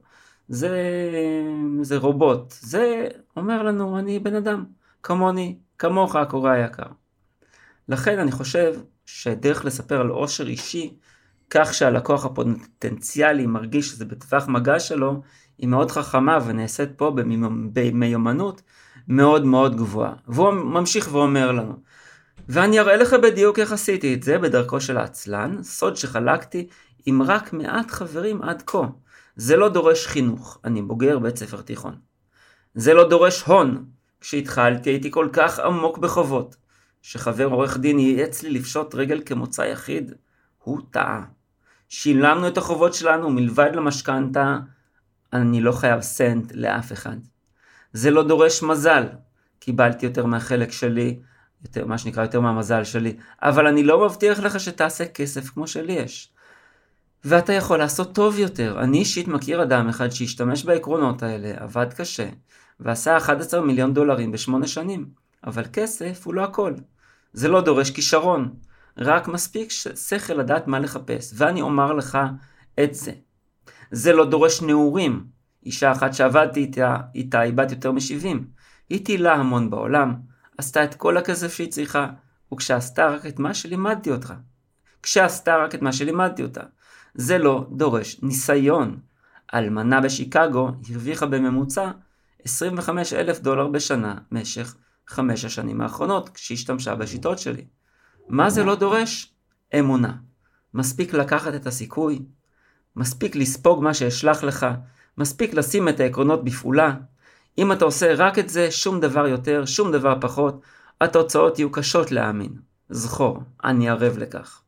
זה, 0.48 0.70
זה 1.82 1.98
רובוט. 1.98 2.54
זה 2.60 3.08
אומר 3.38 3.64
לנו, 3.64 4.00
אני 4.00 4.20
בן 4.20 4.36
אדם, 4.36 4.66
כמוני, 5.04 5.58
כמוך 5.78 6.16
הקורא 6.16 6.52
היקר. 6.52 6.84
לכן 7.90 8.20
אני 8.20 8.32
חושב 8.32 8.74
שדרך 9.06 9.66
לספר 9.66 10.02
על 10.02 10.08
עושר 10.08 10.48
אישי, 10.48 10.98
כך 11.50 11.74
שהלקוח 11.74 12.26
הפוטנציאלי 12.26 13.46
מרגיש 13.46 13.90
שזה 13.90 14.06
בטווח 14.06 14.48
מגע 14.48 14.80
שלו, 14.80 15.22
היא 15.58 15.68
מאוד 15.68 15.92
חכמה 15.92 16.40
ונעשית 16.46 16.90
פה 16.98 17.12
במיומנות 17.74 18.62
מאוד 19.08 19.46
מאוד 19.46 19.76
גבוהה. 19.76 20.14
והוא 20.28 20.52
ממשיך 20.52 21.10
ואומר 21.12 21.52
לנו, 21.52 21.74
ואני 22.50 22.80
אראה 22.80 22.96
לך 22.96 23.14
בדיוק 23.14 23.60
איך 23.60 23.72
עשיתי 23.72 24.14
את 24.14 24.24
זה 24.24 24.38
בדרכו 24.38 24.82
של 24.82 24.98
העצלן, 24.98 25.64
סוד 25.64 25.96
שחלקתי 25.96 26.68
עם 27.06 27.22
רק 27.22 27.54
מעט 27.54 27.92
חברים 27.92 28.42
עד 28.42 28.64
כה. 28.66 28.88
זה 29.36 29.58
לא 29.58 29.70
דורש 29.70 30.08
חינוך, 30.08 30.58
אני 30.66 30.82
בוגר 30.82 31.20
בית 31.20 31.38
ספר 31.38 31.62
תיכון. 31.62 31.96
זה 32.76 32.94
לא 32.94 33.10
דורש 33.10 33.42
הון, 33.42 33.86
כשהתחלתי 34.22 34.90
הייתי 34.90 35.12
כל 35.12 35.30
כך 35.34 35.60
עמוק 35.60 35.98
בחובות, 35.98 36.56
שחבר 37.02 37.46
עורך 37.46 37.78
דין 37.78 38.00
ייעץ 38.00 38.44
לי 38.44 38.50
לפשוט 38.50 38.96
רגל 38.96 39.22
כמוצא 39.26 39.62
יחיד, 39.62 40.14
הוא 40.64 40.82
טעה. 40.92 41.24
שילמנו 41.90 42.48
את 42.48 42.58
החובות 42.58 42.94
שלנו 42.94 43.30
מלבד 43.30 43.70
למשכנתה, 43.74 44.58
אני 45.34 45.62
לא 45.62 45.72
חייב 45.72 46.02
סנט 46.02 46.52
לאף 46.56 46.92
אחד. 46.92 47.18
זה 47.94 48.12
לא 48.12 48.28
דורש 48.28 48.64
מזל, 48.64 49.04
קיבלתי 49.60 50.06
יותר 50.06 50.26
מהחלק 50.26 50.72
שלי, 50.72 51.20
יותר, 51.64 51.86
מה 51.86 51.98
שנקרא 51.98 52.24
יותר 52.24 52.40
מהמזל 52.40 52.84
שלי, 52.84 53.16
אבל 53.42 53.68
אני 53.68 53.84
לא 53.84 54.06
מבטיח 54.06 54.40
לך 54.40 54.60
שתעשה 54.60 55.06
כסף 55.06 55.50
כמו 55.50 55.68
שלי 55.68 55.94
יש. 55.94 56.32
ואתה 57.26 57.54
יכול 57.54 57.78
לעשות 57.80 58.16
טוב 58.16 58.40
יותר. 58.40 58.80
אני 58.82 58.98
אישית 58.98 59.28
מכיר 59.28 59.64
אדם 59.64 59.90
אחד 59.90 60.10
שהשתמש 60.10 60.66
בעקרונות 60.66 61.24
האלה, 61.24 61.54
עבד 61.58 61.94
קשה, 61.94 62.30
ועשה 62.80 63.18
11 63.18 63.62
מיליון 63.62 63.94
דולרים 63.94 64.32
בשמונה 64.32 64.68
שנים. 64.68 65.06
אבל 65.44 65.64
כסף 65.74 66.22
הוא 66.26 66.34
לא 66.34 66.44
הכל. 66.44 66.74
זה 67.34 67.48
לא 67.48 67.62
דורש 67.62 67.92
כישרון, 67.92 68.54
רק 68.98 69.28
מספיק 69.28 69.72
שכל 69.96 70.34
לדעת 70.34 70.68
מה 70.68 70.80
לחפש, 70.80 71.34
ואני 71.36 71.62
אומר 71.62 71.94
לך 71.94 72.18
את 72.84 72.94
זה. 72.94 73.12
זה 73.92 74.14
לא 74.14 74.26
דורש 74.26 74.62
נעורים. 74.62 75.26
אישה 75.66 75.92
אחת 75.92 76.14
שעבדתי 76.14 76.60
איתה, 76.60 76.98
איתה 77.16 77.40
היא 77.40 77.54
בת 77.54 77.72
יותר 77.72 77.92
מ-70. 77.92 78.38
היא 78.90 79.06
טילה 79.06 79.34
המון 79.34 79.70
בעולם, 79.70 80.16
עשתה 80.60 80.84
את 80.84 80.96
כל 80.96 81.18
הכסף 81.18 81.54
שהיא 81.54 81.72
צריכה, 81.72 82.08
וכשעשתה 82.54 83.08
רק 83.08 83.26
את 83.26 83.40
מה 83.40 83.54
שלימדתי 83.54 84.12
אותך. 84.12 84.34
כשעשתה 85.04 85.58
רק 85.58 85.76
את 85.76 85.82
מה 85.82 85.94
שלימדתי 85.94 86.44
אותה. 86.44 86.62
זה 87.14 87.38
לא 87.38 87.68
דורש 87.72 88.20
ניסיון. 88.24 89.00
אלמנה 89.54 90.02
בשיקגו 90.02 90.72
הרוויחה 90.90 91.26
בממוצע 91.26 91.92
25 92.46 93.14
אלף 93.14 93.40
דולר 93.40 93.68
בשנה 93.68 94.16
במשך 94.32 94.76
חמש 95.08 95.46
השנים 95.46 95.82
האחרונות 95.82 96.30
כשהשתמשה 96.30 96.96
בשיטות 96.96 97.40
שלי. 97.40 97.66
מה 98.30 98.50
זה 98.50 98.64
לא 98.64 98.76
דורש? 98.76 99.34
אמונה. 99.80 100.16
מספיק 100.74 101.14
לקחת 101.14 101.56
את 101.56 101.68
הסיכוי, 101.68 102.22
מספיק 102.96 103.36
לספוג 103.36 103.84
מה 103.84 103.94
שאשלח 103.94 104.44
לך, 104.44 104.68
מספיק 105.18 105.54
לשים 105.54 105.90
את 105.90 106.00
העקרונות 106.00 106.44
בפעולה. 106.44 106.94
אם 107.58 107.72
אתה 107.72 107.86
עושה 107.86 108.14
רק 108.18 108.40
את 108.40 108.50
זה, 108.50 108.72
שום 108.72 109.00
דבר 109.00 109.28
יותר, 109.28 109.66
שום 109.66 109.92
דבר 109.92 110.18
פחות, 110.22 110.62
התוצאות 111.02 111.60
יהיו 111.60 111.72
קשות 111.72 112.12
להאמין. 112.12 112.54
זכור, 112.90 113.40
אני 113.64 113.90
ערב 113.90 114.18
לכך. 114.18 114.62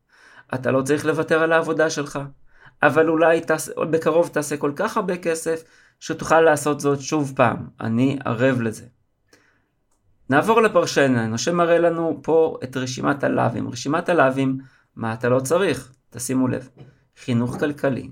אתה 0.53 0.71
לא 0.71 0.81
צריך 0.81 1.05
לוותר 1.05 1.43
על 1.43 1.51
העבודה 1.51 1.89
שלך, 1.89 2.19
אבל 2.83 3.09
אולי 3.09 3.41
תעש... 3.41 3.69
בקרוב 3.69 4.27
תעשה 4.27 4.57
כל 4.57 4.71
כך 4.75 4.97
הרבה 4.97 5.17
כסף, 5.17 5.63
שתוכל 5.99 6.41
לעשות 6.41 6.79
זאת 6.79 7.01
שוב 7.01 7.33
פעם. 7.35 7.67
אני 7.81 8.19
ערב 8.25 8.61
לזה. 8.61 8.85
נעבור 10.29 10.61
לפרשננו, 10.61 11.37
שמראה 11.37 11.79
לנו 11.79 12.19
פה 12.23 12.57
את 12.63 12.77
רשימת 12.77 13.23
הלאווים. 13.23 13.69
רשימת 13.69 14.09
הלאווים, 14.09 14.57
מה 14.95 15.13
אתה 15.13 15.29
לא 15.29 15.39
צריך? 15.39 15.91
תשימו 16.09 16.47
לב. 16.47 16.69
חינוך 17.23 17.59
כלכלי, 17.59 18.11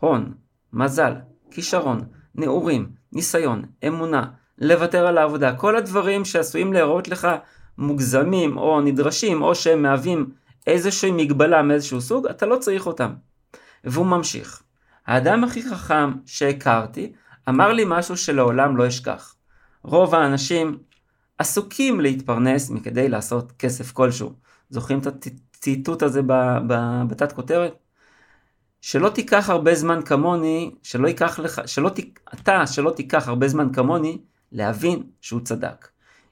הון, 0.00 0.32
מזל, 0.72 1.12
כישרון, 1.50 2.00
נעורים, 2.34 2.92
ניסיון, 3.12 3.64
אמונה, 3.88 4.24
לוותר 4.58 5.06
על 5.06 5.18
העבודה, 5.18 5.56
כל 5.56 5.76
הדברים 5.76 6.24
שעשויים 6.24 6.72
להראות 6.72 7.08
לך 7.08 7.28
מוגזמים 7.78 8.58
או 8.58 8.80
נדרשים 8.80 9.42
או 9.42 9.54
שהם 9.54 9.82
מהווים 9.82 10.30
איזושהי 10.66 11.10
מגבלה 11.10 11.62
מאיזשהו 11.62 12.00
סוג, 12.00 12.26
אתה 12.26 12.46
לא 12.46 12.56
צריך 12.56 12.86
אותם. 12.86 13.14
והוא 13.84 14.06
ממשיך. 14.06 14.62
האדם 15.06 15.44
הכי 15.44 15.62
חכם 15.70 16.12
שהכרתי 16.26 17.12
אמר 17.48 17.72
לי 17.72 17.84
משהו 17.86 18.16
שלעולם 18.16 18.76
לא 18.76 18.88
אשכח. 18.88 19.34
רוב 19.82 20.14
האנשים 20.14 20.78
עסוקים 21.38 22.00
להתפרנס 22.00 22.70
מכדי 22.70 23.08
לעשות 23.08 23.52
כסף 23.52 23.92
כלשהו. 23.92 24.32
זוכרים 24.70 24.98
את 24.98 25.06
הציטוט 25.06 26.02
הזה 26.02 26.20
בתת 27.08 27.32
כותרת? 27.32 27.74
שלא 28.80 29.08
תיקח 29.08 29.50
הרבה 29.50 29.74
זמן 29.74 30.02
כמוני, 30.02 30.70
שלא 30.82 31.08
ייקח 31.08 31.38
לך, 31.38 31.60
שלא 31.66 31.88
ת, 31.88 32.00
אתה, 32.34 32.66
שלא 32.66 32.90
תיקח 32.90 33.28
הרבה 33.28 33.48
זמן 33.48 33.72
כמוני, 33.72 34.18
להבין 34.52 35.02
שהוא 35.20 35.40
צדק. 35.40 35.88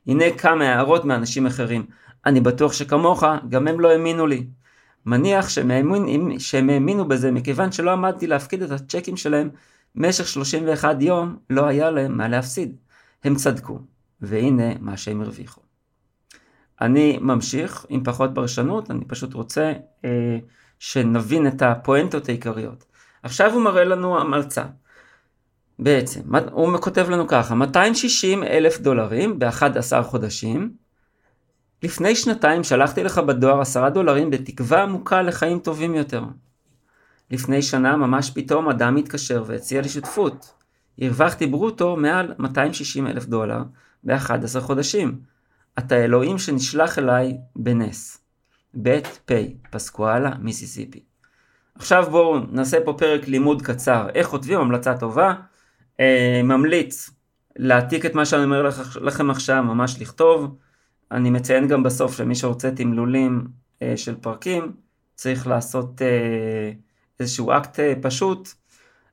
הנה 0.06 0.24
כמה 0.38 0.64
הערות 0.64 1.04
מאנשים 1.04 1.46
אחרים. 1.46 1.86
אני 2.26 2.40
בטוח 2.40 2.72
שכמוך, 2.72 3.24
גם 3.48 3.68
הם 3.68 3.80
לא 3.80 3.90
האמינו 3.90 4.26
לי. 4.26 4.46
מניח 5.06 5.48
שהם, 5.48 5.70
האמין, 5.70 6.38
שהם 6.38 6.70
האמינו 6.70 7.08
בזה 7.08 7.30
מכיוון 7.30 7.72
שלא 7.72 7.90
עמדתי 7.90 8.26
להפקיד 8.26 8.62
את 8.62 8.70
הצ'קים 8.70 9.16
שלהם 9.16 9.50
במשך 9.94 10.28
31 10.28 10.96
יום, 11.00 11.36
לא 11.50 11.66
היה 11.66 11.90
להם 11.90 12.16
מה 12.16 12.28
להפסיד. 12.28 12.76
הם 13.24 13.34
צדקו. 13.34 13.78
והנה 14.20 14.78
מה 14.80 14.96
שהם 14.96 15.20
הרוויחו. 15.20 15.60
אני 16.80 17.18
ממשיך 17.20 17.86
עם 17.88 18.04
פחות 18.04 18.30
פרשנות, 18.34 18.90
אני 18.90 19.04
פשוט 19.04 19.34
רוצה 19.34 19.72
אה, 20.04 20.38
שנבין 20.78 21.46
את 21.46 21.62
הפואנטות 21.62 22.28
העיקריות. 22.28 22.84
עכשיו 23.22 23.52
הוא 23.52 23.62
מראה 23.62 23.84
לנו 23.84 24.20
המלצה. 24.20 24.64
בעצם, 25.78 26.20
הוא 26.52 26.78
כותב 26.78 27.10
לנו 27.10 27.28
ככה, 27.28 27.54
260 27.54 28.42
אלף 28.44 28.80
דולרים 28.80 29.38
ב-11 29.38 30.02
חודשים. 30.02 30.72
לפני 31.82 32.16
שנתיים 32.16 32.64
שלחתי 32.64 33.04
לך 33.04 33.18
בדואר 33.18 33.60
10 33.60 33.88
דולרים 33.88 34.30
בתקווה 34.30 34.82
עמוקה 34.82 35.22
לחיים 35.22 35.58
טובים 35.58 35.94
יותר. 35.94 36.24
לפני 37.30 37.62
שנה 37.62 37.96
ממש 37.96 38.30
פתאום 38.30 38.68
אדם 38.68 38.96
התקשר 38.96 39.44
והציע 39.46 39.80
לי 39.80 39.88
שותפות. 39.88 40.52
הרווחתי 41.00 41.46
ברוטו 41.46 41.96
מעל 41.96 42.34
260 42.38 43.06
אלף 43.06 43.26
דולר 43.26 43.62
ב-11 44.04 44.60
חודשים. 44.60 45.20
אתה 45.78 45.96
אלוהים 46.04 46.38
שנשלח 46.38 46.98
אליי 46.98 47.36
בנס. 47.56 48.17
בית 48.82 49.20
פ', 49.26 49.32
פסקואלה, 49.70 50.30
מיסיסיפי. 50.40 51.00
עכשיו 51.74 52.06
בואו 52.10 52.38
נעשה 52.38 52.78
פה 52.84 52.94
פרק 52.98 53.28
לימוד 53.28 53.62
קצר, 53.62 54.08
איך 54.14 54.26
כותבים 54.26 54.60
המלצה 54.60 54.96
טובה, 54.98 55.34
אה, 56.00 56.40
ממליץ 56.44 57.10
להעתיק 57.56 58.06
את 58.06 58.14
מה 58.14 58.26
שאני 58.26 58.44
אומר 58.44 58.62
לכ, 58.62 58.96
לכם 59.00 59.30
עכשיו, 59.30 59.62
ממש 59.62 59.96
לכתוב, 60.00 60.56
אני 61.12 61.30
מציין 61.30 61.68
גם 61.68 61.82
בסוף 61.82 62.16
שמי 62.16 62.34
שרוצה 62.34 62.70
תמלולים 62.70 63.44
אה, 63.82 63.96
של 63.96 64.14
פרקים, 64.14 64.72
צריך 65.14 65.46
לעשות 65.46 66.02
אה, 66.02 66.72
איזשהו 67.20 67.52
אקט 67.52 67.80
אה, 67.80 67.92
פשוט. 68.02 68.48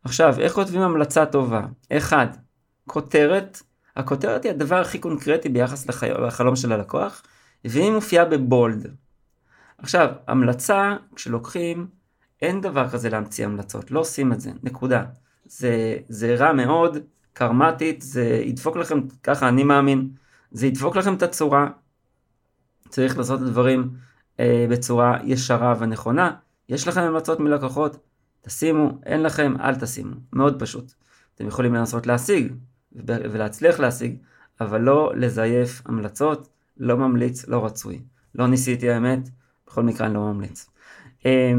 עכשיו, 0.03 0.39
איך 0.39 0.53
כותבים 0.53 0.81
המלצה 0.81 1.25
טובה? 1.25 1.61
אחד, 1.91 2.27
כותרת, 2.87 3.61
הכותרת 3.95 4.43
היא 4.43 4.51
הדבר 4.51 4.75
הכי 4.75 4.99
קונקרטי 4.99 5.49
ביחס 5.49 5.87
לחי... 5.89 6.09
לחלום 6.09 6.55
של 6.55 6.71
הלקוח, 6.71 7.23
והיא 7.65 7.91
מופיעה 7.91 8.25
בבולד. 8.25 8.95
עכשיו, 9.77 10.09
המלצה, 10.27 10.95
כשלוקחים, 11.15 11.87
אין 12.41 12.61
דבר 12.61 12.89
כזה 12.89 13.09
להמציא 13.09 13.45
המלצות, 13.45 13.91
לא 13.91 13.99
עושים 13.99 14.33
את 14.33 14.41
זה, 14.41 14.51
נקודה. 14.63 15.03
זה, 15.45 15.97
זה 16.09 16.35
רע 16.35 16.53
מאוד, 16.53 16.97
קרמטית, 17.33 18.01
זה 18.01 18.23
ידפוק 18.23 18.77
לכם, 18.77 18.99
ככה 19.23 19.47
אני 19.47 19.63
מאמין, 19.63 20.09
זה 20.51 20.67
ידפוק 20.67 20.95
לכם 20.95 21.13
את 21.13 21.23
הצורה. 21.23 21.67
צריך 22.89 23.17
לעשות 23.17 23.41
את 23.41 23.47
הדברים 23.47 23.89
אה, 24.39 24.65
בצורה 24.69 25.17
ישרה 25.23 25.75
ונכונה. 25.79 26.31
יש 26.69 26.87
לכם 26.87 27.01
המלצות 27.01 27.39
מלקוחות, 27.39 27.97
תשימו, 28.41 28.99
אין 29.05 29.23
לכם, 29.23 29.53
אל 29.61 29.75
תשימו. 29.75 30.15
מאוד 30.33 30.59
פשוט. 30.59 30.93
אתם 31.35 31.47
יכולים 31.47 31.73
לנסות 31.73 32.07
להשיג 32.07 32.53
ולהצליח 32.95 33.79
להשיג, 33.79 34.15
אבל 34.61 34.81
לא 34.81 35.11
לזייף 35.15 35.81
המלצות, 35.85 36.49
לא 36.77 36.97
ממליץ, 36.97 37.47
לא 37.47 37.65
רצוי. 37.65 38.01
לא 38.35 38.47
ניסיתי 38.47 38.89
האמת, 38.89 39.29
בכל 39.75 39.83
מקרה 39.83 40.07
אני 40.07 40.15
לא 40.15 40.19
ממליץ. 40.19 40.69
אה, 41.25 41.53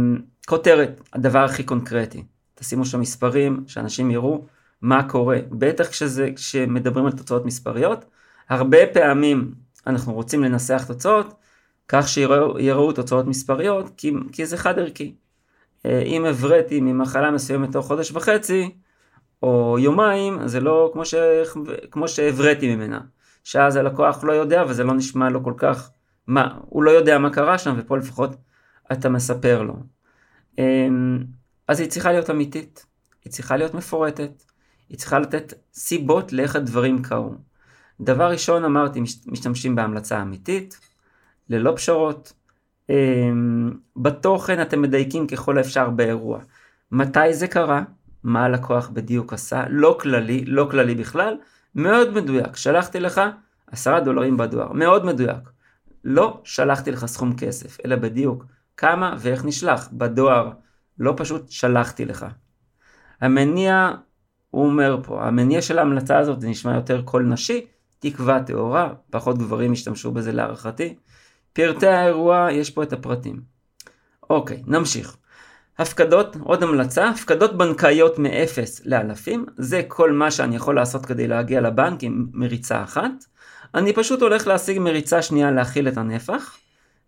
כותרת, 0.47 1.01
הדבר 1.13 1.45
הכי 1.45 1.63
קונקרטי. 1.63 2.25
תשימו 2.55 2.85
שם 2.85 3.01
מספרים, 3.01 3.65
שאנשים 3.67 4.11
יראו 4.11 4.45
מה 4.83 5.09
קורה. 5.09 5.39
בטח 5.51 5.89
כשזה, 5.89 6.31
כשמדברים 6.37 7.07
על 7.07 7.13
תוצאות 7.13 7.45
מספריות, 7.45 8.05
הרבה 8.49 8.79
פעמים 8.93 9.55
אנחנו 9.87 10.13
רוצים 10.13 10.45
לנסח 10.45 10.85
תוצאות 10.87 11.35
כך 11.89 12.09
שיראו 12.09 12.93
תוצאות 12.93 13.27
מספריות, 13.27 13.91
כי, 13.97 14.13
כי 14.33 14.47
זה 14.47 14.57
חד 14.57 14.79
ערכי. 14.79 15.15
אה, 15.87 16.03
אם 16.03 16.25
הבראתי 16.25 16.81
ממחלה 16.81 17.31
מסוימת 17.31 17.73
תוך 17.73 17.87
חודש 17.87 18.13
וחצי, 18.13 18.71
או 19.43 19.77
יומיים, 19.79 20.49
זה 20.49 20.61
לא 20.61 20.91
כמו, 20.93 21.05
ש... 21.05 21.15
כמו 21.91 22.09
שהבראתי 22.09 22.77
ממנה. 22.77 23.01
שאז 23.45 23.77
הלקוח 23.77 24.25
לא 24.25 24.33
יודע 24.33 24.65
וזה 24.69 24.85
לא 24.85 24.95
נשמע 24.95 25.31
לו 25.31 25.45
כל 25.45 25.55
כך, 25.57 25.91
מה, 26.27 26.59
הוא 26.69 26.83
לא 26.83 26.91
יודע 26.91 27.19
מה 27.19 27.31
קרה 27.31 27.59
שם, 27.59 27.75
ופה 27.79 27.99
לפחות 27.99 28.37
אתה 28.93 29.09
מספר 29.09 29.63
לו. 29.63 29.75
אמ, 30.59 31.25
אז 31.69 31.81
היא 31.81 31.89
צריכה 31.89 32.13
להיות 32.13 32.31
אמיתית, 32.31 32.87
היא 33.25 33.33
צריכה 33.33 33.57
להיות 33.57 33.75
מפורטת, 33.75 34.45
היא 34.89 34.99
צריכה 34.99 35.19
לתת 35.19 35.55
סיבות 35.75 36.33
לאיך 36.33 36.57
הדברים 36.57 37.03
קרו. 37.03 37.35
דבר 38.01 38.31
ראשון 38.31 38.65
אמרתי, 38.65 39.01
משתמשים 39.27 39.75
בהמלצה 39.75 40.23
אמיתית, 40.23 40.81
ללא 41.51 41.73
פשרות. 41.77 42.33
אמ, 42.91 43.73
בתוכן 43.97 44.63
אתם 44.63 44.83
מדייקים 44.83 45.27
ככל 45.27 45.59
האפשר 45.59 45.91
באירוע. 45.91 46.41
מתי 46.93 47.35
זה 47.35 47.49
קרה? 47.49 47.83
מה 48.23 48.45
הלקוח 48.45 48.89
בדיוק 48.89 49.33
עשה? 49.33 49.65
לא 49.71 49.99
כללי, 50.01 50.45
לא 50.45 50.69
כללי 50.71 50.95
בכלל, 50.95 51.37
מאוד 51.75 52.15
מדויק. 52.15 52.57
שלחתי 52.57 53.01
לך 53.01 53.21
עשרה 53.67 54.01
דולרים 54.01 54.37
בדואר, 54.37 54.73
מאוד 54.73 55.05
מדויק. 55.05 55.56
לא 56.09 56.41
שלחתי 56.45 56.91
לך 56.91 57.07
סכום 57.07 57.37
כסף, 57.37 57.79
אלא 57.85 57.97
בדיוק 57.97 58.45
כמה 58.77 59.15
ואיך 59.19 59.45
נשלח 59.45 59.89
בדואר. 59.93 60.51
לא 60.99 61.15
פשוט 61.17 61.51
שלחתי 61.51 62.05
לך. 62.05 62.27
המניע, 63.21 63.91
הוא 64.51 64.67
אומר 64.67 65.01
פה, 65.03 65.27
המניע 65.27 65.63
של 65.63 65.79
ההמלצה 65.79 66.19
הזאת 66.19 66.41
זה 66.41 66.49
נשמע 66.49 66.75
יותר 66.75 67.03
קול 67.03 67.23
נשי, 67.23 67.67
תקווה 67.99 68.43
טהורה, 68.43 68.93
פחות 69.11 69.39
גברים 69.39 69.73
ישתמשו 69.73 70.13
בזה 70.13 70.33
להערכתי. 70.33 70.97
פרטי 71.53 71.87
האירוע, 71.87 72.49
יש 72.53 72.71
פה 72.71 72.83
את 72.83 72.93
הפרטים. 72.93 73.41
אוקיי, 74.31 74.63
נמשיך. 74.67 75.17
הפקדות, 75.79 76.37
עוד 76.43 76.63
המלצה, 76.63 77.09
הפקדות 77.09 77.59
בנקאיות 77.59 78.19
מאפס 78.19 78.87
לאלפים, 78.87 79.47
זה 79.57 79.83
כל 79.89 80.13
מה 80.13 80.31
שאני 80.31 80.57
יכול 80.57 80.77
לעשות 80.77 81.07
כדי 81.07 81.29
להגיע 81.29 81.61
לבנק 81.61 82.03
עם 82.03 82.27
מריצה 82.33 82.83
אחת. 82.83 83.11
אני 83.77 83.93
פשוט 83.93 84.23
הולך 84.23 84.47
להשיג 84.47 84.79
מריצה 84.79 85.23
שנייה 85.23 85.51
להכיל 85.51 85.89
את 85.89 85.97
הנפח. 85.97 86.59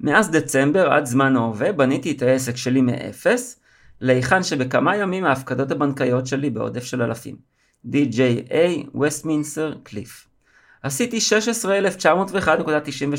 מאז 0.00 0.30
דצמבר 0.30 0.92
עד 0.92 1.06
זמן 1.06 1.36
ההווה 1.36 1.72
בניתי 1.72 2.12
את 2.12 2.22
העסק 2.22 2.56
שלי 2.56 2.80
מאפס, 2.80 3.60
להיכן 4.00 4.42
שבכמה 4.42 4.96
ימים 4.96 5.24
ההפקדות 5.24 5.70
הבנקאיות 5.70 6.26
שלי 6.26 6.50
בעודף 6.50 6.84
של 6.84 7.02
אלפים. 7.02 7.36
DJA, 7.86 8.86
Westminster, 8.94 9.78
קליף. 9.82 10.26
עשיתי 10.82 11.18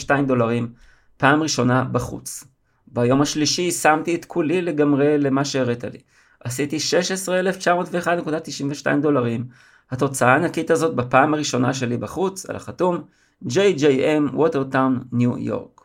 16,901.92 0.07 0.11
דולרים 0.27 0.73
פעם 1.17 1.43
ראשונה 1.43 1.83
בחוץ. 1.83 2.43
ביום 2.87 3.21
השלישי 3.21 3.71
שמתי 3.71 4.15
את 4.15 4.25
כולי 4.25 4.61
לגמרי 4.61 5.17
למה 5.17 5.45
שהראית 5.45 5.83
לי. 5.83 5.99
עשיתי 6.43 6.77
16,901.92 6.77 8.87
דולרים. 9.01 9.45
התוצאה 9.91 10.33
הענקית 10.33 10.71
הזאת 10.71 10.95
בפעם 10.95 11.33
הראשונה 11.33 11.73
שלי 11.73 11.97
בחוץ, 11.97 12.45
על 12.45 12.55
החתום, 12.55 13.03
JJM 13.47 14.33
ווטרטאון, 14.33 15.03
ניו 15.11 15.37
יורק. 15.37 15.81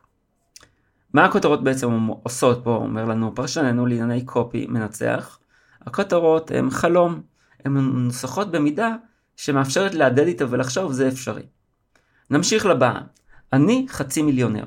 מה 1.13 1.25
הכותרות 1.25 1.65
בעצם 1.65 2.07
עושות 2.07 2.61
פה, 2.65 2.77
אומר 2.77 3.05
לנו 3.05 3.35
פרשננו 3.35 3.87
לענייני 3.87 4.25
קופי 4.25 4.67
מנצח? 4.67 5.39
הכותרות 5.81 6.51
הן 6.51 6.71
חלום, 6.71 7.23
הן 7.65 7.73
מנוסחות 7.73 8.51
במידה 8.51 8.95
שמאפשרת 9.37 9.95
להדד 9.95 10.27
איתו 10.27 10.51
ולחשוב 10.51 10.93
זה 10.93 11.09
אפשרי. 11.09 11.43
נמשיך 12.31 12.67
לבאה. 12.67 13.01
אני 13.53 13.87
חצי 13.89 14.23
מיליונר. 14.23 14.65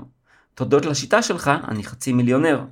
תודות 0.53 0.85
לשיטה 0.85 1.21
שלך, 1.21 1.51
אני 1.67 1.83
חצי 1.83 2.13
מיליונר. 2.13 2.65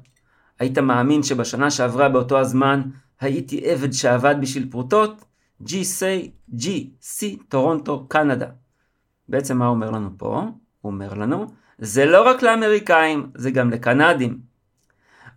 היית 0.59 0.77
מאמין 0.77 1.23
שבשנה 1.23 1.71
שעברה 1.71 2.09
באותו 2.09 2.39
הזמן 2.39 2.81
הייתי 3.19 3.71
עבד 3.71 3.91
שעבד 3.91 4.35
בשביל 4.41 4.67
פרוטות? 4.71 5.25
GC, 5.63 6.01
GC, 6.53 7.25
טורונטו, 7.49 8.07
קנדה. 8.07 8.47
בעצם 9.29 9.57
מה 9.57 9.67
אומר 9.67 9.91
לנו 9.91 10.09
פה? 10.17 10.41
הוא 10.81 10.91
אומר 10.91 11.13
לנו, 11.13 11.45
זה 11.77 12.05
לא 12.05 12.29
רק 12.29 12.41
לאמריקאים, 12.41 13.31
זה 13.35 13.51
גם 13.51 13.69
לקנדים. 13.69 14.39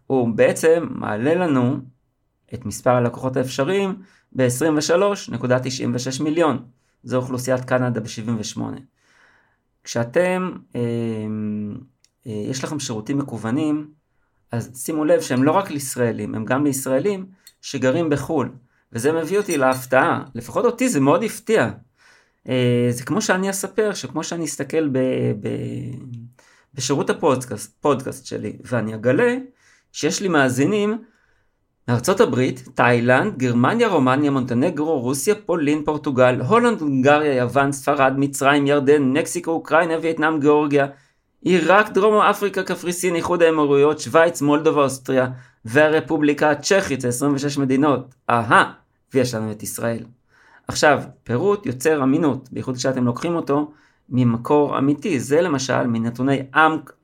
הוא 0.07 0.29
בעצם 0.35 0.87
מעלה 0.91 1.35
לנו 1.35 1.77
את 2.55 2.67
מספר 2.67 2.91
הלקוחות 2.91 3.37
האפשריים 3.37 3.95
ב-23.96 4.33 6.23
מיליון. 6.23 6.65
זו 7.03 7.17
אוכלוסיית 7.17 7.65
קנדה 7.65 8.01
ב-78. 8.01 8.61
כשאתם, 9.85 10.53
אה, 10.77 10.81
אה, 12.27 12.33
יש 12.33 12.65
לכם 12.65 12.81
שירותים 12.81 13.19
מקוונים, 13.19 13.91
אז 14.53 14.85
שימו 14.85 15.05
לב 15.05 15.21
שהם 15.21 15.43
לא 15.43 15.53
רק 15.53 15.71
לישראלים, 15.71 16.35
הם 16.35 16.45
גם 16.45 16.65
לישראלים 16.65 17.27
שגרים 17.63 18.11
בחו"ל. 18.11 18.53
וזה 18.93 19.13
מביא 19.13 19.39
אותי 19.39 19.57
להפתעה, 19.57 20.25
לפחות 20.35 20.65
אותי 20.65 20.89
זה 20.89 21.01
מאוד 21.01 21.23
הפתיע. 21.23 21.71
אה, 22.49 22.89
זה 22.91 23.05
כמו 23.05 23.23
שאני 23.23 23.51
אספר, 23.51 23.95
שכמו 23.95 24.25
שאני 24.25 24.45
אסתכל 24.45 24.89
ב, 24.89 24.99
ב, 25.41 25.49
בשירות 26.75 27.11
הפודקאסט 27.11 28.27
שלי, 28.27 28.57
ואני 28.65 28.95
אגלה 28.95 29.37
שיש 29.93 30.23
לי 30.23 30.29
מאזינים 30.29 30.99
מארצות 31.89 32.21
הברית, 32.21 32.69
תאילנד, 32.75 33.39
גרמניה, 33.39 33.89
רומניה, 33.89 34.31
מונטנגרו, 34.31 35.01
רוסיה, 35.01 35.35
פולין, 35.35 35.85
פורטוגל, 35.85 36.41
הולנד, 36.41 36.81
הונגריה, 36.81 37.35
יוון, 37.35 37.73
ספרד, 37.73 38.13
מצרים, 38.17 38.67
ירדן, 38.67 39.03
מקסיקו, 39.03 39.51
אוקראינה, 39.51 39.95
וייטנאם, 40.03 40.41
גיאורגיה, 40.41 40.87
עיראק, 41.43 41.89
דרום 41.89 42.15
אפריקה, 42.15 42.63
קפריסין, 42.63 43.15
איחוד 43.15 43.43
האמירויות, 43.43 44.01
שווייץ, 44.01 44.43
מולדובה, 44.43 44.83
אוסטריה, 44.83 45.27
והרפובליקה 45.65 46.51
הצ'כית, 46.51 47.01
זה 47.01 47.09
26 47.09 47.59
מדינות. 47.59 48.15
אהה, 48.31 48.73
ויש 49.15 49.35
לנו 49.35 49.53
את 49.53 49.63
ישראל. 49.63 50.05
עכשיו, 50.69 51.03
פירוט 51.25 51.67
יוצר 51.67 52.03
אמינות, 52.03 52.49
בייחוד 52.53 52.77
כשאתם 52.77 53.05
לוקחים 53.05 53.35
אותו 53.35 53.73
ממקור 54.09 54.79
אמיתי. 54.79 55.21
זה 55.21 55.41
למשל 55.41 55.87
מנתוני 55.87 56.43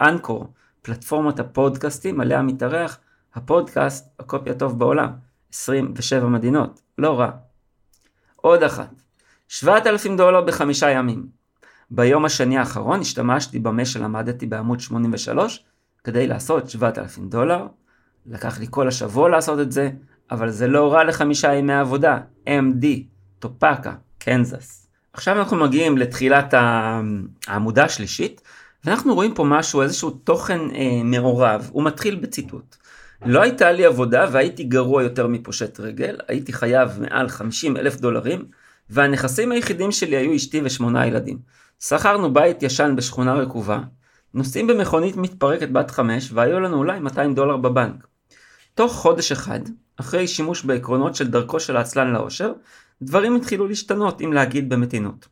אנקור, 0.00 0.52
פלטפורמת 0.82 1.40
הפודקאסטים 1.40 2.20
עליה 2.20 2.42
מתארח 2.42 2.98
הפודקאסט 3.34 4.08
הקופי 4.18 4.50
הטוב 4.50 4.78
בעולם, 4.78 5.10
27 5.54 6.26
מדינות, 6.26 6.80
לא 6.98 7.20
רע. 7.20 7.30
עוד 8.36 8.62
אחת, 8.62 8.90
7,000 9.48 10.16
דולר 10.16 10.40
בחמישה 10.40 10.90
ימים. 10.90 11.26
ביום 11.90 12.24
השני 12.24 12.58
האחרון 12.58 13.00
השתמשתי 13.00 13.58
במה 13.58 13.84
שלמדתי 13.84 14.46
בעמוד 14.46 14.80
83 14.80 15.64
כדי 16.04 16.26
לעשות 16.26 16.70
7,000 16.70 17.28
דולר. 17.28 17.66
לקח 18.26 18.60
לי 18.60 18.66
כל 18.70 18.88
השבוע 18.88 19.28
לעשות 19.28 19.60
את 19.60 19.72
זה, 19.72 19.90
אבל 20.30 20.50
זה 20.50 20.66
לא 20.66 20.92
רע 20.92 21.04
לחמישה 21.04 21.54
ימי 21.54 21.74
עבודה, 21.74 22.18
MD, 22.46 22.86
טופקה, 23.44 23.92
קנזס. 24.18 24.86
עכשיו 25.12 25.38
אנחנו 25.38 25.56
מגיעים 25.56 25.98
לתחילת 25.98 26.54
העמודה 27.46 27.84
השלישית, 27.84 28.40
ואנחנו 28.84 29.14
רואים 29.14 29.34
פה 29.34 29.44
משהו, 29.44 29.82
איזשהו 29.82 30.10
תוכן 30.10 30.60
אה, 30.74 31.02
מעורב, 31.04 31.70
הוא 31.72 31.84
מתחיל 31.84 32.14
בציטוט. 32.14 32.76
לא 33.26 33.42
הייתה 33.42 33.72
לי 33.72 33.84
עבודה 33.84 34.26
והייתי 34.32 34.64
גרוע 34.64 35.02
יותר 35.02 35.26
מפושט 35.26 35.80
רגל, 35.80 36.16
הייתי 36.28 36.52
חייב 36.52 37.00
מעל 37.00 37.28
50 37.28 37.76
אלף 37.76 37.96
דולרים, 37.96 38.44
והנכסים 38.90 39.52
היחידים 39.52 39.92
שלי 39.92 40.16
היו 40.16 40.36
אשתי 40.36 40.60
ושמונה 40.64 41.06
ילדים. 41.06 41.38
שכרנו 41.80 42.34
בית 42.34 42.62
ישן 42.62 42.94
בשכונה 42.96 43.34
רקובה, 43.34 43.80
נוסעים 44.34 44.66
במכונית 44.66 45.16
מתפרקת 45.16 45.68
בת 45.68 45.90
חמש, 45.90 46.30
והיו 46.32 46.60
לנו 46.60 46.76
אולי 46.76 47.00
200 47.00 47.34
דולר 47.34 47.56
בבנק. 47.56 48.06
תוך 48.74 48.92
חודש 48.92 49.32
אחד, 49.32 49.60
אחרי 49.96 50.28
שימוש 50.28 50.64
בעקרונות 50.64 51.14
של 51.14 51.30
דרכו 51.30 51.60
של 51.60 51.76
העצלן 51.76 52.12
לאושר, 52.12 52.52
דברים 53.04 53.36
התחילו 53.36 53.66
להשתנות, 53.66 54.20
אם 54.20 54.32
להגיד 54.32 54.68
במתינות. 54.68 55.28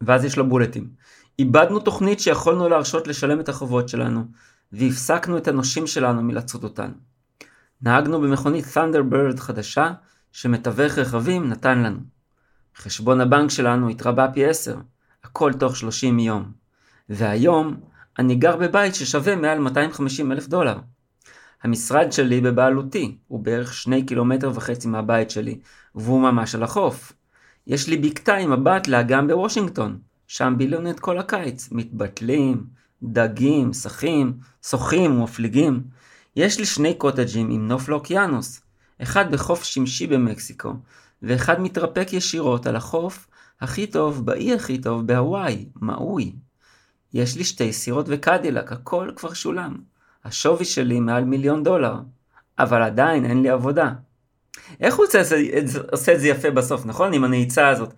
ואז 0.00 0.24
יש 0.24 0.36
לו 0.36 0.48
בולטים. 0.48 0.88
איבדנו 1.38 1.78
תוכנית 1.78 2.20
שיכולנו 2.20 2.68
להרשות 2.68 3.06
לשלם 3.06 3.40
את 3.40 3.48
החובות 3.48 3.88
שלנו, 3.88 4.24
והפסקנו 4.72 5.38
את 5.38 5.48
הנושים 5.48 5.86
שלנו 5.86 6.22
מלצוד 6.22 6.64
אותנו. 6.64 6.94
נהגנו 7.82 8.20
במכונית 8.20 8.64
Thunderbird 8.64 9.36
חדשה, 9.36 9.92
שמתווך 10.32 10.98
רכבים 10.98 11.48
נתן 11.48 11.78
לנו. 11.82 11.98
חשבון 12.76 13.20
הבנק 13.20 13.50
שלנו 13.50 13.88
התרבה 13.88 14.28
פי 14.34 14.46
10, 14.46 14.76
הכל 15.24 15.52
תוך 15.52 15.76
30 15.76 16.18
יום. 16.18 16.52
והיום 17.08 17.76
אני 18.18 18.34
גר 18.34 18.56
בבית 18.56 18.94
ששווה 18.94 19.36
מעל 19.36 19.58
250 19.58 20.32
אלף 20.32 20.48
דולר. 20.48 20.78
המשרד 21.62 22.12
שלי 22.12 22.40
בבעלותי, 22.40 23.16
הוא 23.28 23.40
בערך 23.40 23.74
שני 23.74 24.02
קילומטר 24.06 24.50
וחצי 24.54 24.88
מהבית 24.88 25.30
שלי, 25.30 25.58
והוא 25.94 26.20
ממש 26.20 26.54
על 26.54 26.62
החוף. 26.62 27.12
יש 27.66 27.88
לי 27.88 27.96
בקתה 27.96 28.34
עם 28.34 28.52
מבט 28.52 28.88
לאגם 28.88 29.28
בוושינגטון, 29.28 29.98
שם 30.26 30.54
בילינו 30.58 30.90
את 30.90 31.00
כל 31.00 31.18
הקיץ, 31.18 31.68
מתבטלים, 31.72 32.66
דגים, 33.02 33.72
שחים, 33.72 34.32
שוחים 34.66 35.20
ומפליגים. 35.20 35.82
יש 36.36 36.58
לי 36.58 36.64
שני 36.64 36.94
קוטג'ים 36.94 37.50
עם 37.50 37.68
נוף 37.68 37.88
לאוקיינוס, 37.88 38.60
אחד 39.02 39.32
בחוף 39.32 39.64
שמשי 39.64 40.06
במקסיקו, 40.06 40.72
ואחד 41.22 41.60
מתרפק 41.60 42.12
ישירות 42.12 42.66
על 42.66 42.76
החוף 42.76 43.28
הכי 43.60 43.86
טוב, 43.86 44.26
באי 44.26 44.54
הכי 44.54 44.78
טוב 44.78 45.06
בהוואי, 45.06 45.68
מאוי. 45.80 46.32
יש 47.14 47.36
לי 47.36 47.44
שתי 47.44 47.72
סירות 47.72 48.06
וקדילק, 48.08 48.72
הכל 48.72 49.10
כבר 49.16 49.32
שולם. 49.32 49.76
השווי 50.26 50.64
שלי 50.64 51.00
מעל 51.00 51.24
מיליון 51.24 51.62
דולר, 51.62 51.94
אבל 52.58 52.82
עדיין 52.82 53.24
אין 53.24 53.42
לי 53.42 53.50
עבודה. 53.50 53.92
איך 54.80 54.94
הוא 54.94 55.06
עושה, 55.06 55.22
עושה 55.92 56.12
את 56.12 56.20
זה 56.20 56.28
יפה 56.28 56.50
בסוף, 56.50 56.86
נכון? 56.86 57.12
עם 57.12 57.24
הנעיצה 57.24 57.68
הזאת. 57.68 57.94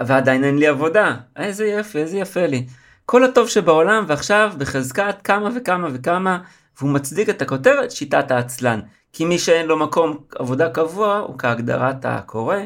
ועדיין 0.00 0.44
אין 0.44 0.58
לי 0.58 0.66
עבודה. 0.66 1.16
איזה 1.36 1.66
יפה, 1.66 1.98
איזה 1.98 2.18
יפה 2.18 2.46
לי. 2.46 2.66
כל 3.06 3.24
הטוב 3.24 3.48
שבעולם, 3.48 4.04
ועכשיו 4.08 4.52
בחזקת 4.58 5.16
כמה 5.24 5.48
וכמה 5.56 5.88
וכמה, 5.92 6.42
והוא 6.78 6.90
מצדיק 6.90 7.28
את 7.28 7.42
הכותרת 7.42 7.90
שיטת 7.90 8.30
העצלן. 8.30 8.80
כי 9.12 9.24
מי 9.24 9.38
שאין 9.38 9.66
לו 9.66 9.78
מקום 9.78 10.24
עבודה 10.34 10.70
קבוע, 10.70 11.18
הוא 11.18 11.38
כהגדרת 11.38 12.04
הקורא. 12.04 12.56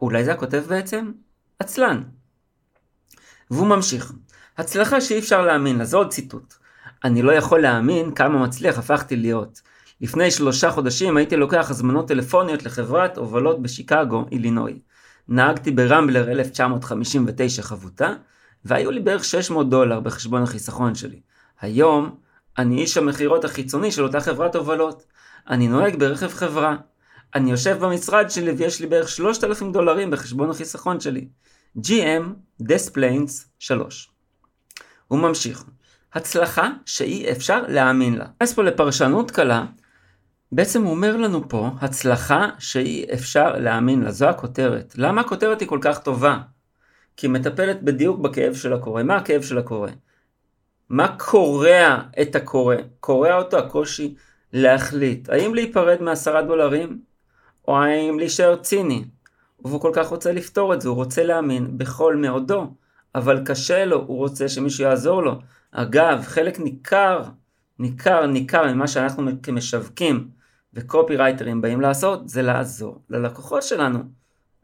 אולי 0.00 0.24
זה 0.24 0.32
הכותב 0.32 0.64
בעצם? 0.68 1.12
עצלן. 1.58 2.02
והוא 3.50 3.66
ממשיך. 3.66 4.12
הצלחה 4.58 5.00
שאי 5.00 5.18
אפשר 5.18 5.42
להאמין 5.42 5.78
לה, 5.78 5.84
זה 5.84 5.96
עוד 5.96 6.10
ציטוט. 6.10 6.54
אני 7.04 7.22
לא 7.22 7.32
יכול 7.32 7.60
להאמין 7.60 8.14
כמה 8.14 8.42
מצליח 8.42 8.78
הפכתי 8.78 9.16
להיות. 9.16 9.60
לפני 10.00 10.30
שלושה 10.30 10.70
חודשים 10.70 11.16
הייתי 11.16 11.36
לוקח 11.36 11.70
הזמנות 11.70 12.08
טלפוניות 12.08 12.62
לחברת 12.62 13.18
הובלות 13.18 13.62
בשיקגו, 13.62 14.24
אילינוי. 14.32 14.78
נהגתי 15.28 15.70
ברמבלר 15.70 16.30
1959 16.30 17.62
חבוטה, 17.62 18.14
והיו 18.64 18.90
לי 18.90 19.00
בערך 19.00 19.24
600 19.24 19.70
דולר 19.70 20.00
בחשבון 20.00 20.42
החיסכון 20.42 20.94
שלי. 20.94 21.20
היום, 21.60 22.16
אני 22.58 22.80
איש 22.80 22.96
המכירות 22.96 23.44
החיצוני 23.44 23.92
של 23.92 24.02
אותה 24.02 24.20
חברת 24.20 24.56
הובלות. 24.56 25.02
אני 25.48 25.68
נוהג 25.68 25.98
ברכב 25.98 26.28
חברה. 26.28 26.76
אני 27.34 27.50
יושב 27.50 27.78
במשרד 27.80 28.30
שלי 28.30 28.50
ויש 28.50 28.80
לי 28.80 28.86
בערך 28.86 29.08
3,000 29.08 29.72
דולרים 29.72 30.10
בחשבון 30.10 30.50
החיסכון 30.50 31.00
שלי. 31.00 31.28
GM 31.78 32.22
Desplanes 32.62 33.32
3. 33.58 34.10
הוא 35.08 35.18
ממשיך. 35.18 35.64
הצלחה 36.14 36.70
שאי 36.86 37.32
אפשר 37.32 37.62
להאמין 37.68 38.14
לה. 38.14 38.24
נכנס 38.36 38.52
פה 38.52 38.62
לפרשנות 38.62 39.30
קלה, 39.30 39.64
בעצם 40.52 40.82
הוא 40.82 40.90
אומר 40.90 41.16
לנו 41.16 41.48
פה, 41.48 41.70
הצלחה 41.80 42.48
שאי 42.58 43.06
אפשר 43.14 43.58
להאמין 43.58 44.02
לה, 44.02 44.10
זו 44.10 44.28
הכותרת. 44.28 44.94
למה 44.98 45.20
הכותרת 45.20 45.60
היא 45.60 45.68
כל 45.68 45.78
כך 45.82 45.98
טובה? 45.98 46.38
כי 47.16 47.26
היא 47.26 47.32
מטפלת 47.32 47.82
בדיוק 47.82 48.18
בכאב 48.20 48.54
של 48.54 48.72
הקורא. 48.72 49.02
מה 49.02 49.16
הכאב 49.16 49.42
של 49.42 49.58
הקורא? 49.58 49.90
מה 50.88 51.16
קורע 51.18 51.98
את 52.22 52.36
הקורא? 52.36 52.76
קורע 53.00 53.34
אותו 53.34 53.58
הקושי 53.58 54.14
להחליט, 54.52 55.30
האם 55.30 55.54
להיפרד 55.54 56.02
מעשרה 56.02 56.42
דולרים, 56.42 57.00
או 57.68 57.78
האם 57.78 58.18
להישאר 58.18 58.56
ציני. 58.56 59.04
והוא 59.64 59.80
כל 59.80 59.90
כך 59.94 60.06
רוצה 60.06 60.32
לפתור 60.32 60.74
את 60.74 60.80
זה, 60.80 60.88
הוא 60.88 60.96
רוצה 60.96 61.24
להאמין 61.24 61.78
בכל 61.78 62.16
מאודו, 62.16 62.74
אבל 63.14 63.42
קשה 63.44 63.84
לו, 63.84 64.04
הוא 64.06 64.16
רוצה 64.16 64.48
שמישהו 64.48 64.84
יעזור 64.84 65.22
לו. 65.22 65.38
אגב, 65.70 66.22
חלק 66.22 66.60
ניכר, 66.60 67.22
ניכר, 67.78 68.26
ניכר 68.26 68.74
ממה 68.74 68.88
שאנחנו 68.88 69.30
כמשווקים 69.42 70.28
וקופי 70.74 71.16
רייטרים 71.16 71.60
באים 71.60 71.80
לעשות, 71.80 72.28
זה 72.28 72.42
לעזור 72.42 73.02
ללקוחות 73.10 73.62
שלנו. 73.62 73.98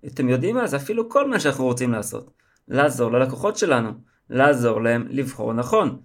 אתם 0.06 0.28
יודעים 0.28 0.56
מה? 0.56 0.66
זה 0.66 0.76
אפילו 0.76 1.08
כל 1.10 1.30
מה 1.30 1.40
שאנחנו 1.40 1.64
רוצים 1.64 1.92
לעשות. 1.92 2.30
לעזור 2.68 3.12
ללקוחות 3.12 3.56
שלנו, 3.56 3.90
לעזור 4.30 4.82
להם 4.82 5.06
לבחור 5.10 5.52
נכון. 5.52 5.98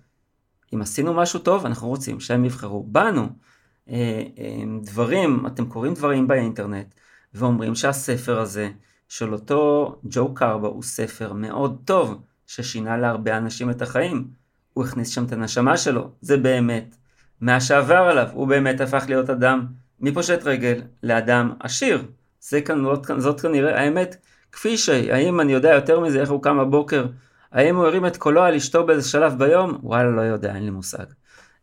אם 0.74 0.82
עשינו 0.82 1.14
משהו 1.14 1.40
טוב, 1.40 1.66
אנחנו 1.66 1.88
רוצים 1.88 2.20
שהם 2.20 2.46
יבחרו 2.46 2.84
בנו. 2.84 3.30
אה, 3.90 4.24
אה, 4.38 4.64
דברים, 4.82 5.46
אתם 5.48 5.66
קוראים 5.66 5.94
דברים 5.94 6.28
באינטרנט, 6.28 6.94
ואומרים 7.34 7.76
שהספר 7.76 8.40
הזה 8.40 8.70
של 9.08 9.34
אותו 9.34 9.96
ג'ו 10.04 10.34
קרבו 10.34 10.68
הוא 10.68 10.84
ספר 10.84 11.34
מאוד 11.34 11.82
טוב, 11.86 12.22
ששינה 12.50 12.98
להרבה 12.98 13.38
אנשים 13.38 13.70
את 13.70 13.82
החיים. 13.82 14.28
הוא 14.74 14.86
הכניס 14.86 15.10
שם 15.10 15.26
את 15.26 15.32
הנשמה 15.32 15.78
שלו, 15.78 16.12
זה 16.22 16.38
באמת. 16.38 16.96
מה 17.42 17.62
שעבר 17.62 17.96
עליו, 17.96 18.28
הוא 18.34 18.48
באמת 18.48 18.82
הפך 18.82 19.06
להיות 19.08 19.30
אדם 19.30 19.66
מפושט 20.00 20.40
רגל 20.44 20.82
לאדם 21.04 21.54
עשיר. 21.60 22.06
זה 22.40 22.62
כאן, 22.62 22.84
זאת 23.18 23.42
כנראה 23.42 23.82
האמת 23.82 24.16
כפי 24.52 24.78
שהיא. 24.78 25.14
האם 25.14 25.42
אני 25.42 25.54
יודע 25.54 25.70
יותר 25.74 26.00
מזה 26.00 26.22
איך 26.22 26.30
הוא 26.30 26.44
קם 26.44 26.58
בבוקר? 26.58 27.06
האם 27.52 27.76
הוא 27.76 27.86
הרים 27.86 28.06
את 28.06 28.18
קולו 28.18 28.42
על 28.42 28.56
אשתו 28.56 28.86
באיזה 28.86 29.10
שלב 29.10 29.40
ביום? 29.40 29.80
וואלה, 29.84 30.10
לא 30.10 30.22
יודע, 30.22 30.56
אין 30.56 30.64
לי 30.64 30.70
מושג. 30.70 31.06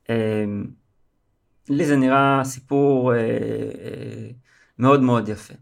אמ, 0.09 0.64
לי 1.68 1.87
זה 1.87 1.97
נראה 1.97 2.41
סיפור 2.45 3.14
אה, 3.14 3.18
אה, 3.18 4.30
מאוד 4.78 5.03
מאוד 5.03 5.28
יפה. 5.28 5.55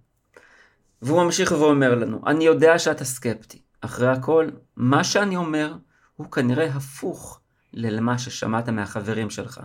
והוא 1.02 1.22
ממשיך 1.22 1.52
ואומר 1.52 1.94
לנו, 1.94 2.20
אני 2.26 2.44
יודע 2.44 2.78
שאתה 2.78 3.04
סקפטי. 3.04 3.58
אחרי 3.80 4.08
הכל, 4.08 4.48
מה 4.76 5.04
שאני 5.04 5.36
אומר 5.36 5.76
הוא 6.16 6.30
כנראה 6.30 6.66
הפוך 6.66 7.40
למה 7.72 8.18
ששמעת 8.18 8.68
מהחברים 8.68 9.30
שלך, 9.30 9.60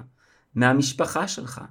מהמשפחה 0.56 1.28
שלך, 1.28 1.62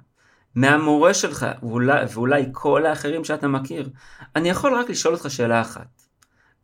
מהמורה 0.55 1.13
שלך, 1.13 1.45
ואולי, 1.63 2.05
ואולי 2.13 2.45
כל 2.51 2.85
האחרים 2.85 3.23
שאתה 3.23 3.47
מכיר. 3.47 3.89
אני 4.35 4.49
יכול 4.49 4.73
רק 4.73 4.89
לשאול 4.89 5.13
אותך 5.13 5.31
שאלה 5.31 5.61
אחת. 5.61 6.01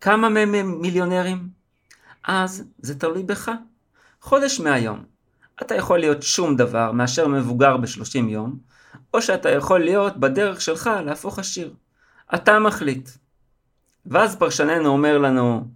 כמה 0.01 0.29
מהם 0.29 0.55
הם 0.55 0.81
מיליונרים? 0.81 1.49
אז 2.23 2.63
זה 2.77 2.99
תלוי 2.99 3.23
בך. 3.23 3.51
חודש 4.21 4.59
מהיום. 4.59 5.03
אתה 5.61 5.75
יכול 5.75 5.99
להיות 5.99 6.23
שום 6.23 6.55
דבר 6.55 6.91
מאשר 6.91 7.27
מבוגר 7.27 7.77
ב-30 7.77 8.29
יום, 8.29 8.59
או 9.13 9.21
שאתה 9.21 9.49
יכול 9.49 9.79
להיות 9.79 10.17
בדרך 10.17 10.61
שלך 10.61 10.89
להפוך 11.05 11.39
עשיר. 11.39 11.73
אתה 12.35 12.59
מחליט. 12.59 13.09
ואז 14.05 14.35
פרשננו 14.35 14.89
אומר 14.89 15.17
לנו, 15.17 15.67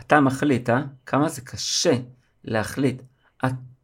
אתה 0.00 0.20
מחליט, 0.20 0.70
אה? 0.70 0.82
כמה 1.06 1.28
זה 1.28 1.40
קשה 1.40 1.94
להחליט. 2.44 3.02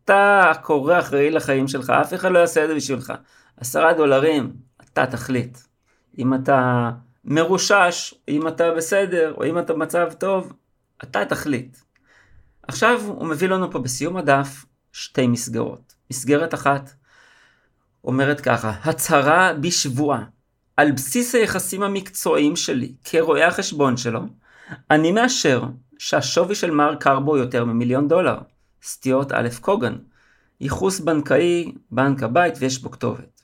אתה 0.05 0.51
הקורא 0.51 0.99
אחראי 0.99 1.31
לחיים 1.31 1.69
שלך, 1.69 1.91
אף 1.91 2.15
אחד 2.15 2.33
לא 2.33 2.39
יעשה 2.39 2.65
את 2.65 2.69
זה 2.69 2.75
בשבילך. 2.75 3.13
עשרה 3.57 3.93
דולרים, 3.93 4.53
אתה 4.85 5.07
תחליט. 5.07 5.59
אם 6.19 6.35
אתה 6.35 6.91
מרושש, 7.25 8.15
אם 8.29 8.49
אתה 8.49 8.71
בסדר, 8.71 9.35
או 9.37 9.45
אם 9.45 9.59
אתה 9.59 9.73
במצב 9.73 10.13
טוב, 10.19 10.53
אתה 11.03 11.25
תחליט. 11.25 11.77
עכשיו 12.63 13.01
הוא 13.07 13.27
מביא 13.27 13.49
לנו 13.49 13.71
פה 13.71 13.79
בסיום 13.79 14.17
הדף 14.17 14.65
שתי 14.93 15.27
מסגרות. 15.27 15.95
מסגרת 16.11 16.55
אחת 16.55 16.91
אומרת 18.05 18.41
ככה, 18.41 18.73
הצהרה 18.85 19.53
בשבועה. 19.61 20.25
על 20.77 20.93
בסיס 20.93 21.35
היחסים 21.35 21.83
המקצועיים 21.83 22.57
שלי 22.57 22.93
כרואה 23.05 23.47
החשבון 23.47 23.97
שלו, 23.97 24.21
אני 24.91 25.13
מאשר 25.13 25.65
שהשווי 26.05 26.55
של 26.55 26.71
מר 26.71 26.95
קרבו 26.95 27.37
יותר 27.37 27.65
ממיליון 27.65 28.09
דולר. 28.09 28.39
סטיות 28.83 29.33
א' 29.33 29.49
קוגן. 29.61 29.97
ייחוס 30.61 31.01
בנקאי, 31.01 31.73
בנק 31.91 32.23
הבית 32.23 32.55
ויש 32.59 32.83
בו 32.83 32.91
כתובת. 32.91 33.43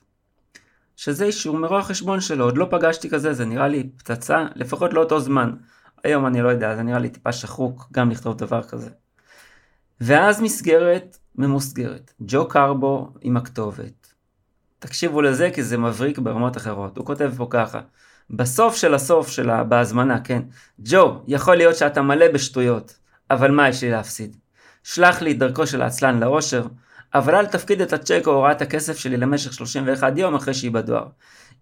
שזה 0.95 1.25
אישור 1.25 1.57
מרוע 1.57 1.79
החשבון 1.79 2.21
שלו, 2.21 2.45
עוד 2.45 2.57
לא 2.57 2.67
פגשתי 2.71 3.09
כזה, 3.09 3.33
זה 3.33 3.45
נראה 3.45 3.67
לי 3.67 3.89
פצצה, 3.97 4.45
לפחות 4.55 4.93
לאותו 4.93 5.19
זמן. 5.19 5.51
היום 6.03 6.25
אני 6.25 6.41
לא 6.41 6.49
יודע, 6.49 6.75
זה 6.75 6.83
נראה 6.83 6.99
לי 6.99 7.09
טיפה 7.09 7.31
שחוק 7.31 7.87
גם 7.91 8.11
לכתוב 8.11 8.37
דבר 8.37 8.63
כזה. 8.63 8.89
ואז 10.01 10.41
מסגרת 10.41 11.17
ממוסגרת, 11.35 12.13
ג'ו 12.21 12.47
קרבו 12.47 13.13
עם 13.21 13.37
הכתובת. 13.37 14.13
תקשיבו 14.79 15.21
לזה 15.21 15.49
כי 15.53 15.63
זה 15.63 15.77
מבריק 15.77 16.19
ברמות 16.19 16.57
אחרות. 16.57 16.97
הוא 16.97 17.05
כותב 17.05 17.31
פה 17.37 17.47
ככה, 17.49 17.79
בסוף 18.31 18.75
של 18.75 18.93
הסוף 18.93 19.29
של 19.29 19.49
ה... 19.49 19.63
בהזמנה, 19.63 20.19
כן, 20.19 20.41
ג'ו, 20.79 21.23
יכול 21.27 21.55
להיות 21.55 21.75
שאתה 21.75 22.01
מלא 22.01 22.31
בשטויות, 22.31 22.95
אבל 23.31 23.51
מה 23.51 23.69
יש 23.69 23.83
לי 23.83 23.91
להפסיד? 23.91 24.37
שלח 24.83 25.21
לי 25.21 25.33
דרכו 25.33 25.67
של 25.67 25.81
העצלן 25.81 26.19
לאושר, 26.19 26.63
אבל 27.13 27.35
אל 27.35 27.45
תפקיד 27.45 27.81
את 27.81 27.93
הצ'ק 27.93 28.23
או 28.27 28.31
הוראת 28.31 28.61
הכסף 28.61 28.97
שלי 28.97 29.17
למשך 29.17 29.53
31 29.53 30.13
יום 30.17 30.35
אחרי 30.35 30.53
שהיא 30.53 30.71
בדואר. 30.71 31.05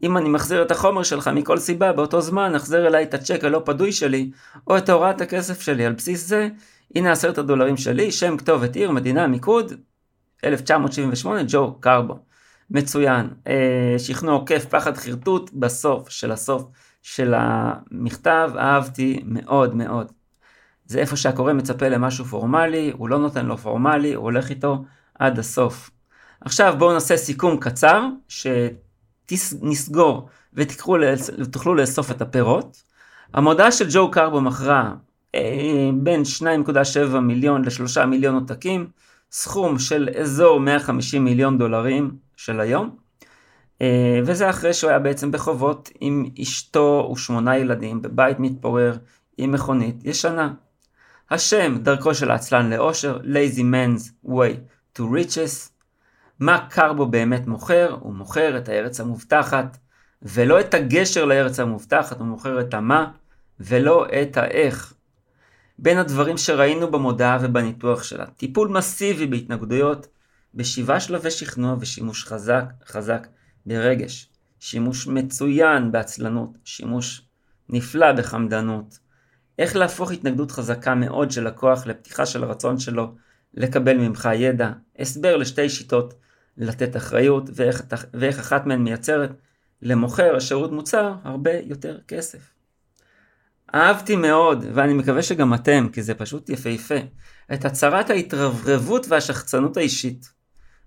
אם 0.04 0.18
אני 0.18 0.30
מחזיר 0.30 0.62
את 0.62 0.72
החומר 0.72 1.04
שלך 1.04 1.28
מכל 1.28 1.58
סיבה, 1.58 1.94
באותו 1.94 2.22
זמן 2.22 2.56
החזר 2.56 2.88
אליי 2.88 3.04
את 3.04 3.14
הצ'ק 3.14 3.44
הלא 3.44 3.62
פדוי 3.66 3.92
שלי, 3.92 4.32
או 4.68 4.78
את 4.78 4.90
הוראת 4.90 5.22
הכסף 5.22 5.62
שלי. 5.62 5.86
על 5.86 5.94
בסיס 5.94 6.28
זה, 6.28 6.50
הנה 6.96 7.12
עשרת 7.12 7.38
הדולרים 7.38 7.78
שלי, 7.78 8.12
שם, 8.12 8.38
כתובת, 8.38 8.76
עיר, 8.76 8.92
מדינה, 8.92 9.28
מיקוד, 9.28 9.74
1978, 10.44 11.42
ג'ו 11.48 11.76
קרבו. 11.80 12.29
מצוין. 12.72 13.30
אה, 13.48 13.96
שכנוע 13.98 14.34
עוקף, 14.34 14.66
פחד 14.70 14.98
חרטוט, 14.98 15.52
בסוף 15.54 16.10
של 16.10 16.32
הסוף 16.32 16.64
של 17.02 17.34
המכתב, 17.38 18.52
אהבתי 18.58 19.22
מאוד 19.26 19.76
מאוד. 19.76 20.12
זה 20.86 21.00
איפה 21.00 21.16
שהקורא 21.16 21.54
מצפה 21.54 21.90
למשהו 21.90 22.26
פורמלי, 22.26 22.92
הוא 22.98 23.10
לא 23.10 23.20
נותן 23.20 23.46
לו 23.46 23.58
פורמלי, 23.58 24.14
הוא 24.14 24.24
הולך 24.24 24.50
איתו 24.50 24.84
עד 25.20 25.40
הסוף. 25.40 25.90
עכשיו 26.42 26.76
בואו 26.78 26.94
נעשה 26.94 27.18
סיכום 27.18 27.58
קצר, 27.58 28.06
שנסגור 28.28 30.30
ותוכלו 30.54 31.76
לאסוף 31.76 32.12
את 32.12 32.22
הפירות. 32.22 32.84
המודעה 33.34 33.72
של 33.72 33.88
ג'ו 33.92 34.12
קרבו 34.12 34.42
מכרה 34.42 34.94
אה, 35.36 35.90
בין 35.94 36.22
2.7 36.40 37.20
מיליון 37.20 37.66
ל-3 37.66 38.06
מיליון 38.06 38.36
עותקים, 38.36 38.88
סכום 39.32 39.80
של 39.80 40.10
אזור 40.22 40.60
150 40.60 41.26
מיליון 41.26 41.58
דולרים 41.58 42.16
של 42.36 42.60
היום, 42.60 42.96
אה, 43.82 44.20
וזה 44.26 44.50
אחרי 44.50 44.74
שהוא 44.74 44.90
היה 44.90 45.00
בעצם 45.00 45.32
בחובות 45.32 45.90
עם 46.00 46.26
אשתו 46.42 47.10
ושמונה 47.14 47.58
ילדים 47.58 48.02
בבית 48.02 48.40
מתפורר 48.40 48.98
עם 49.38 49.52
מכונית 49.52 49.96
ישנה. 50.04 50.54
השם 51.32 51.78
דרכו 51.78 52.16
של 52.16 52.32
העצלן 52.32 52.70
לאושר, 52.70 53.20
Lazy 53.24 53.60
Man's 53.60 54.30
Way 54.30 54.54
to 54.98 55.02
Riches. 55.02 55.70
מה 56.40 56.68
קרבו 56.70 57.06
באמת 57.06 57.48
מוכר? 57.48 57.98
הוא 58.00 58.14
מוכר 58.14 58.58
את 58.58 58.70
הארץ 58.70 59.00
המובטחת, 59.00 59.78
ולא 60.22 60.60
את 60.60 60.74
הגשר 60.74 61.26
לארץ 61.26 61.60
המובטחת, 61.60 62.20
הוא 62.20 62.28
מוכר 62.28 62.62
את 62.62 62.74
המה, 62.74 63.12
ולא 63.60 64.06
את 64.22 64.38
האיך. 64.38 64.94
בין 65.82 65.98
הדברים 65.98 66.38
שראינו 66.38 66.92
במודעה 66.92 67.38
ובניתוח 67.42 68.04
שלה, 68.04 68.26
טיפול 68.26 68.68
מסיבי 68.68 69.28
בהתנגדויות, 69.28 70.08
בשבעה 70.56 71.00
שלבי 71.00 71.32
שכנוע 71.32 71.76
ושימוש 71.80 72.26
חזק, 72.26 72.66
חזק 72.86 73.28
ברגש, 73.66 74.30
שימוש 74.60 75.08
מצוין 75.08 75.92
בעצלנות, 75.92 76.50
שימוש 76.64 77.22
נפלא 77.70 78.12
בחמדנות, 78.12 79.00
איך 79.60 79.76
להפוך 79.76 80.12
התנגדות 80.12 80.52
חזקה 80.52 80.96
מאוד 80.96 81.32
של 81.32 81.48
לקוח 81.48 81.86
לפתיחה 81.86 82.26
של 82.26 82.44
הרצון 82.44 82.80
שלו 82.80 83.16
לקבל 83.54 83.98
ממך 83.98 84.30
ידע, 84.34 84.72
הסבר 85.00 85.38
לשתי 85.38 85.70
שיטות 85.70 86.14
לתת 86.58 86.98
אחריות 86.98 87.50
ואיך, 87.54 87.84
ואיך 88.14 88.40
אחת 88.40 88.66
מהן 88.66 88.80
מייצרת 88.80 89.32
למוכר 89.82 90.36
השירות 90.36 90.72
מוצר 90.72 91.14
הרבה 91.24 91.52
יותר 91.64 91.98
כסף. 92.08 92.59
אהבתי 93.76 94.16
מאוד, 94.16 94.66
ואני 94.74 94.94
מקווה 94.94 95.22
שגם 95.22 95.54
אתם, 95.54 95.88
כי 95.94 96.04
זה 96.04 96.14
פשוט 96.14 96.50
יפהפה, 96.50 96.96
את 97.54 97.66
הצהרת 97.66 98.10
ההתרברבות 98.10 99.06
והשחצנות 99.10 99.78
האישית, 99.78 100.30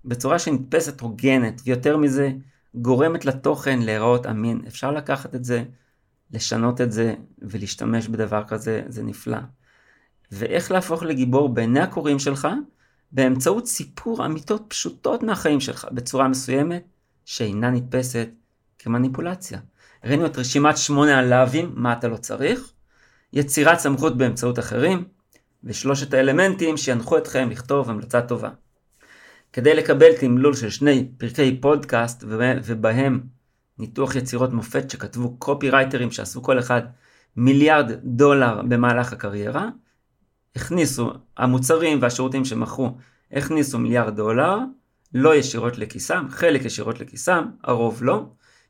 בצורה 0.05 0.39
שנתפסת 0.39 1.01
הוגנת, 1.01 1.61
ויותר 1.65 1.97
מזה, 1.97 2.31
גורמת 2.75 3.25
לתוכן 3.25 3.79
להיראות 3.79 4.25
אמין. 4.25 4.61
אפשר 4.67 4.91
לקחת 4.91 5.35
את 5.35 5.43
זה, 5.43 5.63
לשנות 6.31 6.81
את 6.81 6.91
זה, 6.91 7.15
ולהשתמש 7.41 8.07
בדבר 8.07 8.43
כזה, 8.47 8.81
זה 8.87 9.03
נפלא. 9.03 9.37
ואיך 10.31 10.71
להפוך 10.71 11.03
לגיבור 11.03 11.49
בעיני 11.49 11.79
הקוראים 11.79 12.19
שלך, 12.19 12.47
באמצעות 13.11 13.67
סיפור 13.67 14.25
אמיתות 14.25 14.65
פשוטות 14.67 15.23
מהחיים 15.23 15.59
שלך, 15.59 15.87
בצורה 15.91 16.27
מסוימת, 16.27 16.83
שאינה 17.25 17.69
נתפסת 17.69 18.29
כמניפולציה. 18.79 19.59
ראינו 20.03 20.25
את 20.25 20.37
רשימת 20.37 20.77
שמונה 20.77 21.19
הלאווים, 21.19 21.71
מה 21.75 21.93
אתה 21.93 22.07
לא 22.07 22.17
צריך, 22.17 22.72
יצירת 23.33 23.79
סמכות 23.79 24.17
באמצעות 24.17 24.59
אחרים, 24.59 25.03
ושלושת 25.63 26.13
האלמנטים 26.13 26.77
שינחו 26.77 27.17
אתכם 27.17 27.49
לכתוב 27.49 27.89
המלצה 27.89 28.21
טובה. 28.21 28.49
כדי 29.53 29.75
לקבל 29.75 30.13
תמלול 30.19 30.55
של 30.55 30.69
שני 30.69 31.07
פרקי 31.17 31.61
פודקאסט 31.61 32.23
ובהם 32.27 33.21
ניתוח 33.79 34.15
יצירות 34.15 34.53
מופת 34.53 34.89
שכתבו 34.89 35.37
קופי 35.37 35.69
רייטרים 35.69 36.11
שעשו 36.11 36.43
כל 36.43 36.59
אחד 36.59 36.81
מיליארד 37.35 37.91
דולר 38.03 38.61
במהלך 38.61 39.13
הקריירה, 39.13 39.69
הכניסו, 40.55 41.11
המוצרים 41.37 42.01
והשירותים 42.01 42.45
שמכרו 42.45 42.97
הכניסו 43.31 43.79
מיליארד 43.79 44.15
דולר, 44.15 44.57
לא 45.13 45.35
ישירות 45.35 45.77
לכיסם, 45.77 46.25
חלק 46.29 46.65
ישירות 46.65 46.99
לכיסם, 46.99 47.45
הרוב 47.63 48.03
לא, 48.03 48.25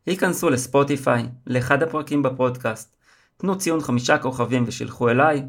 היכנסו 0.05 0.49
לספוטיפיי, 0.49 1.26
לאחד 1.47 1.84
הפרקים 1.84 2.24
בפודקאסט, 2.24 2.97
תנו 3.43 3.57
ציון 3.57 3.81
חמישה 3.81 4.17
כוכבים 4.17 4.63
ושילחו 4.67 5.09
אליי. 5.09 5.43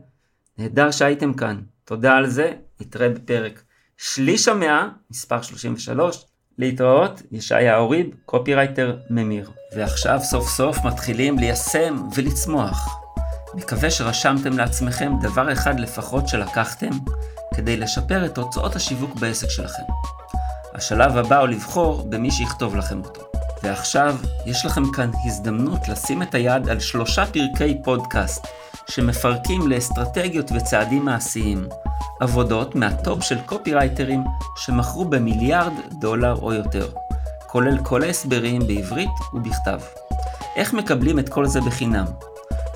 נהדר 0.59 0.90
שהייתם 0.90 1.34
כאן, 1.34 1.61
תודה 1.84 2.16
על 2.16 2.26
זה, 2.26 2.53
נתראה 2.80 3.09
בפרק 3.09 3.62
שליש 3.97 4.49
המאה, 4.49 4.88
מספר 5.11 5.42
33, 5.42 6.24
להתראות, 6.59 7.22
ישעיה 7.32 7.78
אוריב, 7.78 8.07
קופירייטר 8.24 8.97
ממיר. 9.11 9.51
ועכשיו 9.76 10.18
סוף 10.22 10.49
סוף 10.49 10.76
מתחילים 10.84 11.38
ליישם 11.38 11.97
ולצמוח. 12.16 12.88
מקווה 13.55 13.90
שרשמתם 13.90 14.59
לעצמכם 14.59 15.12
דבר 15.22 15.53
אחד 15.53 15.80
לפחות 15.80 16.28
שלקחתם, 16.28 16.90
כדי 17.57 17.76
לשפר 17.76 18.26
את 18.26 18.34
תוצאות 18.34 18.76
השיווק 18.76 19.14
בעסק 19.14 19.51
שלכם. 19.51 19.82
השלב 20.72 21.16
הבא 21.16 21.38
הוא 21.38 21.49
לבחור 21.49 22.07
במי 22.09 22.30
שיכתוב 22.30 22.76
לכם 22.76 23.01
אותו. 23.05 23.24
ועכשיו 23.65 24.17
יש 24.47 24.67
לכם 24.67 24.93
כאן 24.93 25.11
הזדמנות 25.25 25.89
לשים 25.89 26.23
את 26.23 26.35
היד 26.35 26.69
על 26.69 26.81
שלושה 26.81 27.25
פרקי 27.27 27.79
פודקאסט 27.85 28.47
שמפרקים 28.91 29.69
לאסטרטגיות 29.69 30.51
וצעדים 30.55 31.05
מעשיים, 31.05 31.69
עבודות 32.21 32.75
מהטופ 32.75 33.23
של 33.23 33.39
קופירייטרים 33.47 34.25
שמכרו 34.57 35.05
במיליארד 35.05 35.73
דולר 35.93 36.37
או 36.43 36.53
יותר, 36.53 36.89
כולל 37.47 37.79
כל 37.85 38.03
ההסברים 38.03 38.67
בעברית 38.67 39.11
ובכתב. 39.35 39.81
איך 40.57 40.73
מקבלים 40.73 41.19
את 41.19 41.29
כל 41.29 41.47
זה 41.47 41.61
בחינם? 41.61 42.07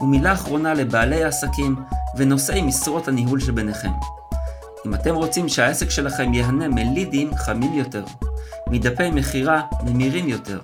ומילה 0.00 0.32
אחרונה 0.32 0.74
לבעלי 0.74 1.24
העסקים 1.24 1.76
ונושאי 2.16 2.62
משרות 2.62 3.08
הניהול 3.08 3.40
שביניכם. 3.40 3.92
אם 4.86 4.94
אתם 4.94 5.14
רוצים 5.14 5.48
שהעסק 5.48 5.90
שלכם 5.90 6.34
ייהנה 6.34 6.68
מלידים 6.68 7.36
חמים 7.36 7.74
יותר, 7.74 8.04
מדפי 8.68 9.10
מכירה 9.10 9.62
ממירים 9.82 10.28
יותר, 10.28 10.58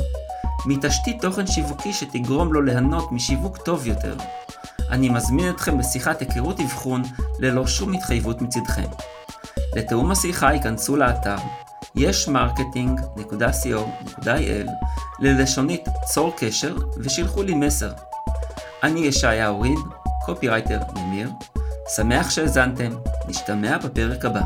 מתשתית 0.66 1.22
תוכן 1.22 1.46
שיווקי 1.46 1.92
שתגרום 1.92 2.52
לו 2.52 2.62
ליהנות 2.62 3.12
משיווק 3.12 3.56
טוב 3.56 3.86
יותר, 3.86 4.16
אני 4.90 5.08
מזמין 5.08 5.50
אתכם 5.50 5.78
לשיחת 5.78 6.20
היכרות 6.20 6.60
אבחון 6.60 7.02
ללא 7.38 7.66
שום 7.66 7.92
התחייבות 7.92 8.42
מצדכם. 8.42 8.86
לתאום 9.76 10.10
השיחה 10.10 10.52
היכנסו 10.52 10.96
לאתר 10.96 11.36
yeshmarketing.co.il 11.94 14.68
ללשונית 15.20 15.84
צור 16.04 16.32
קשר 16.36 16.76
ושלחו 16.96 17.42
לי 17.42 17.54
מסר. 17.54 17.92
אני 18.82 19.00
ישעיהו 19.00 19.60
ריב, 19.60 19.78
קופירייטר 20.26 20.80
ממיר, 20.94 21.30
שמח 21.96 22.30
שהאזנתם, 22.30 22.90
נשתמע 23.28 23.78
בפרק 23.78 24.24
הבא. 24.24 24.42